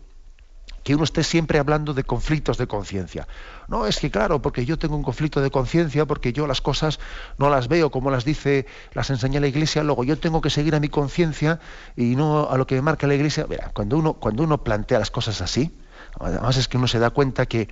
que 0.85 0.95
uno 0.95 1.05
esté 1.05 1.23
siempre 1.23 1.59
hablando 1.59 1.93
de 1.93 2.05
conflictos 2.05 2.57
de 2.57 2.67
conciencia. 2.67 3.29
No, 3.69 3.87
es 3.87 3.99
que 3.99 4.11
claro, 4.11 4.41
porque 4.41 4.65
yo 4.65 4.79
tengo 4.79 4.97
un 4.97 5.03
conflicto 5.03 5.43
de 5.43 5.51
conciencia, 5.51 6.07
porque 6.07 6.33
yo 6.33 6.47
las 6.47 6.63
cosas 6.63 6.99
no 7.37 7.51
las 7.51 7.69
veo 7.69 7.91
como 7.91 8.11
las 8.11 8.25
dice, 8.25 8.65
las 8.95 9.11
enseña 9.11 9.39
la 9.39 9.49
Iglesia, 9.49 9.83
luego 9.83 10.03
yo 10.03 10.19
tengo 10.19 10.41
que 10.41 10.49
seguir 10.49 10.75
a 10.75 10.81
mi 10.81 10.89
conciencia 10.89 11.61
y 11.95 12.17
no 12.17 12.49
a 12.49 12.57
lo 12.57 12.67
que 12.67 12.75
me 12.77 12.81
marca 12.81 13.07
la 13.07 13.17
Iglesia. 13.17 13.47
cuando 13.75 13.99
uno, 13.99 14.15
cuando 14.15 14.45
uno 14.45 14.65
plantea 14.65 14.99
las 14.99 15.11
cosas 15.11 15.43
así, 15.43 15.71
además 16.19 16.57
es 16.57 16.69
que 16.69 16.79
uno 16.79 16.89
se 16.89 16.99
da 16.99 17.11
cuenta 17.11 17.45
que, 17.45 17.69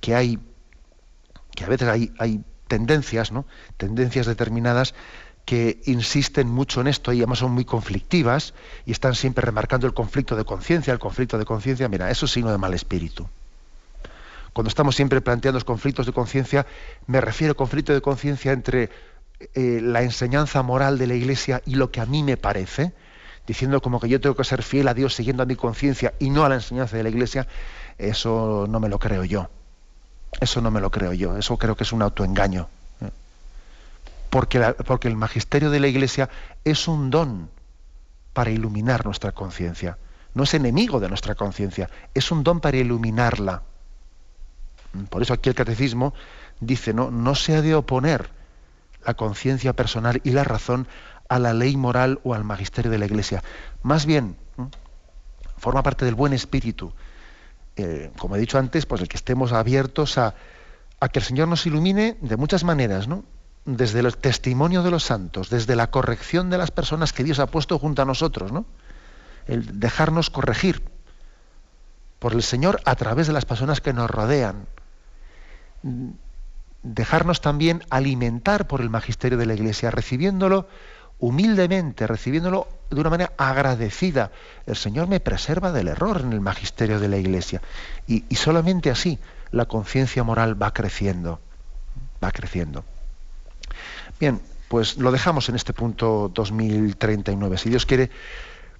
que 0.00 0.16
hay, 0.16 0.40
que 1.54 1.64
a 1.64 1.68
veces 1.68 1.88
hay, 1.88 2.44
tendencias, 2.68 3.30
¿no? 3.30 3.44
Tendencias 3.76 4.26
determinadas 4.26 4.94
que 5.44 5.82
insisten 5.84 6.48
mucho 6.48 6.80
en 6.80 6.86
esto 6.86 7.12
y 7.12 7.18
además 7.18 7.40
son 7.40 7.52
muy 7.52 7.66
conflictivas 7.66 8.54
y 8.86 8.92
están 8.92 9.14
siempre 9.14 9.44
remarcando 9.44 9.86
el 9.86 9.92
conflicto 9.92 10.34
de 10.34 10.44
conciencia, 10.44 10.92
el 10.92 10.98
conflicto 10.98 11.38
de 11.38 11.44
conciencia, 11.44 11.88
mira, 11.88 12.10
eso 12.10 12.24
es 12.24 12.32
signo 12.32 12.50
de 12.50 12.58
mal 12.58 12.72
espíritu. 12.72 13.28
Cuando 14.54 14.68
estamos 14.68 14.96
siempre 14.96 15.20
planteando 15.20 15.56
los 15.56 15.64
conflictos 15.64 16.06
de 16.06 16.12
conciencia, 16.12 16.66
me 17.06 17.20
refiero 17.20 17.50
al 17.50 17.56
conflicto 17.56 17.92
de 17.92 18.00
conciencia 18.00 18.52
entre 18.52 18.88
eh, 19.54 19.80
la 19.82 20.02
enseñanza 20.02 20.62
moral 20.62 20.96
de 20.96 21.06
la 21.08 21.14
Iglesia 21.14 21.60
y 21.66 21.74
lo 21.74 21.90
que 21.90 22.00
a 22.00 22.06
mí 22.06 22.22
me 22.22 22.36
parece, 22.36 22.92
diciendo 23.46 23.82
como 23.82 24.00
que 24.00 24.08
yo 24.08 24.20
tengo 24.20 24.36
que 24.36 24.44
ser 24.44 24.62
fiel 24.62 24.88
a 24.88 24.94
Dios 24.94 25.14
siguiendo 25.14 25.42
a 25.42 25.46
mi 25.46 25.56
conciencia 25.56 26.14
y 26.18 26.30
no 26.30 26.44
a 26.44 26.48
la 26.48 26.54
enseñanza 26.54 26.96
de 26.96 27.02
la 27.02 27.08
Iglesia, 27.10 27.46
eso 27.98 28.66
no 28.68 28.80
me 28.80 28.88
lo 28.88 28.98
creo 28.98 29.24
yo. 29.24 29.50
Eso 30.40 30.60
no 30.60 30.70
me 30.70 30.80
lo 30.80 30.90
creo 30.90 31.12
yo, 31.12 31.36
eso 31.36 31.56
creo 31.56 31.76
que 31.76 31.84
es 31.84 31.92
un 31.92 32.02
autoengaño 32.02 32.68
porque, 34.34 34.58
porque 34.84 35.06
el 35.06 35.14
magisterio 35.14 35.70
de 35.70 35.78
la 35.78 35.86
Iglesia 35.86 36.28
es 36.64 36.88
un 36.88 37.08
don 37.08 37.48
para 38.32 38.50
iluminar 38.50 39.04
nuestra 39.04 39.30
conciencia. 39.30 39.96
No 40.34 40.42
es 40.42 40.54
enemigo 40.54 40.98
de 40.98 41.08
nuestra 41.08 41.36
conciencia, 41.36 41.88
es 42.14 42.32
un 42.32 42.42
don 42.42 42.58
para 42.58 42.76
iluminarla. 42.76 43.62
Por 45.08 45.22
eso 45.22 45.34
aquí 45.34 45.50
el 45.50 45.54
catecismo 45.54 46.14
dice, 46.58 46.92
no, 46.92 47.12
no 47.12 47.36
se 47.36 47.54
ha 47.54 47.62
de 47.62 47.76
oponer 47.76 48.28
la 49.06 49.14
conciencia 49.14 49.72
personal 49.72 50.20
y 50.24 50.30
la 50.30 50.42
razón 50.42 50.88
a 51.28 51.38
la 51.38 51.54
ley 51.54 51.76
moral 51.76 52.18
o 52.24 52.34
al 52.34 52.42
magisterio 52.42 52.90
de 52.90 52.98
la 52.98 53.06
Iglesia. 53.06 53.44
Más 53.84 54.04
bien, 54.04 54.36
forma 55.58 55.84
parte 55.84 56.04
del 56.04 56.16
buen 56.16 56.32
espíritu. 56.32 56.92
Eh, 57.76 58.10
como 58.18 58.36
he 58.36 58.38
dicho 58.38 58.58
antes, 58.58 58.86
pues 58.86 59.00
el 59.00 59.08
que 59.08 59.16
estemos 59.16 59.52
abiertos 59.52 60.18
a, 60.18 60.34
a 61.00 61.08
que 61.08 61.18
el 61.18 61.24
Señor 61.24 61.48
nos 61.48 61.66
ilumine 61.66 62.16
de 62.20 62.36
muchas 62.36 62.64
maneras, 62.64 63.08
¿no? 63.08 63.24
desde 63.64 64.00
el 64.00 64.16
testimonio 64.16 64.82
de 64.82 64.90
los 64.90 65.04
santos, 65.04 65.48
desde 65.48 65.76
la 65.76 65.90
corrección 65.90 66.50
de 66.50 66.58
las 66.58 66.70
personas 66.70 67.12
que 67.12 67.24
Dios 67.24 67.38
ha 67.38 67.46
puesto 67.46 67.78
junto 67.78 68.02
a 68.02 68.04
nosotros, 68.04 68.52
¿no? 68.52 68.66
El 69.46 69.80
dejarnos 69.80 70.30
corregir 70.30 70.82
por 72.18 72.32
el 72.32 72.42
Señor 72.42 72.80
a 72.84 72.94
través 72.94 73.26
de 73.26 73.32
las 73.32 73.44
personas 73.44 73.80
que 73.80 73.92
nos 73.92 74.10
rodean. 74.10 74.66
Dejarnos 76.82 77.40
también 77.40 77.82
alimentar 77.90 78.66
por 78.66 78.80
el 78.80 78.90
magisterio 78.90 79.38
de 79.38 79.46
la 79.46 79.54
Iglesia, 79.54 79.90
recibiéndolo 79.90 80.68
humildemente, 81.18 82.06
recibiéndolo 82.06 82.68
de 82.94 83.00
una 83.00 83.10
manera 83.10 83.32
agradecida. 83.36 84.30
El 84.66 84.76
Señor 84.76 85.08
me 85.08 85.20
preserva 85.20 85.72
del 85.72 85.88
error 85.88 86.20
en 86.20 86.32
el 86.32 86.40
magisterio 86.40 87.00
de 87.00 87.08
la 87.08 87.16
Iglesia. 87.16 87.60
Y, 88.06 88.22
solamente 88.34 88.90
así 88.90 89.18
la 89.50 89.66
conciencia 89.66 90.24
moral 90.24 90.60
va 90.60 90.72
creciendo, 90.72 91.40
va 92.22 92.32
creciendo. 92.32 92.84
Bien, 94.18 94.40
pues 94.68 94.96
lo 94.96 95.12
dejamos 95.12 95.48
en 95.48 95.54
este 95.54 95.72
punto 95.72 96.30
2039. 96.34 97.58
Si 97.58 97.68
Dios 97.68 97.86
quiere, 97.86 98.10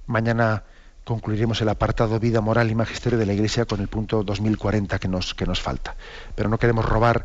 mañana 0.06 0.64
concluiremos 1.04 1.60
el 1.60 1.68
apartado 1.68 2.18
vida 2.18 2.40
moral 2.40 2.70
y 2.70 2.74
magisterio 2.74 3.18
de 3.18 3.26
la 3.26 3.34
Iglesia 3.34 3.66
con 3.66 3.80
el 3.80 3.88
punto 3.88 4.24
2040 4.24 4.98
que 4.98 5.08
nos, 5.08 5.34
que 5.34 5.46
nos 5.46 5.60
falta. 5.60 5.96
Pero 6.34 6.48
no 6.48 6.58
queremos 6.58 6.84
robar 6.84 7.24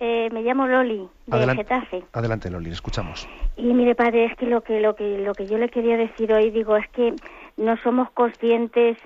Eh, 0.00 0.28
me 0.32 0.42
llamo 0.42 0.66
Loli, 0.66 1.08
de 1.26 1.36
Adelante. 1.36 1.62
Getafe. 1.62 2.02
Adelante, 2.12 2.50
Loli, 2.50 2.70
escuchamos. 2.70 3.28
Y 3.56 3.62
mire, 3.72 3.94
padre, 3.94 4.24
es 4.26 4.36
que 4.36 4.46
lo 4.46 4.62
que 4.62 4.80
lo 4.80 4.96
que 4.96 5.18
lo 5.18 5.34
que 5.34 5.46
yo 5.46 5.56
le 5.56 5.68
quería 5.68 5.96
decir 5.96 6.32
hoy, 6.32 6.50
digo, 6.50 6.76
es 6.76 6.88
que 6.90 7.14
no 7.56 7.76
somos 7.78 8.10
conscientes 8.10 8.98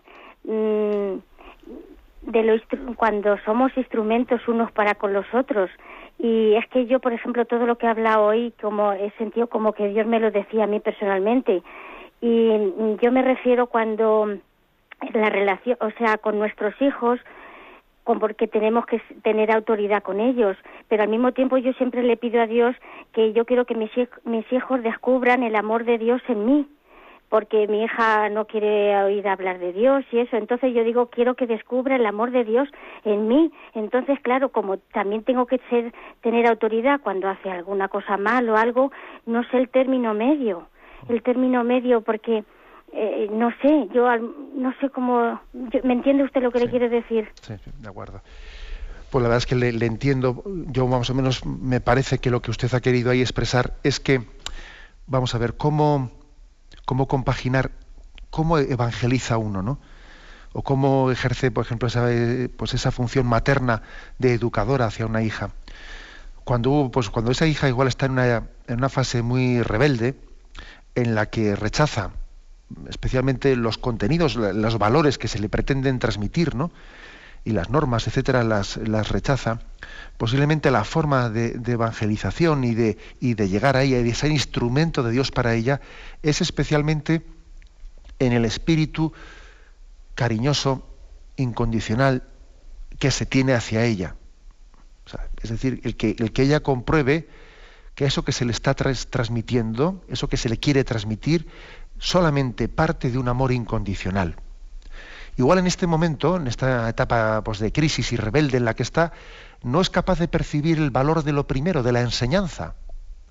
mm, 0.45 1.14
de 2.22 2.43
lo 2.43 2.55
instru- 2.57 2.97
cuando 2.97 3.36
somos 3.45 3.70
instrumentos 3.76 4.47
unos 4.49 4.72
para 4.72 4.95
con 4.95 5.12
los 5.12 5.26
otros. 5.34 5.70
Y 6.18 6.55
es 6.55 6.66
que 6.68 6.86
yo, 6.86 6.99
por 7.01 7.12
ejemplo, 7.12 7.45
todo 7.45 7.66
lo 7.66 7.76
que 7.76 7.86
he 7.86 7.91
hablado 7.91 8.24
hoy, 8.24 8.53
como 8.61 8.93
he 8.93 9.11
sentido 9.18 9.47
como 9.49 9.72
que 9.74 9.89
Dios 9.89 10.07
me 10.07 10.18
lo 10.18 10.30
decía 10.30 10.64
a 10.64 10.66
mí 10.66 10.80
personalmente. 10.80 11.62
Y 12.22 12.49
mm, 12.49 12.97
yo 13.03 13.12
me 13.12 13.22
refiero 13.22 13.66
cuando 13.66 14.39
la 15.12 15.28
relación, 15.30 15.76
o 15.80 15.91
sea, 15.99 16.16
con 16.16 16.39
nuestros 16.39 16.74
hijos, 16.80 17.20
porque 18.16 18.48
tenemos 18.48 18.86
que 18.86 19.00
tener 19.22 19.50
autoridad 19.50 20.02
con 20.02 20.18
ellos, 20.18 20.56
pero 20.88 21.02
al 21.02 21.11
mismo 21.11 21.32
tiempo 21.32 21.59
yo 21.59 21.74
siempre 21.74 22.02
le 22.02 22.16
pido 22.16 22.40
a 22.40 22.46
Dios 22.46 22.74
que 23.12 23.34
yo 23.34 23.44
quiero 23.44 23.66
que 23.66 23.74
mis 23.74 24.52
hijos 24.52 24.82
descubran 24.82 25.42
el 25.42 25.54
amor 25.54 25.84
de 25.84 25.98
Dios 25.98 26.22
en 26.28 26.46
mí, 26.46 26.66
porque 27.28 27.66
mi 27.68 27.84
hija 27.84 28.30
no 28.30 28.46
quiere 28.46 28.96
oír 29.02 29.28
hablar 29.28 29.59
de 29.59 29.72
Dios 29.74 30.04
y 30.11 30.20
eso, 30.20 30.36
entonces 30.36 30.72
yo 30.74 30.84
digo 30.84 31.11
quiero 31.11 31.34
que 31.34 31.46
descubra 31.46 31.96
el 31.96 32.06
amor 32.06 32.30
de 32.30 32.44
Dios 32.44 32.68
en 33.04 33.28
mí, 33.28 33.52
entonces 33.74 34.18
claro, 34.20 34.48
como 34.48 34.78
también 34.78 35.22
tengo 35.22 35.46
que 35.46 35.61
ser 35.68 35.92
tener 36.22 36.46
autoridad 36.46 37.00
cuando 37.02 37.28
hace 37.28 37.50
alguna 37.50 37.88
cosa 37.88 38.16
mal 38.16 38.48
o 38.48 38.56
algo, 38.56 38.90
no 39.26 39.44
sé 39.50 39.59
el 39.59 39.68
término 39.68 40.14
medio, 40.14 40.68
el 41.09 41.22
término 41.22 41.62
medio 41.62 42.00
porque 42.00 42.44
eh, 42.93 43.28
no 43.30 43.51
sé, 43.62 43.89
yo 43.95 44.09
al- 44.09 44.32
no 44.55 44.72
sé 44.80 44.91
cómo, 44.91 45.41
yo- 45.53 45.80
¿me 45.84 45.93
entiende 45.95 46.24
usted 46.24 46.43
lo 46.43 46.51
que 46.51 46.61
le 46.61 46.70
quiero 46.70 46.89
decir? 46.89 47.28
Sí, 47.43 47.55
de 47.78 47.89
acuerdo. 47.89 48.22
Pues 49.11 49.22
la 49.22 49.28
verdad 49.28 49.39
es 49.39 49.47
que 49.47 49.55
le, 49.55 49.72
le 49.72 49.86
entiendo. 49.86 50.43
Yo 50.66 50.86
más 50.86 51.09
o 51.09 51.14
menos 51.14 51.45
me 51.47 51.80
parece 51.80 52.18
que 52.18 52.30
lo 52.30 52.43
que 52.43 52.51
usted 52.51 52.72
ha 52.74 52.80
querido 52.80 53.11
ahí 53.11 53.20
expresar 53.22 53.74
es 53.82 54.01
que, 54.01 54.22
vamos 55.07 55.34
a 55.34 55.39
ver, 55.39 55.57
cómo, 55.57 56.11
cómo 56.84 57.09
compaginar, 57.09 57.70
cómo 58.30 58.59
evangeliza 58.59 59.39
uno, 59.39 59.62
¿no? 59.62 59.78
O 60.53 60.62
cómo 60.62 61.11
ejerce, 61.11 61.51
por 61.51 61.64
ejemplo, 61.64 61.89
esa, 61.89 62.09
pues 62.57 62.74
esa 62.74 62.91
función 62.91 63.26
materna 63.26 63.82
de 64.18 64.34
educadora 64.34 64.86
hacia 64.86 65.07
una 65.07 65.22
hija. 65.22 65.51
Cuando, 66.45 66.91
pues 66.93 67.11
cuando 67.11 67.30
esa 67.30 67.47
hija 67.47 67.68
igual 67.68 67.89
está 67.89 68.07
en 68.07 68.12
una, 68.12 68.49
en 68.66 68.76
una 68.78 68.89
fase 68.89 69.22
muy 69.22 69.62
rebelde, 69.62 70.16
en 70.95 71.14
la 71.14 71.26
que 71.26 71.55
rechaza 71.57 72.11
especialmente 72.88 73.56
los 73.56 73.78
contenidos, 73.78 74.36
los 74.36 74.78
valores 74.78 75.18
que 75.18 75.28
se 75.28 75.38
le 75.38 75.48
pretenden 75.48 75.98
transmitir, 75.98 76.54
¿no? 76.54 76.70
y 77.44 77.52
las 77.52 77.70
normas, 77.70 78.06
etcétera, 78.06 78.44
las, 78.44 78.76
las 78.76 79.08
rechaza, 79.08 79.60
posiblemente 80.16 80.70
la 80.70 80.84
forma 80.84 81.30
de, 81.30 81.52
de 81.52 81.72
evangelización 81.72 82.64
y 82.64 82.74
de, 82.74 82.98
y 83.20 83.34
de 83.34 83.48
llegar 83.48 83.76
a 83.76 83.82
ella, 83.82 83.98
y 83.98 84.02
de 84.02 84.14
ser 84.14 84.30
instrumento 84.30 85.02
de 85.02 85.12
Dios 85.12 85.30
para 85.30 85.54
ella, 85.54 85.80
es 86.22 86.40
especialmente 86.40 87.24
en 88.18 88.32
el 88.32 88.44
espíritu 88.44 89.12
cariñoso, 90.14 90.86
incondicional, 91.36 92.24
que 92.98 93.10
se 93.10 93.24
tiene 93.24 93.54
hacia 93.54 93.84
ella. 93.84 94.16
Es 95.42 95.50
decir, 95.50 95.80
el 95.84 95.96
que, 95.96 96.16
el 96.18 96.32
que 96.32 96.42
ella 96.42 96.60
compruebe 96.60 97.28
que 97.94 98.04
eso 98.04 98.24
que 98.24 98.32
se 98.32 98.44
le 98.44 98.52
está 98.52 98.74
transmitiendo, 98.74 100.04
eso 100.08 100.28
que 100.28 100.36
se 100.36 100.48
le 100.48 100.58
quiere 100.58 100.84
transmitir, 100.84 101.48
solamente 101.99 102.68
parte 102.68 103.11
de 103.11 103.18
un 103.18 103.28
amor 103.28 103.53
incondicional. 103.53 104.36
Igual 105.36 105.59
en 105.59 105.66
este 105.68 105.86
momento, 105.86 106.36
en 106.36 106.49
esta 106.49 106.88
etapa 106.88 107.42
pues, 107.44 107.61
de 107.61 107.72
crisis 107.72 108.12
y 108.12 108.16
rebelde 108.16 108.57
en 108.57 108.64
la 108.64 108.74
que 108.74 108.82
está, 108.82 109.12
no 109.62 109.80
es 109.80 109.88
capaz 109.88 110.18
de 110.18 110.26
percibir 110.28 110.78
el 110.78 110.90
valor 110.90 111.22
de 111.22 111.32
lo 111.32 111.46
primero, 111.46 111.82
de 111.82 111.92
la 111.92 112.01
enseñanza. 112.01 112.74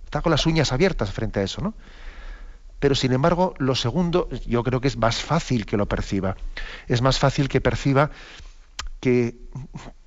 Está 0.05 0.22
con 0.22 0.32
las 0.32 0.45
uñas 0.45 0.72
abiertas 0.72 1.11
frente 1.11 1.41
a 1.41 1.43
eso, 1.43 1.61
¿no? 1.61 1.74
Pero 2.80 2.95
sin 2.95 3.11
embargo, 3.11 3.55
lo 3.57 3.76
segundo, 3.76 4.30
yo 4.45 4.63
creo 4.63 4.80
que 4.80 4.88
es 4.88 4.97
más 4.97 5.18
fácil 5.18 5.65
que 5.65 5.78
lo 5.78 5.88
perciba. 5.88 6.38
Es 6.88 7.01
más 7.01 7.20
fácil 7.20 7.49
que 7.49 7.59
perciba 7.59 8.11
que, 8.99 9.36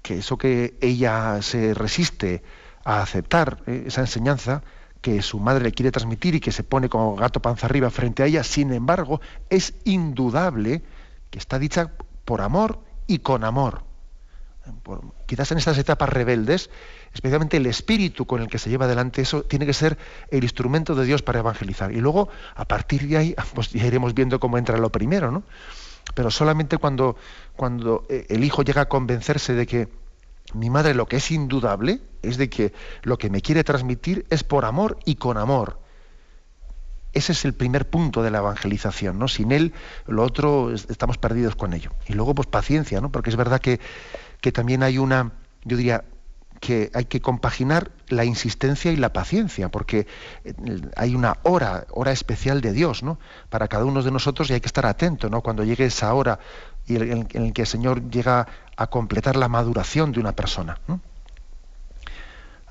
que 0.02 0.18
eso 0.18 0.38
que 0.38 0.78
ella 0.80 1.42
se 1.42 1.74
resiste 1.74 2.42
a 2.84 3.02
aceptar, 3.02 3.58
eh, 3.66 3.84
esa 3.86 4.00
enseñanza 4.00 4.62
que 5.01 5.22
su 5.22 5.38
madre 5.38 5.64
le 5.64 5.72
quiere 5.72 5.90
transmitir 5.90 6.34
y 6.34 6.40
que 6.40 6.53
se 6.53 6.62
pone 6.62 6.88
como 6.88 7.16
gato 7.16 7.40
panza 7.40 7.66
arriba 7.66 7.90
frente 7.90 8.22
a 8.22 8.26
ella, 8.26 8.44
sin 8.44 8.72
embargo, 8.72 9.20
es 9.48 9.74
indudable 9.84 10.82
que 11.30 11.38
está 11.38 11.59
dicha 11.59 11.92
por 12.24 12.40
amor 12.42 12.80
y 13.07 13.20
con 13.20 13.44
amor. 13.44 13.84
Quizás 15.26 15.51
en 15.53 15.59
estas 15.59 15.78
etapas 15.78 16.09
rebeldes, 16.09 16.70
especialmente 17.14 17.57
el 17.57 17.66
espíritu 17.66 18.26
con 18.26 18.42
el 18.42 18.48
que 18.48 18.59
se 18.59 18.70
lleva 18.70 18.84
adelante 18.84 19.22
eso, 19.22 19.42
tiene 19.42 19.66
que 19.66 19.72
ser 19.72 19.96
el 20.30 20.44
instrumento 20.44 20.94
de 20.94 21.07
Dios 21.07 21.22
para 21.22 21.40
evangelizar. 21.40 21.92
Y 21.92 22.01
luego, 22.01 22.28
a 22.55 22.66
partir 22.66 23.09
de 23.09 23.16
ahí, 23.16 23.34
pues 23.55 23.70
ya 23.72 23.86
iremos 23.86 24.14
viendo 24.14 24.38
cómo 24.38 24.59
entra 24.59 24.76
lo 24.76 24.90
primero, 24.90 25.30
¿no? 25.30 25.42
Pero 26.14 26.30
solamente 26.30 26.78
cuando, 26.78 27.16
cuando 27.57 28.05
eh, 28.09 28.26
el 28.28 28.44
hijo 28.44 28.62
llega 28.62 28.82
a 28.82 28.88
convencerse 28.88 29.55
de 29.55 29.66
que 29.66 29.88
mi 30.55 30.70
madre 30.70 30.94
lo 30.94 31.07
que 31.07 31.16
es 31.16 31.30
indudable 31.30 32.01
es 32.22 32.36
de 32.36 32.48
que 32.51 32.72
lo 33.03 33.18
que 33.18 33.30
me 33.30 33.40
quiere 33.40 33.64
transmitir 33.64 34.26
es 34.30 34.44
por 34.44 34.64
amor 34.64 34.98
y 35.05 35.16
con 35.16 35.36
amor. 35.38 35.78
Ese 37.12 37.32
es 37.32 37.44
el 37.44 37.55
primer 37.55 37.90
punto 37.90 38.22
de 38.22 38.30
la 38.30 38.38
evangelización, 38.38 39.18
¿no? 39.18 39.26
Sin 39.26 39.51
él, 39.51 39.72
lo 40.07 40.22
otro 40.22 40.72
es- 40.72 40.86
estamos 40.90 41.18
perdidos 41.18 41.57
con 41.57 41.72
ello. 41.72 41.90
Y 42.07 42.12
luego, 42.12 42.34
pues 42.36 42.46
paciencia, 42.46 43.01
¿no? 43.01 43.11
Porque 43.11 43.30
es 43.30 43.36
verdad 43.36 43.61
que, 43.61 43.80
que 44.40 44.53
también 44.53 44.84
hay 44.84 44.96
una, 44.98 45.32
yo 45.64 45.76
diría, 45.76 46.05
que 46.61 46.90
hay 46.94 47.07
que 47.07 47.20
compaginar 47.22 47.90
la 48.09 48.24
insistencia 48.26 48.92
y 48.92 48.96
la 48.96 49.12
paciencia, 49.14 49.70
porque 49.70 50.07
eh, 50.44 50.53
hay 50.94 51.14
una 51.14 51.38
hora, 51.42 51.86
hora 51.90 52.12
especial 52.12 52.61
de 52.61 52.72
Dios, 52.72 53.03
¿no? 53.03 53.18
Para 53.48 53.66
cada 53.66 53.86
uno 53.86 54.03
de 54.03 54.11
nosotros 54.12 54.48
y 54.51 54.53
hay 54.53 54.61
que 54.61 54.66
estar 54.68 54.86
atento, 54.86 55.30
¿no? 55.30 55.40
Cuando 55.40 55.64
llegue 55.64 55.86
esa 55.86 56.12
hora 56.14 56.38
y 56.86 56.96
en, 56.96 57.26
en 57.32 57.42
el 57.46 57.53
que 57.55 57.62
el 57.62 57.66
Señor 57.66 58.09
llega 58.11 58.46
a 58.80 58.86
completar 58.86 59.36
la 59.36 59.46
maduración 59.48 60.10
de 60.10 60.20
una 60.20 60.32
persona. 60.32 60.78
¿no? 60.88 61.00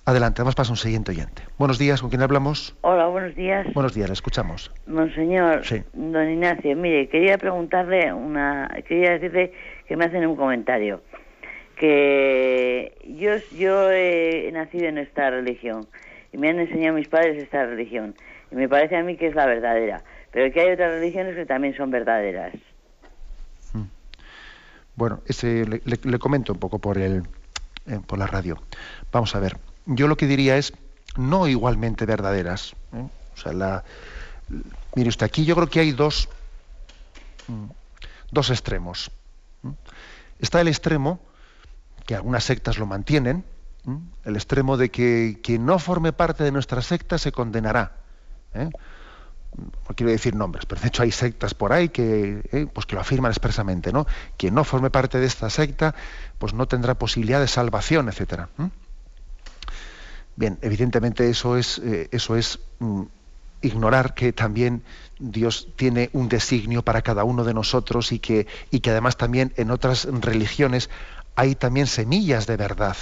Adelante, 0.06 0.42
vamos 0.42 0.56
para 0.56 0.68
un 0.70 0.76
siguiente 0.76 1.12
oyente. 1.12 1.44
Buenos 1.60 1.78
días, 1.78 2.02
¿con 2.02 2.10
quién 2.10 2.24
hablamos? 2.24 2.76
Hola, 2.82 3.06
buenos 3.06 3.36
días. 3.36 3.68
Buenos 3.76 3.94
días, 3.94 4.10
le 4.10 4.14
escuchamos. 4.14 4.72
Monseñor, 4.88 5.64
Sí. 5.64 5.84
don 5.94 6.28
Ignacio, 6.28 6.76
mire, 6.76 7.08
quería 7.10 7.38
preguntarle 7.38 8.12
una, 8.12 8.68
quería 8.88 9.12
decirle 9.12 9.54
que 9.88 9.96
me 9.96 10.06
hacen 10.06 10.26
un 10.26 10.36
comentario. 10.36 11.04
Que 11.78 12.98
yo, 13.08 13.34
yo 13.56 13.92
he 13.92 14.50
nacido 14.52 14.86
en 14.88 14.98
esta 14.98 15.30
religión 15.30 15.88
y 16.34 16.38
me 16.40 16.50
han 16.50 16.60
enseñado 16.60 16.96
mis 16.96 17.08
padres 17.08 17.38
esta 17.42 17.68
religión 17.68 18.16
y 18.52 18.56
me 18.56 18.68
parece 18.68 18.96
a 18.98 19.04
mí 19.04 19.16
que 19.16 19.28
es 19.28 19.36
la 19.36 19.46
verdadera, 19.46 20.02
pero 20.32 20.52
que 20.52 20.60
hay 20.60 20.72
otras 20.72 20.92
religiones 20.96 21.36
que 21.36 21.46
también 21.46 21.76
son 21.78 21.92
verdaderas. 21.92 22.54
Bueno, 25.00 25.22
ese, 25.28 25.66
le, 25.66 26.20
comento 26.20 26.52
un 26.52 26.60
poco 26.60 26.78
por, 26.78 26.98
el, 26.98 27.24
eh, 27.86 28.02
por 28.06 28.20
la 28.20 28.28
radio. 28.28 28.62
Vamos 29.14 29.34
a 29.34 29.40
ver, 29.40 29.58
yo 29.86 30.10
lo 30.10 30.18
que 30.18 30.28
diría 30.28 30.58
es 30.58 30.74
no 31.16 31.48
igualmente 31.48 32.06
verdaderas. 32.06 32.76
¿eh? 32.92 33.08
O 33.34 33.38
sea, 33.38 33.54
la, 33.54 33.86
mire 34.96 35.08
usted, 35.08 35.26
aquí 35.26 35.46
yo 35.46 35.56
creo 35.56 35.70
que 35.70 35.80
hay 35.80 35.94
dos, 35.94 36.28
mm, 37.48 37.68
dos 38.32 38.50
extremos. 38.50 39.10
Está 40.38 40.60
el 40.60 40.68
extremo, 40.68 41.22
que 42.06 42.16
algunas 42.16 42.44
sectas 42.44 42.78
lo 42.78 42.86
mantienen, 42.86 43.46
el 44.26 44.36
extremo 44.36 44.76
de 44.76 44.92
que 44.92 45.40
quien 45.42 45.66
no 45.66 45.80
forme 45.80 46.12
parte 46.12 46.44
de 46.44 46.52
nuestra 46.52 46.82
secta 46.82 47.18
se 47.18 47.32
condenará. 47.32 47.96
¿eh? 48.54 48.70
No 49.58 49.96
quiero 49.96 50.12
decir 50.12 50.36
nombres, 50.36 50.66
pero 50.66 50.82
de 50.82 50.88
hecho 50.88 51.04
hay 51.04 51.12
sectas 51.12 51.54
por 51.54 51.74
ahí 51.74 51.90
que, 51.90 52.42
eh, 52.52 52.68
pues 52.72 52.86
que 52.86 52.96
lo 52.96 53.02
afirman 53.02 53.32
expresamente, 53.32 53.92
¿no? 53.92 54.06
Quien 54.38 54.54
no 54.54 54.64
forme 54.64 54.90
parte 54.90 55.20
de 55.20 55.26
esta 55.26 55.50
secta, 55.50 55.96
pues 56.38 56.54
no 56.54 56.68
tendrá 56.68 56.96
posibilidad 56.96 57.40
de 57.40 57.48
salvación, 57.48 58.10
etcétera. 58.10 58.50
Bien, 60.36 60.58
evidentemente 60.62 61.30
eso 61.30 61.58
es, 61.58 61.80
eh, 61.80 62.08
eso 62.12 62.36
es 62.36 62.60
mm, 62.80 63.04
ignorar 63.62 64.14
que 64.14 64.32
también 64.32 64.84
Dios 65.20 65.68
tiene 65.76 66.10
un 66.14 66.30
designio 66.30 66.84
para 66.84 67.02
cada 67.02 67.24
uno 67.24 67.44
de 67.44 67.54
nosotros 67.54 68.12
y 68.12 68.20
que, 68.20 68.48
y 68.72 68.80
que 68.80 68.92
además 68.92 69.18
también 69.18 69.54
en 69.58 69.72
otras 69.72 70.06
religiones 70.06 70.90
hay 71.36 71.56
también 71.56 71.88
semillas 71.88 72.48
de 72.48 72.56
verdad 72.56 72.96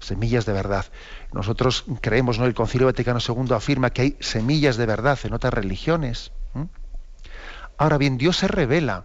semillas 0.00 0.46
de 0.46 0.52
verdad. 0.52 0.86
Nosotros 1.32 1.84
creemos, 2.00 2.38
¿no? 2.38 2.46
El 2.46 2.54
Concilio 2.54 2.86
Vaticano 2.86 3.20
II 3.26 3.54
afirma 3.54 3.90
que 3.90 4.02
hay 4.02 4.16
semillas 4.20 4.76
de 4.76 4.86
verdad 4.86 5.18
en 5.24 5.34
otras 5.34 5.54
religiones. 5.54 6.32
Ahora 7.78 7.96
bien, 7.96 8.18
Dios 8.18 8.36
se 8.36 8.48
revela 8.48 9.04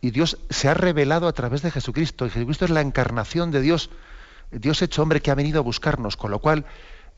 y 0.00 0.10
Dios 0.10 0.38
se 0.48 0.68
ha 0.68 0.74
revelado 0.74 1.28
a 1.28 1.32
través 1.32 1.62
de 1.62 1.70
Jesucristo. 1.70 2.26
Y 2.26 2.30
Jesucristo 2.30 2.64
es 2.64 2.70
la 2.70 2.80
encarnación 2.80 3.50
de 3.50 3.60
Dios, 3.60 3.90
Dios 4.50 4.82
hecho 4.82 5.02
hombre 5.02 5.20
que 5.20 5.30
ha 5.30 5.34
venido 5.34 5.60
a 5.60 5.62
buscarnos, 5.62 6.16
con 6.16 6.30
lo 6.30 6.38
cual 6.40 6.64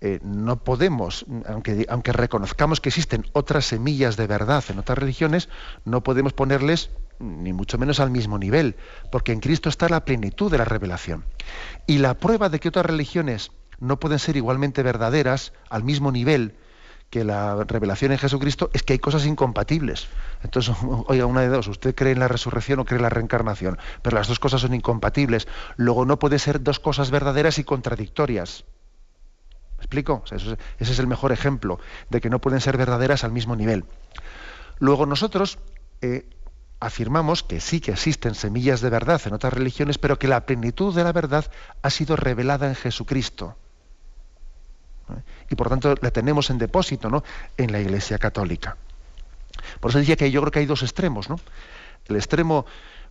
eh, 0.00 0.18
no 0.22 0.64
podemos, 0.64 1.24
aunque, 1.46 1.86
aunque 1.88 2.12
reconozcamos 2.12 2.80
que 2.80 2.88
existen 2.88 3.24
otras 3.32 3.66
semillas 3.66 4.16
de 4.16 4.26
verdad 4.26 4.64
en 4.68 4.80
otras 4.80 4.98
religiones, 4.98 5.48
no 5.84 6.02
podemos 6.02 6.32
ponerles 6.32 6.90
ni 7.22 7.52
mucho 7.52 7.78
menos 7.78 8.00
al 8.00 8.10
mismo 8.10 8.38
nivel, 8.38 8.76
porque 9.10 9.32
en 9.32 9.40
Cristo 9.40 9.68
está 9.68 9.88
la 9.88 10.04
plenitud 10.04 10.50
de 10.50 10.58
la 10.58 10.64
revelación. 10.64 11.24
Y 11.86 11.98
la 11.98 12.14
prueba 12.14 12.48
de 12.48 12.60
que 12.60 12.68
otras 12.68 12.86
religiones 12.86 13.52
no 13.78 13.98
pueden 13.98 14.18
ser 14.18 14.36
igualmente 14.36 14.82
verdaderas 14.82 15.52
al 15.70 15.84
mismo 15.84 16.12
nivel 16.12 16.54
que 17.12 17.24
la 17.24 17.64
revelación 17.64 18.12
en 18.12 18.18
Jesucristo, 18.18 18.70
es 18.72 18.82
que 18.82 18.94
hay 18.94 18.98
cosas 18.98 19.26
incompatibles. 19.26 20.08
Entonces, 20.42 20.74
oiga, 21.06 21.26
una 21.26 21.42
de 21.42 21.48
dos, 21.48 21.68
usted 21.68 21.94
cree 21.94 22.12
en 22.12 22.20
la 22.20 22.28
resurrección 22.28 22.80
o 22.80 22.86
cree 22.86 22.96
en 22.96 23.02
la 23.02 23.10
reencarnación, 23.10 23.78
pero 24.00 24.16
las 24.16 24.28
dos 24.28 24.38
cosas 24.38 24.62
son 24.62 24.72
incompatibles. 24.72 25.46
Luego 25.76 26.06
no 26.06 26.18
puede 26.18 26.38
ser 26.38 26.62
dos 26.62 26.80
cosas 26.80 27.10
verdaderas 27.10 27.58
y 27.58 27.64
contradictorias. 27.64 28.64
¿Me 29.76 29.84
explico? 29.84 30.24
ese 30.30 30.56
es 30.78 30.98
el 30.98 31.06
mejor 31.06 31.32
ejemplo 31.32 31.80
de 32.08 32.20
que 32.20 32.30
no 32.30 32.40
pueden 32.40 32.62
ser 32.62 32.78
verdaderas 32.78 33.24
al 33.24 33.32
mismo 33.32 33.56
nivel. 33.56 33.84
Luego 34.78 35.04
nosotros 35.04 35.58
eh, 36.00 36.24
afirmamos 36.82 37.44
que 37.44 37.60
sí 37.60 37.80
que 37.80 37.92
existen 37.92 38.34
semillas 38.34 38.80
de 38.80 38.90
verdad 38.90 39.22
en 39.24 39.34
otras 39.34 39.52
religiones, 39.52 39.98
pero 39.98 40.18
que 40.18 40.26
la 40.26 40.44
plenitud 40.46 40.92
de 40.92 41.04
la 41.04 41.12
verdad 41.12 41.46
ha 41.80 41.90
sido 41.90 42.16
revelada 42.16 42.66
en 42.66 42.74
Jesucristo. 42.74 43.56
Y 45.48 45.54
por 45.54 45.68
tanto 45.68 45.94
la 46.00 46.10
tenemos 46.10 46.50
en 46.50 46.58
depósito 46.58 47.08
¿no? 47.08 47.22
en 47.56 47.70
la 47.70 47.80
Iglesia 47.80 48.18
Católica. 48.18 48.76
Por 49.78 49.90
eso 49.90 50.00
decía 50.00 50.16
que 50.16 50.32
yo 50.32 50.40
creo 50.40 50.50
que 50.50 50.58
hay 50.58 50.66
dos 50.66 50.82
extremos. 50.82 51.30
¿no? 51.30 51.38
El 52.08 52.16
extremo 52.16 52.66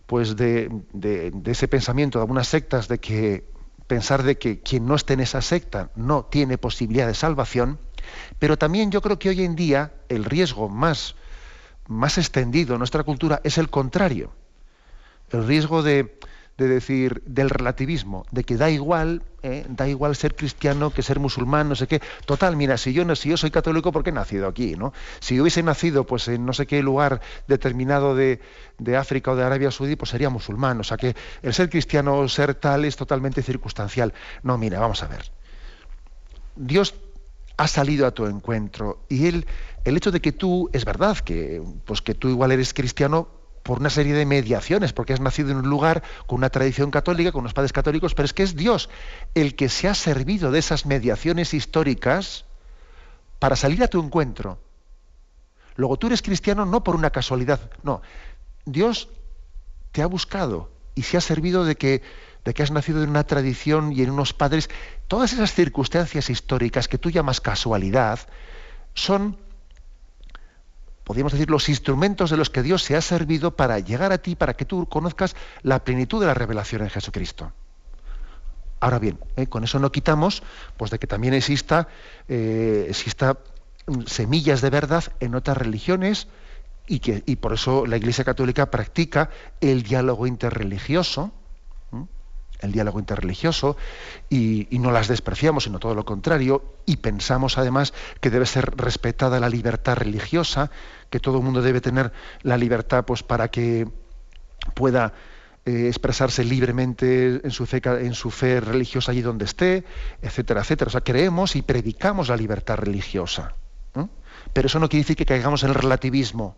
pues, 0.06 0.36
de, 0.36 0.68
de 0.92 1.50
ese 1.50 1.66
pensamiento 1.66 2.18
de 2.18 2.24
algunas 2.24 2.48
sectas 2.48 2.88
de 2.88 2.98
que 2.98 3.48
pensar 3.86 4.22
de 4.22 4.36
que 4.36 4.60
quien 4.60 4.84
no 4.84 4.96
esté 4.96 5.14
en 5.14 5.20
esa 5.20 5.40
secta 5.40 5.90
no 5.96 6.26
tiene 6.26 6.58
posibilidad 6.58 7.06
de 7.06 7.14
salvación, 7.14 7.78
pero 8.38 8.58
también 8.58 8.90
yo 8.90 9.00
creo 9.00 9.18
que 9.18 9.30
hoy 9.30 9.44
en 9.44 9.56
día 9.56 9.94
el 10.10 10.26
riesgo 10.26 10.68
más 10.68 11.14
más 11.92 12.18
extendido 12.18 12.74
en 12.74 12.78
nuestra 12.78 13.02
cultura 13.04 13.40
es 13.44 13.58
el 13.58 13.70
contrario. 13.70 14.32
El 15.30 15.46
riesgo 15.46 15.82
de, 15.82 16.18
decir 16.56 17.22
del 17.26 17.50
relativismo, 17.50 18.24
de 18.30 18.44
que 18.44 18.56
da 18.56 18.70
igual, 18.70 19.22
eh, 19.42 19.66
da 19.68 19.88
igual 19.88 20.14
ser 20.14 20.36
cristiano 20.36 20.90
que 20.90 21.02
ser 21.02 21.18
musulmán, 21.18 21.68
no 21.68 21.74
sé 21.74 21.88
qué. 21.88 22.00
Total, 22.24 22.54
mira, 22.54 22.76
si 22.76 22.92
yo 22.92 23.04
no, 23.04 23.16
si 23.16 23.30
yo 23.30 23.36
soy 23.36 23.50
católico, 23.50 23.90
¿por 23.90 24.04
qué 24.04 24.10
he 24.10 24.12
nacido 24.12 24.46
aquí? 24.46 24.76
¿no? 24.76 24.92
Si 25.18 25.40
hubiese 25.40 25.62
nacido 25.62 26.04
pues 26.04 26.28
en 26.28 26.46
no 26.46 26.52
sé 26.52 26.66
qué 26.66 26.82
lugar 26.82 27.20
determinado 27.48 28.14
de, 28.14 28.40
de 28.78 28.96
África 28.96 29.32
o 29.32 29.36
de 29.36 29.42
Arabia 29.42 29.70
Saudí, 29.70 29.96
pues 29.96 30.10
sería 30.10 30.30
musulmán. 30.30 30.78
O 30.80 30.84
sea 30.84 30.96
que 30.96 31.16
el 31.42 31.54
ser 31.54 31.68
cristiano 31.68 32.18
o 32.18 32.28
ser 32.28 32.54
tal 32.54 32.84
es 32.84 32.96
totalmente 32.96 33.42
circunstancial. 33.42 34.12
No, 34.42 34.56
mira, 34.58 34.78
vamos 34.78 35.02
a 35.02 35.08
ver. 35.08 35.32
Dios 36.54 36.94
ha 37.56 37.68
salido 37.68 38.06
a 38.06 38.10
tu 38.10 38.26
encuentro 38.26 39.04
y 39.08 39.26
él 39.26 39.46
el 39.84 39.96
hecho 39.96 40.10
de 40.10 40.20
que 40.20 40.32
tú, 40.32 40.70
es 40.72 40.84
verdad 40.84 41.18
que, 41.18 41.62
pues 41.84 42.02
que 42.02 42.14
tú 42.14 42.28
igual 42.28 42.52
eres 42.52 42.74
cristiano 42.74 43.28
por 43.62 43.78
una 43.78 43.90
serie 43.90 44.14
de 44.14 44.26
mediaciones, 44.26 44.92
porque 44.92 45.12
has 45.12 45.20
nacido 45.20 45.50
en 45.50 45.58
un 45.58 45.68
lugar 45.68 46.02
con 46.26 46.38
una 46.38 46.50
tradición 46.50 46.90
católica, 46.90 47.32
con 47.32 47.40
unos 47.40 47.54
padres 47.54 47.72
católicos, 47.72 48.14
pero 48.14 48.26
es 48.26 48.32
que 48.32 48.42
es 48.42 48.56
Dios 48.56 48.90
el 49.34 49.54
que 49.54 49.68
se 49.68 49.88
ha 49.88 49.94
servido 49.94 50.50
de 50.50 50.58
esas 50.58 50.84
mediaciones 50.86 51.54
históricas 51.54 52.44
para 53.38 53.56
salir 53.56 53.82
a 53.82 53.88
tu 53.88 54.00
encuentro. 54.00 54.58
Luego 55.76 55.96
tú 55.96 56.08
eres 56.08 56.22
cristiano 56.22 56.66
no 56.66 56.84
por 56.84 56.96
una 56.96 57.10
casualidad, 57.10 57.70
no. 57.82 58.02
Dios 58.64 59.08
te 59.92 60.02
ha 60.02 60.06
buscado 60.06 60.70
y 60.94 61.02
se 61.02 61.16
ha 61.16 61.20
servido 61.20 61.64
de 61.64 61.76
que, 61.76 62.02
de 62.44 62.54
que 62.54 62.62
has 62.62 62.70
nacido 62.70 63.02
en 63.02 63.10
una 63.10 63.24
tradición 63.24 63.92
y 63.92 64.02
en 64.02 64.10
unos 64.10 64.32
padres. 64.32 64.70
Todas 65.08 65.32
esas 65.32 65.52
circunstancias 65.54 66.30
históricas 66.30 66.88
que 66.88 66.98
tú 66.98 67.10
llamas 67.10 67.40
casualidad 67.40 68.20
son 68.94 69.38
podríamos 71.12 71.32
decir, 71.32 71.50
los 71.50 71.68
instrumentos 71.68 72.30
de 72.30 72.38
los 72.38 72.48
que 72.48 72.62
Dios 72.62 72.82
se 72.82 72.96
ha 72.96 73.02
servido 73.02 73.54
para 73.54 73.78
llegar 73.78 74.12
a 74.12 74.16
ti, 74.16 74.34
para 74.34 74.54
que 74.54 74.64
tú 74.64 74.86
conozcas 74.86 75.36
la 75.62 75.84
plenitud 75.84 76.18
de 76.22 76.26
la 76.26 76.32
revelación 76.32 76.80
en 76.80 76.88
Jesucristo. 76.88 77.52
Ahora 78.80 78.98
bien, 78.98 79.18
eh, 79.36 79.46
con 79.46 79.62
eso 79.62 79.78
no 79.78 79.92
quitamos 79.92 80.42
pues, 80.78 80.90
de 80.90 80.98
que 80.98 81.06
también 81.06 81.34
exista, 81.34 81.86
eh, 82.28 82.86
exista 82.88 83.36
mm, 83.86 84.04
semillas 84.06 84.62
de 84.62 84.70
verdad 84.70 85.04
en 85.20 85.34
otras 85.34 85.58
religiones 85.58 86.28
y, 86.86 87.00
que, 87.00 87.22
y 87.26 87.36
por 87.36 87.52
eso 87.52 87.84
la 87.84 87.98
Iglesia 87.98 88.24
Católica 88.24 88.70
practica 88.70 89.28
el 89.60 89.82
diálogo 89.82 90.26
interreligioso, 90.26 91.30
el 92.62 92.72
diálogo 92.72 92.98
interreligioso 92.98 93.76
y, 94.28 94.66
no 94.70 94.90
las 94.90 95.08
despreciamos, 95.08 95.64
sino 95.64 95.78
todo 95.78 95.94
lo 95.94 96.04
contrario, 96.04 96.64
y 96.86 96.96
pensamos 96.96 97.58
además 97.58 97.92
que 98.20 98.30
debe 98.30 98.46
ser 98.46 98.76
respetada 98.76 99.38
la 99.40 99.48
libertad 99.48 99.96
religiosa, 99.96 100.70
que 101.10 101.20
todo 101.20 101.38
el 101.38 101.44
mundo 101.44 101.62
debe 101.62 101.80
tener 101.80 102.12
la 102.42 102.56
libertad 102.56 103.04
pues, 103.04 103.22
para 103.22 103.48
que 103.48 103.88
pueda 104.74 105.12
eh, 105.64 105.86
expresarse 105.88 106.42
libremente 106.44 107.40
en 107.44 107.50
su, 107.50 107.66
fe, 107.66 107.80
en 107.84 108.14
su 108.14 108.30
fe 108.30 108.60
religiosa 108.60 109.12
allí 109.12 109.22
donde 109.22 109.44
esté, 109.44 109.84
etcétera, 110.22 110.62
etcétera. 110.62 110.88
O 110.88 110.92
sea, 110.92 111.02
creemos 111.02 111.54
y 111.54 111.62
predicamos 111.62 112.28
la 112.28 112.36
libertad 112.36 112.76
religiosa. 112.76 113.54
Pero 114.52 114.66
eso 114.66 114.78
no 114.78 114.88
quiere 114.88 115.04
decir 115.04 115.16
que 115.16 115.26
caigamos 115.26 115.62
en 115.62 115.70
el 115.70 115.74
relativismo. 115.74 116.56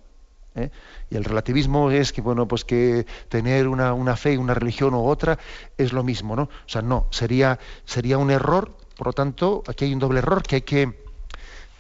¿Eh? 0.55 0.71
Y 1.11 1.17
el 1.17 1.25
relativismo 1.25 1.91
es 1.91 2.13
que, 2.13 2.21
bueno, 2.21 2.47
pues 2.47 2.65
que 2.65 3.07
tener 3.29 3.69
una, 3.69 3.93
una, 3.93 4.17
fe, 4.17 4.39
una 4.39 4.55
religión 4.55 4.95
u 4.95 5.07
otra 5.07 5.39
es 5.77 5.93
lo 5.93 6.03
mismo, 6.03 6.37
¿no? 6.37 6.43
O 6.43 6.69
sea, 6.69 6.83
no, 6.83 7.07
sería, 7.11 7.59
sería 7.85 8.19
un 8.19 8.31
error, 8.31 8.77
por 8.97 9.09
lo 9.09 9.13
tanto, 9.13 9.63
aquí 9.67 9.87
hay 9.87 9.93
un 9.93 9.99
doble 9.99 10.19
error 10.19 10.43
que 10.43 10.57
hay 10.57 10.63
que, 10.63 10.93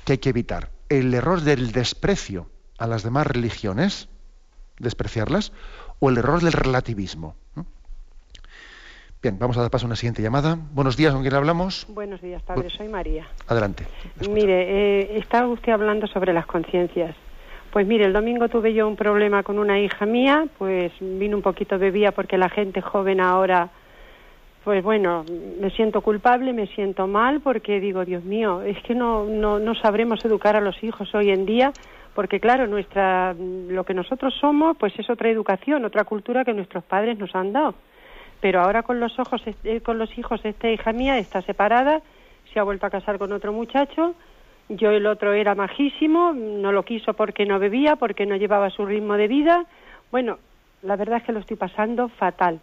que 0.04 0.12
hay 0.12 0.18
que 0.18 0.30
evitar. 0.30 0.70
El 0.88 1.14
error 1.14 1.40
del 1.40 1.72
desprecio 1.72 2.48
a 2.78 2.86
las 2.86 3.02
demás 3.02 3.26
religiones, 3.26 4.08
despreciarlas, 4.78 5.52
o 6.00 6.10
el 6.10 6.18
error 6.18 6.42
del 6.42 6.52
relativismo. 6.52 7.36
Bien, 9.22 9.38
vamos 9.38 9.56
a 9.56 9.62
dar 9.62 9.70
paso 9.70 9.86
a 9.86 9.88
una 9.88 9.96
siguiente 9.96 10.20
llamada. 10.20 10.58
Buenos 10.72 10.98
días, 10.98 11.14
¿con 11.14 11.22
quién 11.22 11.32
hablamos? 11.32 11.86
Buenos 11.88 12.20
días, 12.20 12.42
padre, 12.42 12.68
soy 12.68 12.88
María. 12.88 13.26
Adelante. 13.46 13.86
Mire, 14.28 15.00
eh, 15.00 15.18
estaba 15.18 15.48
usted 15.48 15.72
hablando 15.72 16.06
sobre 16.08 16.34
las 16.34 16.44
conciencias. 16.44 17.16
Pues 17.74 17.88
mire, 17.88 18.04
el 18.04 18.12
domingo 18.12 18.48
tuve 18.48 18.72
yo 18.72 18.86
un 18.86 18.94
problema 18.94 19.42
con 19.42 19.58
una 19.58 19.80
hija 19.80 20.06
mía, 20.06 20.46
pues 20.58 20.92
vino 21.00 21.36
un 21.36 21.42
poquito 21.42 21.76
bebía 21.76 22.12
porque 22.12 22.38
la 22.38 22.48
gente 22.48 22.80
joven 22.80 23.20
ahora, 23.20 23.68
pues 24.62 24.80
bueno, 24.84 25.24
me 25.60 25.70
siento 25.70 26.00
culpable, 26.00 26.52
me 26.52 26.68
siento 26.68 27.08
mal 27.08 27.40
porque 27.40 27.80
digo, 27.80 28.04
Dios 28.04 28.22
mío, 28.22 28.62
es 28.62 28.80
que 28.84 28.94
no, 28.94 29.24
no, 29.24 29.58
no 29.58 29.74
sabremos 29.74 30.24
educar 30.24 30.54
a 30.54 30.60
los 30.60 30.84
hijos 30.84 31.12
hoy 31.16 31.30
en 31.30 31.46
día 31.46 31.72
porque 32.14 32.38
claro, 32.38 32.68
nuestra, 32.68 33.34
lo 33.34 33.82
que 33.82 33.92
nosotros 33.92 34.32
somos, 34.40 34.76
pues 34.76 34.96
es 34.96 35.10
otra 35.10 35.28
educación, 35.28 35.84
otra 35.84 36.04
cultura 36.04 36.44
que 36.44 36.54
nuestros 36.54 36.84
padres 36.84 37.18
nos 37.18 37.34
han 37.34 37.52
dado. 37.52 37.74
Pero 38.40 38.60
ahora 38.60 38.84
con 38.84 39.00
los 39.00 39.18
ojos, 39.18 39.42
eh, 39.64 39.80
con 39.80 39.98
los 39.98 40.16
hijos, 40.16 40.40
esta 40.44 40.70
hija 40.70 40.92
mía 40.92 41.18
está 41.18 41.42
separada, 41.42 42.02
se 42.52 42.60
ha 42.60 42.62
vuelto 42.62 42.86
a 42.86 42.90
casar 42.90 43.18
con 43.18 43.32
otro 43.32 43.52
muchacho 43.52 44.14
yo 44.68 44.90
el 44.90 45.06
otro 45.06 45.32
era 45.32 45.54
majísimo, 45.54 46.32
no 46.32 46.72
lo 46.72 46.84
quiso 46.84 47.12
porque 47.14 47.44
no 47.44 47.58
bebía, 47.58 47.96
porque 47.96 48.26
no 48.26 48.36
llevaba 48.36 48.70
su 48.70 48.86
ritmo 48.86 49.16
de 49.16 49.28
vida. 49.28 49.66
Bueno, 50.10 50.38
la 50.82 50.96
verdad 50.96 51.18
es 51.18 51.24
que 51.24 51.32
lo 51.32 51.40
estoy 51.40 51.56
pasando 51.56 52.08
fatal. 52.08 52.60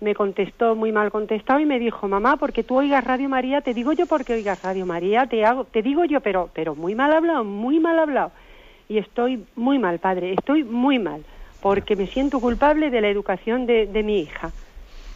Me 0.00 0.14
contestó 0.14 0.74
muy 0.74 0.90
mal 0.90 1.10
contestado 1.10 1.60
y 1.60 1.66
me 1.66 1.78
dijo, 1.78 2.08
mamá, 2.08 2.36
porque 2.36 2.62
tú 2.62 2.76
oigas 2.76 3.04
Radio 3.04 3.28
María, 3.28 3.60
te 3.60 3.74
digo 3.74 3.92
yo 3.92 4.06
porque 4.06 4.34
oigas 4.34 4.62
Radio 4.62 4.86
María, 4.86 5.26
te 5.26 5.44
hago, 5.44 5.64
te 5.64 5.82
digo 5.82 6.04
yo, 6.04 6.20
pero, 6.20 6.50
pero 6.52 6.74
muy 6.74 6.94
mal 6.94 7.12
hablado, 7.12 7.44
muy 7.44 7.78
mal 7.78 7.98
hablado. 7.98 8.32
Y 8.88 8.98
estoy 8.98 9.44
muy 9.54 9.78
mal, 9.78 9.98
padre, 9.98 10.32
estoy 10.32 10.64
muy 10.64 10.98
mal, 10.98 11.24
porque 11.60 11.96
me 11.96 12.06
siento 12.06 12.40
culpable 12.40 12.90
de 12.90 13.00
la 13.00 13.08
educación 13.08 13.66
de, 13.66 13.86
de 13.86 14.02
mi 14.02 14.20
hija. 14.20 14.50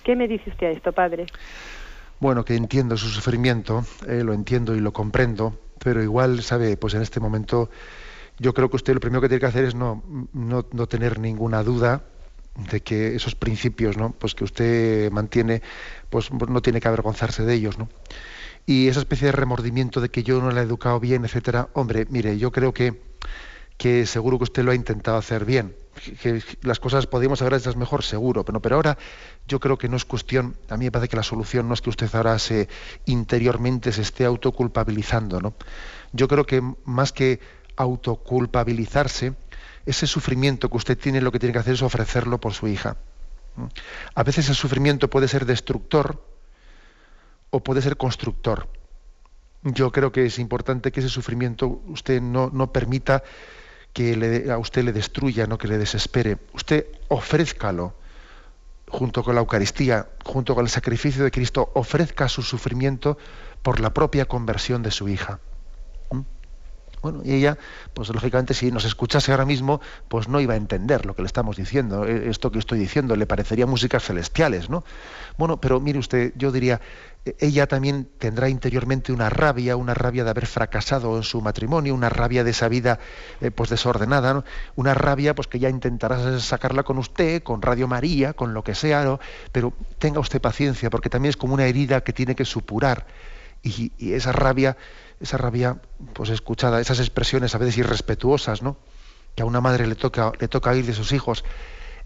¿Qué 0.05 0.16
me 0.16 0.29
dice 0.29 0.49
usted 0.51 0.68
a 0.68 0.70
esto, 0.70 0.93
padre? 0.93 1.26
Bueno, 2.20 2.45
que 2.45 2.55
entiendo 2.55 2.97
su 2.97 3.09
sufrimiento, 3.09 3.83
eh, 4.07 4.22
lo 4.24 4.33
entiendo 4.33 4.74
y 4.74 4.81
lo 4.81 4.93
comprendo 4.93 5.55
pero 5.83 6.03
igual, 6.03 6.43
sabe, 6.43 6.76
pues 6.76 6.95
en 6.95 7.03
este 7.03 7.20
momento 7.20 7.70
yo 8.39 8.55
creo 8.55 8.70
que 8.70 8.76
usted 8.76 8.95
lo 8.95 9.01
primero 9.01 9.20
que 9.20 9.29
tiene 9.29 9.41
que 9.41 9.47
hacer 9.47 9.64
es 9.64 9.74
no, 9.74 10.03
no, 10.33 10.62
tener 10.87 11.18
ninguna 11.18 11.62
duda 11.62 12.03
de 12.70 12.81
que 12.81 13.14
esos 13.14 13.35
principios 13.35 13.97
¿no? 13.97 14.12
pues 14.12 14.35
que 14.35 14.45
usted 14.45 15.11
mantiene 15.11 15.62
pues 16.11 16.33
no 16.33 16.61
tiene 16.61 16.81
que 16.81 16.89
avergonzarse 16.89 17.45
de 17.45 17.55
ellos 17.55 17.79
¿no? 17.79 17.89
y 18.66 18.89
esa 18.89 19.01
especie 19.01 19.26
de 19.26 19.33
remordimiento 19.33 20.01
de 20.01 20.09
que 20.09 20.22
yo 20.22 20.41
no 20.41 20.51
la 20.51 20.61
he 20.61 20.64
educado 20.64 20.99
bien 20.99 21.24
etcétera 21.24 21.68
hombre 21.72 22.07
mire 22.11 22.37
yo 22.39 22.51
creo 22.51 22.72
que 22.74 23.01
que 23.79 24.05
seguro 24.05 24.37
que 24.39 24.45
usted 24.45 24.64
lo 24.64 24.72
ha 24.72 24.74
intentado 24.74 25.16
hacer 25.16 25.47
bien 25.47 25.74
que 26.20 26.43
las 26.62 26.79
cosas 26.79 27.07
podríamos 27.07 27.41
haber 27.43 27.55
hecho 27.55 27.74
mejor 27.74 28.05
seguro 28.05 28.45
pero 28.45 28.61
pero 28.61 28.76
ahora 28.76 28.99
yo 29.47 29.61
creo 29.61 29.79
que 29.79 29.89
no 29.89 29.97
es 29.97 30.05
cuestión, 30.05 30.57
a 30.68 30.76
mí 30.76 30.85
me 30.85 30.93
parece 30.93 31.09
que 31.09 31.16
la 31.16 31.22
solución 31.22 31.68
no 31.68 31.74
es 31.74 31.81
que 31.81 31.91
usted 31.91 32.14
ahora 32.14 32.39
se 32.39 32.68
interiormente 33.07 33.93
se 33.93 34.03
esté 34.03 34.26
autoculpabilizando, 34.26 35.41
¿no? 35.41 35.55
Yo 36.12 36.29
creo 36.29 36.45
que 36.45 36.62
más 36.85 37.12
que 37.12 37.41
autoculpabilizarse, 37.76 39.35
ese 39.87 40.07
sufrimiento 40.07 40.68
que 40.68 40.76
usted 40.76 40.99
tiene 40.99 41.22
lo 41.22 41.33
que 41.33 41.39
tiene 41.39 41.55
que 41.55 41.61
hacer 41.61 41.74
es 41.74 41.83
ofrecerlo 41.83 42.39
por 42.39 42.53
su 42.53 42.68
hija. 42.68 42.99
A 44.14 44.22
veces 44.22 44.49
el 44.51 44.55
sufrimiento 44.55 45.09
puede 45.09 45.29
ser 45.29 45.47
destructor 45.47 46.22
o 47.51 47.61
puede 47.61 47.81
ser 47.81 47.97
constructor. 47.97 48.68
Yo 49.62 49.91
creo 49.91 50.12
que 50.12 50.26
es 50.26 50.39
importante 50.39 50.93
que 50.93 51.01
ese 51.01 51.09
sufrimiento 51.09 51.81
usted 51.87 52.20
no, 52.20 52.51
no 52.53 52.72
permita 52.72 53.24
que 53.93 54.47
a 54.51 54.59
usted 54.59 54.84
le 54.84 54.93
destruya, 54.93 55.47
no 55.47 55.59
que 55.59 55.68
le 55.68 55.78
desespere. 55.78 56.39
Usted 56.53 56.86
ofrézcalo 57.09 57.95
junto 58.89 59.22
con 59.22 59.34
la 59.34 59.41
Eucaristía, 59.41 60.09
junto 60.24 60.55
con 60.55 60.64
el 60.64 60.70
sacrificio 60.70 61.24
de 61.24 61.30
Cristo, 61.30 61.70
ofrezca 61.74 62.28
su 62.28 62.43
sufrimiento 62.43 63.18
por 63.62 63.80
la 63.80 63.93
propia 63.93 64.26
conversión 64.26 64.82
de 64.82 64.91
su 64.91 65.09
hija. 65.09 65.41
Bueno, 67.03 67.22
y 67.24 67.32
ella, 67.32 67.59
pues 67.94 68.09
lógicamente, 68.09 68.55
si 68.55 68.72
nos 68.72 68.84
escuchase 68.84 69.30
ahora 69.30 69.44
mismo, 69.44 69.80
pues 70.09 70.28
no 70.28 70.40
iba 70.40 70.55
a 70.55 70.57
entender 70.57 71.07
lo 71.07 71.14
que 71.14 71.22
le 71.22 71.26
estamos 71.26 71.57
diciendo. 71.57 72.05
E, 72.05 72.28
esto 72.30 72.51
que 72.51 72.59
estoy 72.59 72.78
diciendo 72.78 73.14
le 73.16 73.26
parecería 73.26 73.66
músicas 73.66 74.05
celestiales, 74.05 74.68
¿no? 74.68 74.84
Bueno, 75.36 75.61
pero 75.61 75.80
mire 75.80 75.99
usted, 75.99 76.32
yo 76.36 76.51
diría, 76.51 76.80
e, 77.24 77.36
ella 77.40 77.66
también 77.66 78.09
tendrá 78.18 78.49
interiormente 78.49 79.12
una 79.12 79.30
rabia, 79.30 79.76
una 79.76 79.94
rabia 79.94 80.24
de 80.24 80.30
haber 80.30 80.46
fracasado 80.46 81.16
en 81.16 81.22
su 81.22 81.40
matrimonio, 81.40 81.94
una 81.94 82.09
rabia 82.09 82.42
de 82.42 82.51
esa 82.51 82.68
vida 82.68 82.99
eh, 83.40 83.51
pues 83.51 83.70
desordenada, 83.70 84.44
una 84.76 84.94
rabia 84.94 85.34
pues 85.34 85.46
que 85.46 85.59
ya 85.59 85.68
intentará 85.68 86.40
sacarla 86.40 86.82
con 86.82 86.99
usted, 86.99 87.42
con 87.42 87.62
Radio 87.62 87.86
María, 87.86 88.32
con 88.32 88.55
lo 88.55 88.64
que 88.64 88.74
sea, 88.74 89.18
pero 89.53 89.72
tenga 89.99 90.20
usted 90.20 90.40
paciencia, 90.40 90.90
porque 90.90 91.11
también 91.11 91.30
es 91.30 91.36
como 91.36 91.55
una 91.55 91.66
herida 91.66 92.01
que 92.01 92.12
tiene 92.12 92.34
que 92.34 92.44
supurar 92.44 93.07
y, 93.62 93.92
y 93.98 94.12
esa 94.12 94.32
rabia 94.32 94.76
esa 95.20 95.36
rabia 95.36 95.80
pues 96.12 96.30
escuchada, 96.30 96.80
esas 96.80 97.00
expresiones 97.00 97.54
a 97.54 97.59
veces 97.59 97.78
irrespetuosas, 97.78 98.62
¿no? 98.62 98.76
Que 99.34 99.42
a 99.42 99.46
una 99.46 99.61
madre 99.61 99.86
le 99.86 99.94
toca, 99.94 100.32
le 100.38 100.48
toca 100.48 100.70
oír 100.70 100.86
de 100.86 100.94
sus 100.94 101.12
hijos, 101.12 101.44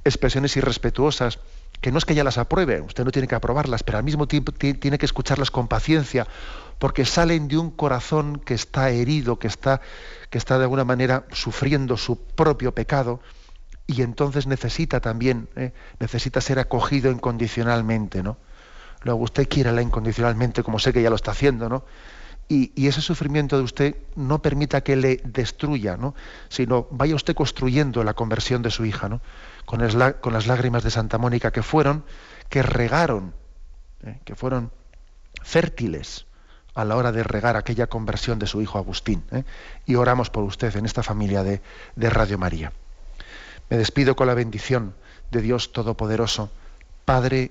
expresiones 0.05 0.57
irrespetuosas, 0.57 1.38
que 1.80 1.92
no 1.92 1.98
es 1.98 2.05
que 2.05 2.12
ella 2.12 2.24
las 2.24 2.38
apruebe, 2.38 2.80
usted 2.80 3.05
no 3.05 3.11
tiene 3.11 3.28
que 3.28 3.34
aprobarlas, 3.34 3.82
pero 3.82 3.98
al 3.98 4.05
mismo 4.05 4.28
tiempo 4.28 4.53
tiene 4.53 4.98
que 4.98 5.07
escucharlas 5.07 5.50
con 5.50 5.68
paciencia, 5.68 6.26
porque 6.78 7.05
salen 7.05 7.48
de 7.48 7.59
un 7.59 7.70
corazón 7.70 8.38
que 8.38 8.55
está 8.55 8.90
herido, 8.90 9.38
que 9.38 9.48
está, 9.48 9.80
que 10.30 10.38
está 10.38 10.59
de 10.59 10.64
alguna 10.64 10.84
manera 10.84 11.26
sufriendo 11.32 11.96
su 11.96 12.18
propio 12.18 12.72
pecado, 12.72 13.20
y 13.86 14.03
entonces 14.03 14.46
necesita 14.46 15.00
también, 15.00 15.48
¿eh? 15.57 15.72
necesita 15.98 16.40
ser 16.40 16.59
acogido 16.59 17.11
incondicionalmente, 17.11 18.22
¿no? 18.22 18.38
Luego 19.05 19.22
usted 19.22 19.48
quiera 19.48 19.80
incondicionalmente, 19.82 20.62
como 20.62 20.78
sé 20.78 20.92
que 20.92 21.03
ya 21.03 21.11
lo 21.11 21.16
está 21.16 21.32
haciendo, 21.32 21.68
¿no? 21.68 21.84
y, 22.53 22.86
ese 22.86 23.00
sufrimiento 23.00 23.57
de 23.57 23.62
usted 23.62 23.96
no 24.14 24.42
permita 24.42 24.82
que 24.82 24.96
le 24.96 25.20
destruya, 25.24 25.96
¿no? 25.96 26.14
sino 26.48 26.86
vaya 26.90 27.14
usted 27.14 27.34
construyendo 27.34 28.05
la 28.05 28.14
conversión 28.14 28.62
de 28.62 28.70
su 28.70 28.84
hija, 28.84 29.09
¿no? 29.09 29.20
con, 29.64 29.80
con 30.20 30.32
las 30.32 30.46
lágrimas 30.46 30.82
de 30.82 30.90
Santa 30.90 31.18
Mónica 31.18 31.50
que 31.50 31.62
fueron, 31.62 32.05
que 32.48 32.62
regaron, 32.62 33.34
¿eh? 34.05 34.18
que 34.24 34.34
fueron 34.34 34.70
fértiles 35.42 36.26
a 36.74 36.84
la 36.84 36.96
hora 36.96 37.12
de 37.12 37.22
regar 37.22 37.57
aquella 37.57 37.86
conversión 37.86 38.38
de 38.38 38.46
su 38.46 38.61
hijo 38.61 38.78
Agustín. 38.78 39.24
¿eh? 39.30 39.44
Y 39.86 39.94
oramos 39.94 40.30
por 40.30 40.44
usted 40.44 40.74
en 40.76 40.86
esta 40.86 41.03
familia 41.03 41.42
de, 41.42 41.62
de 41.96 42.11
Radio 42.11 42.38
María. 42.38 42.72
Me 43.70 43.78
despido 43.78 44.16
con 44.16 44.26
la 44.26 44.34
bendición 44.34 44.94
de 45.30 45.40
Dios 45.40 45.72
Todopoderoso, 45.72 46.50
Padre, 47.05 47.50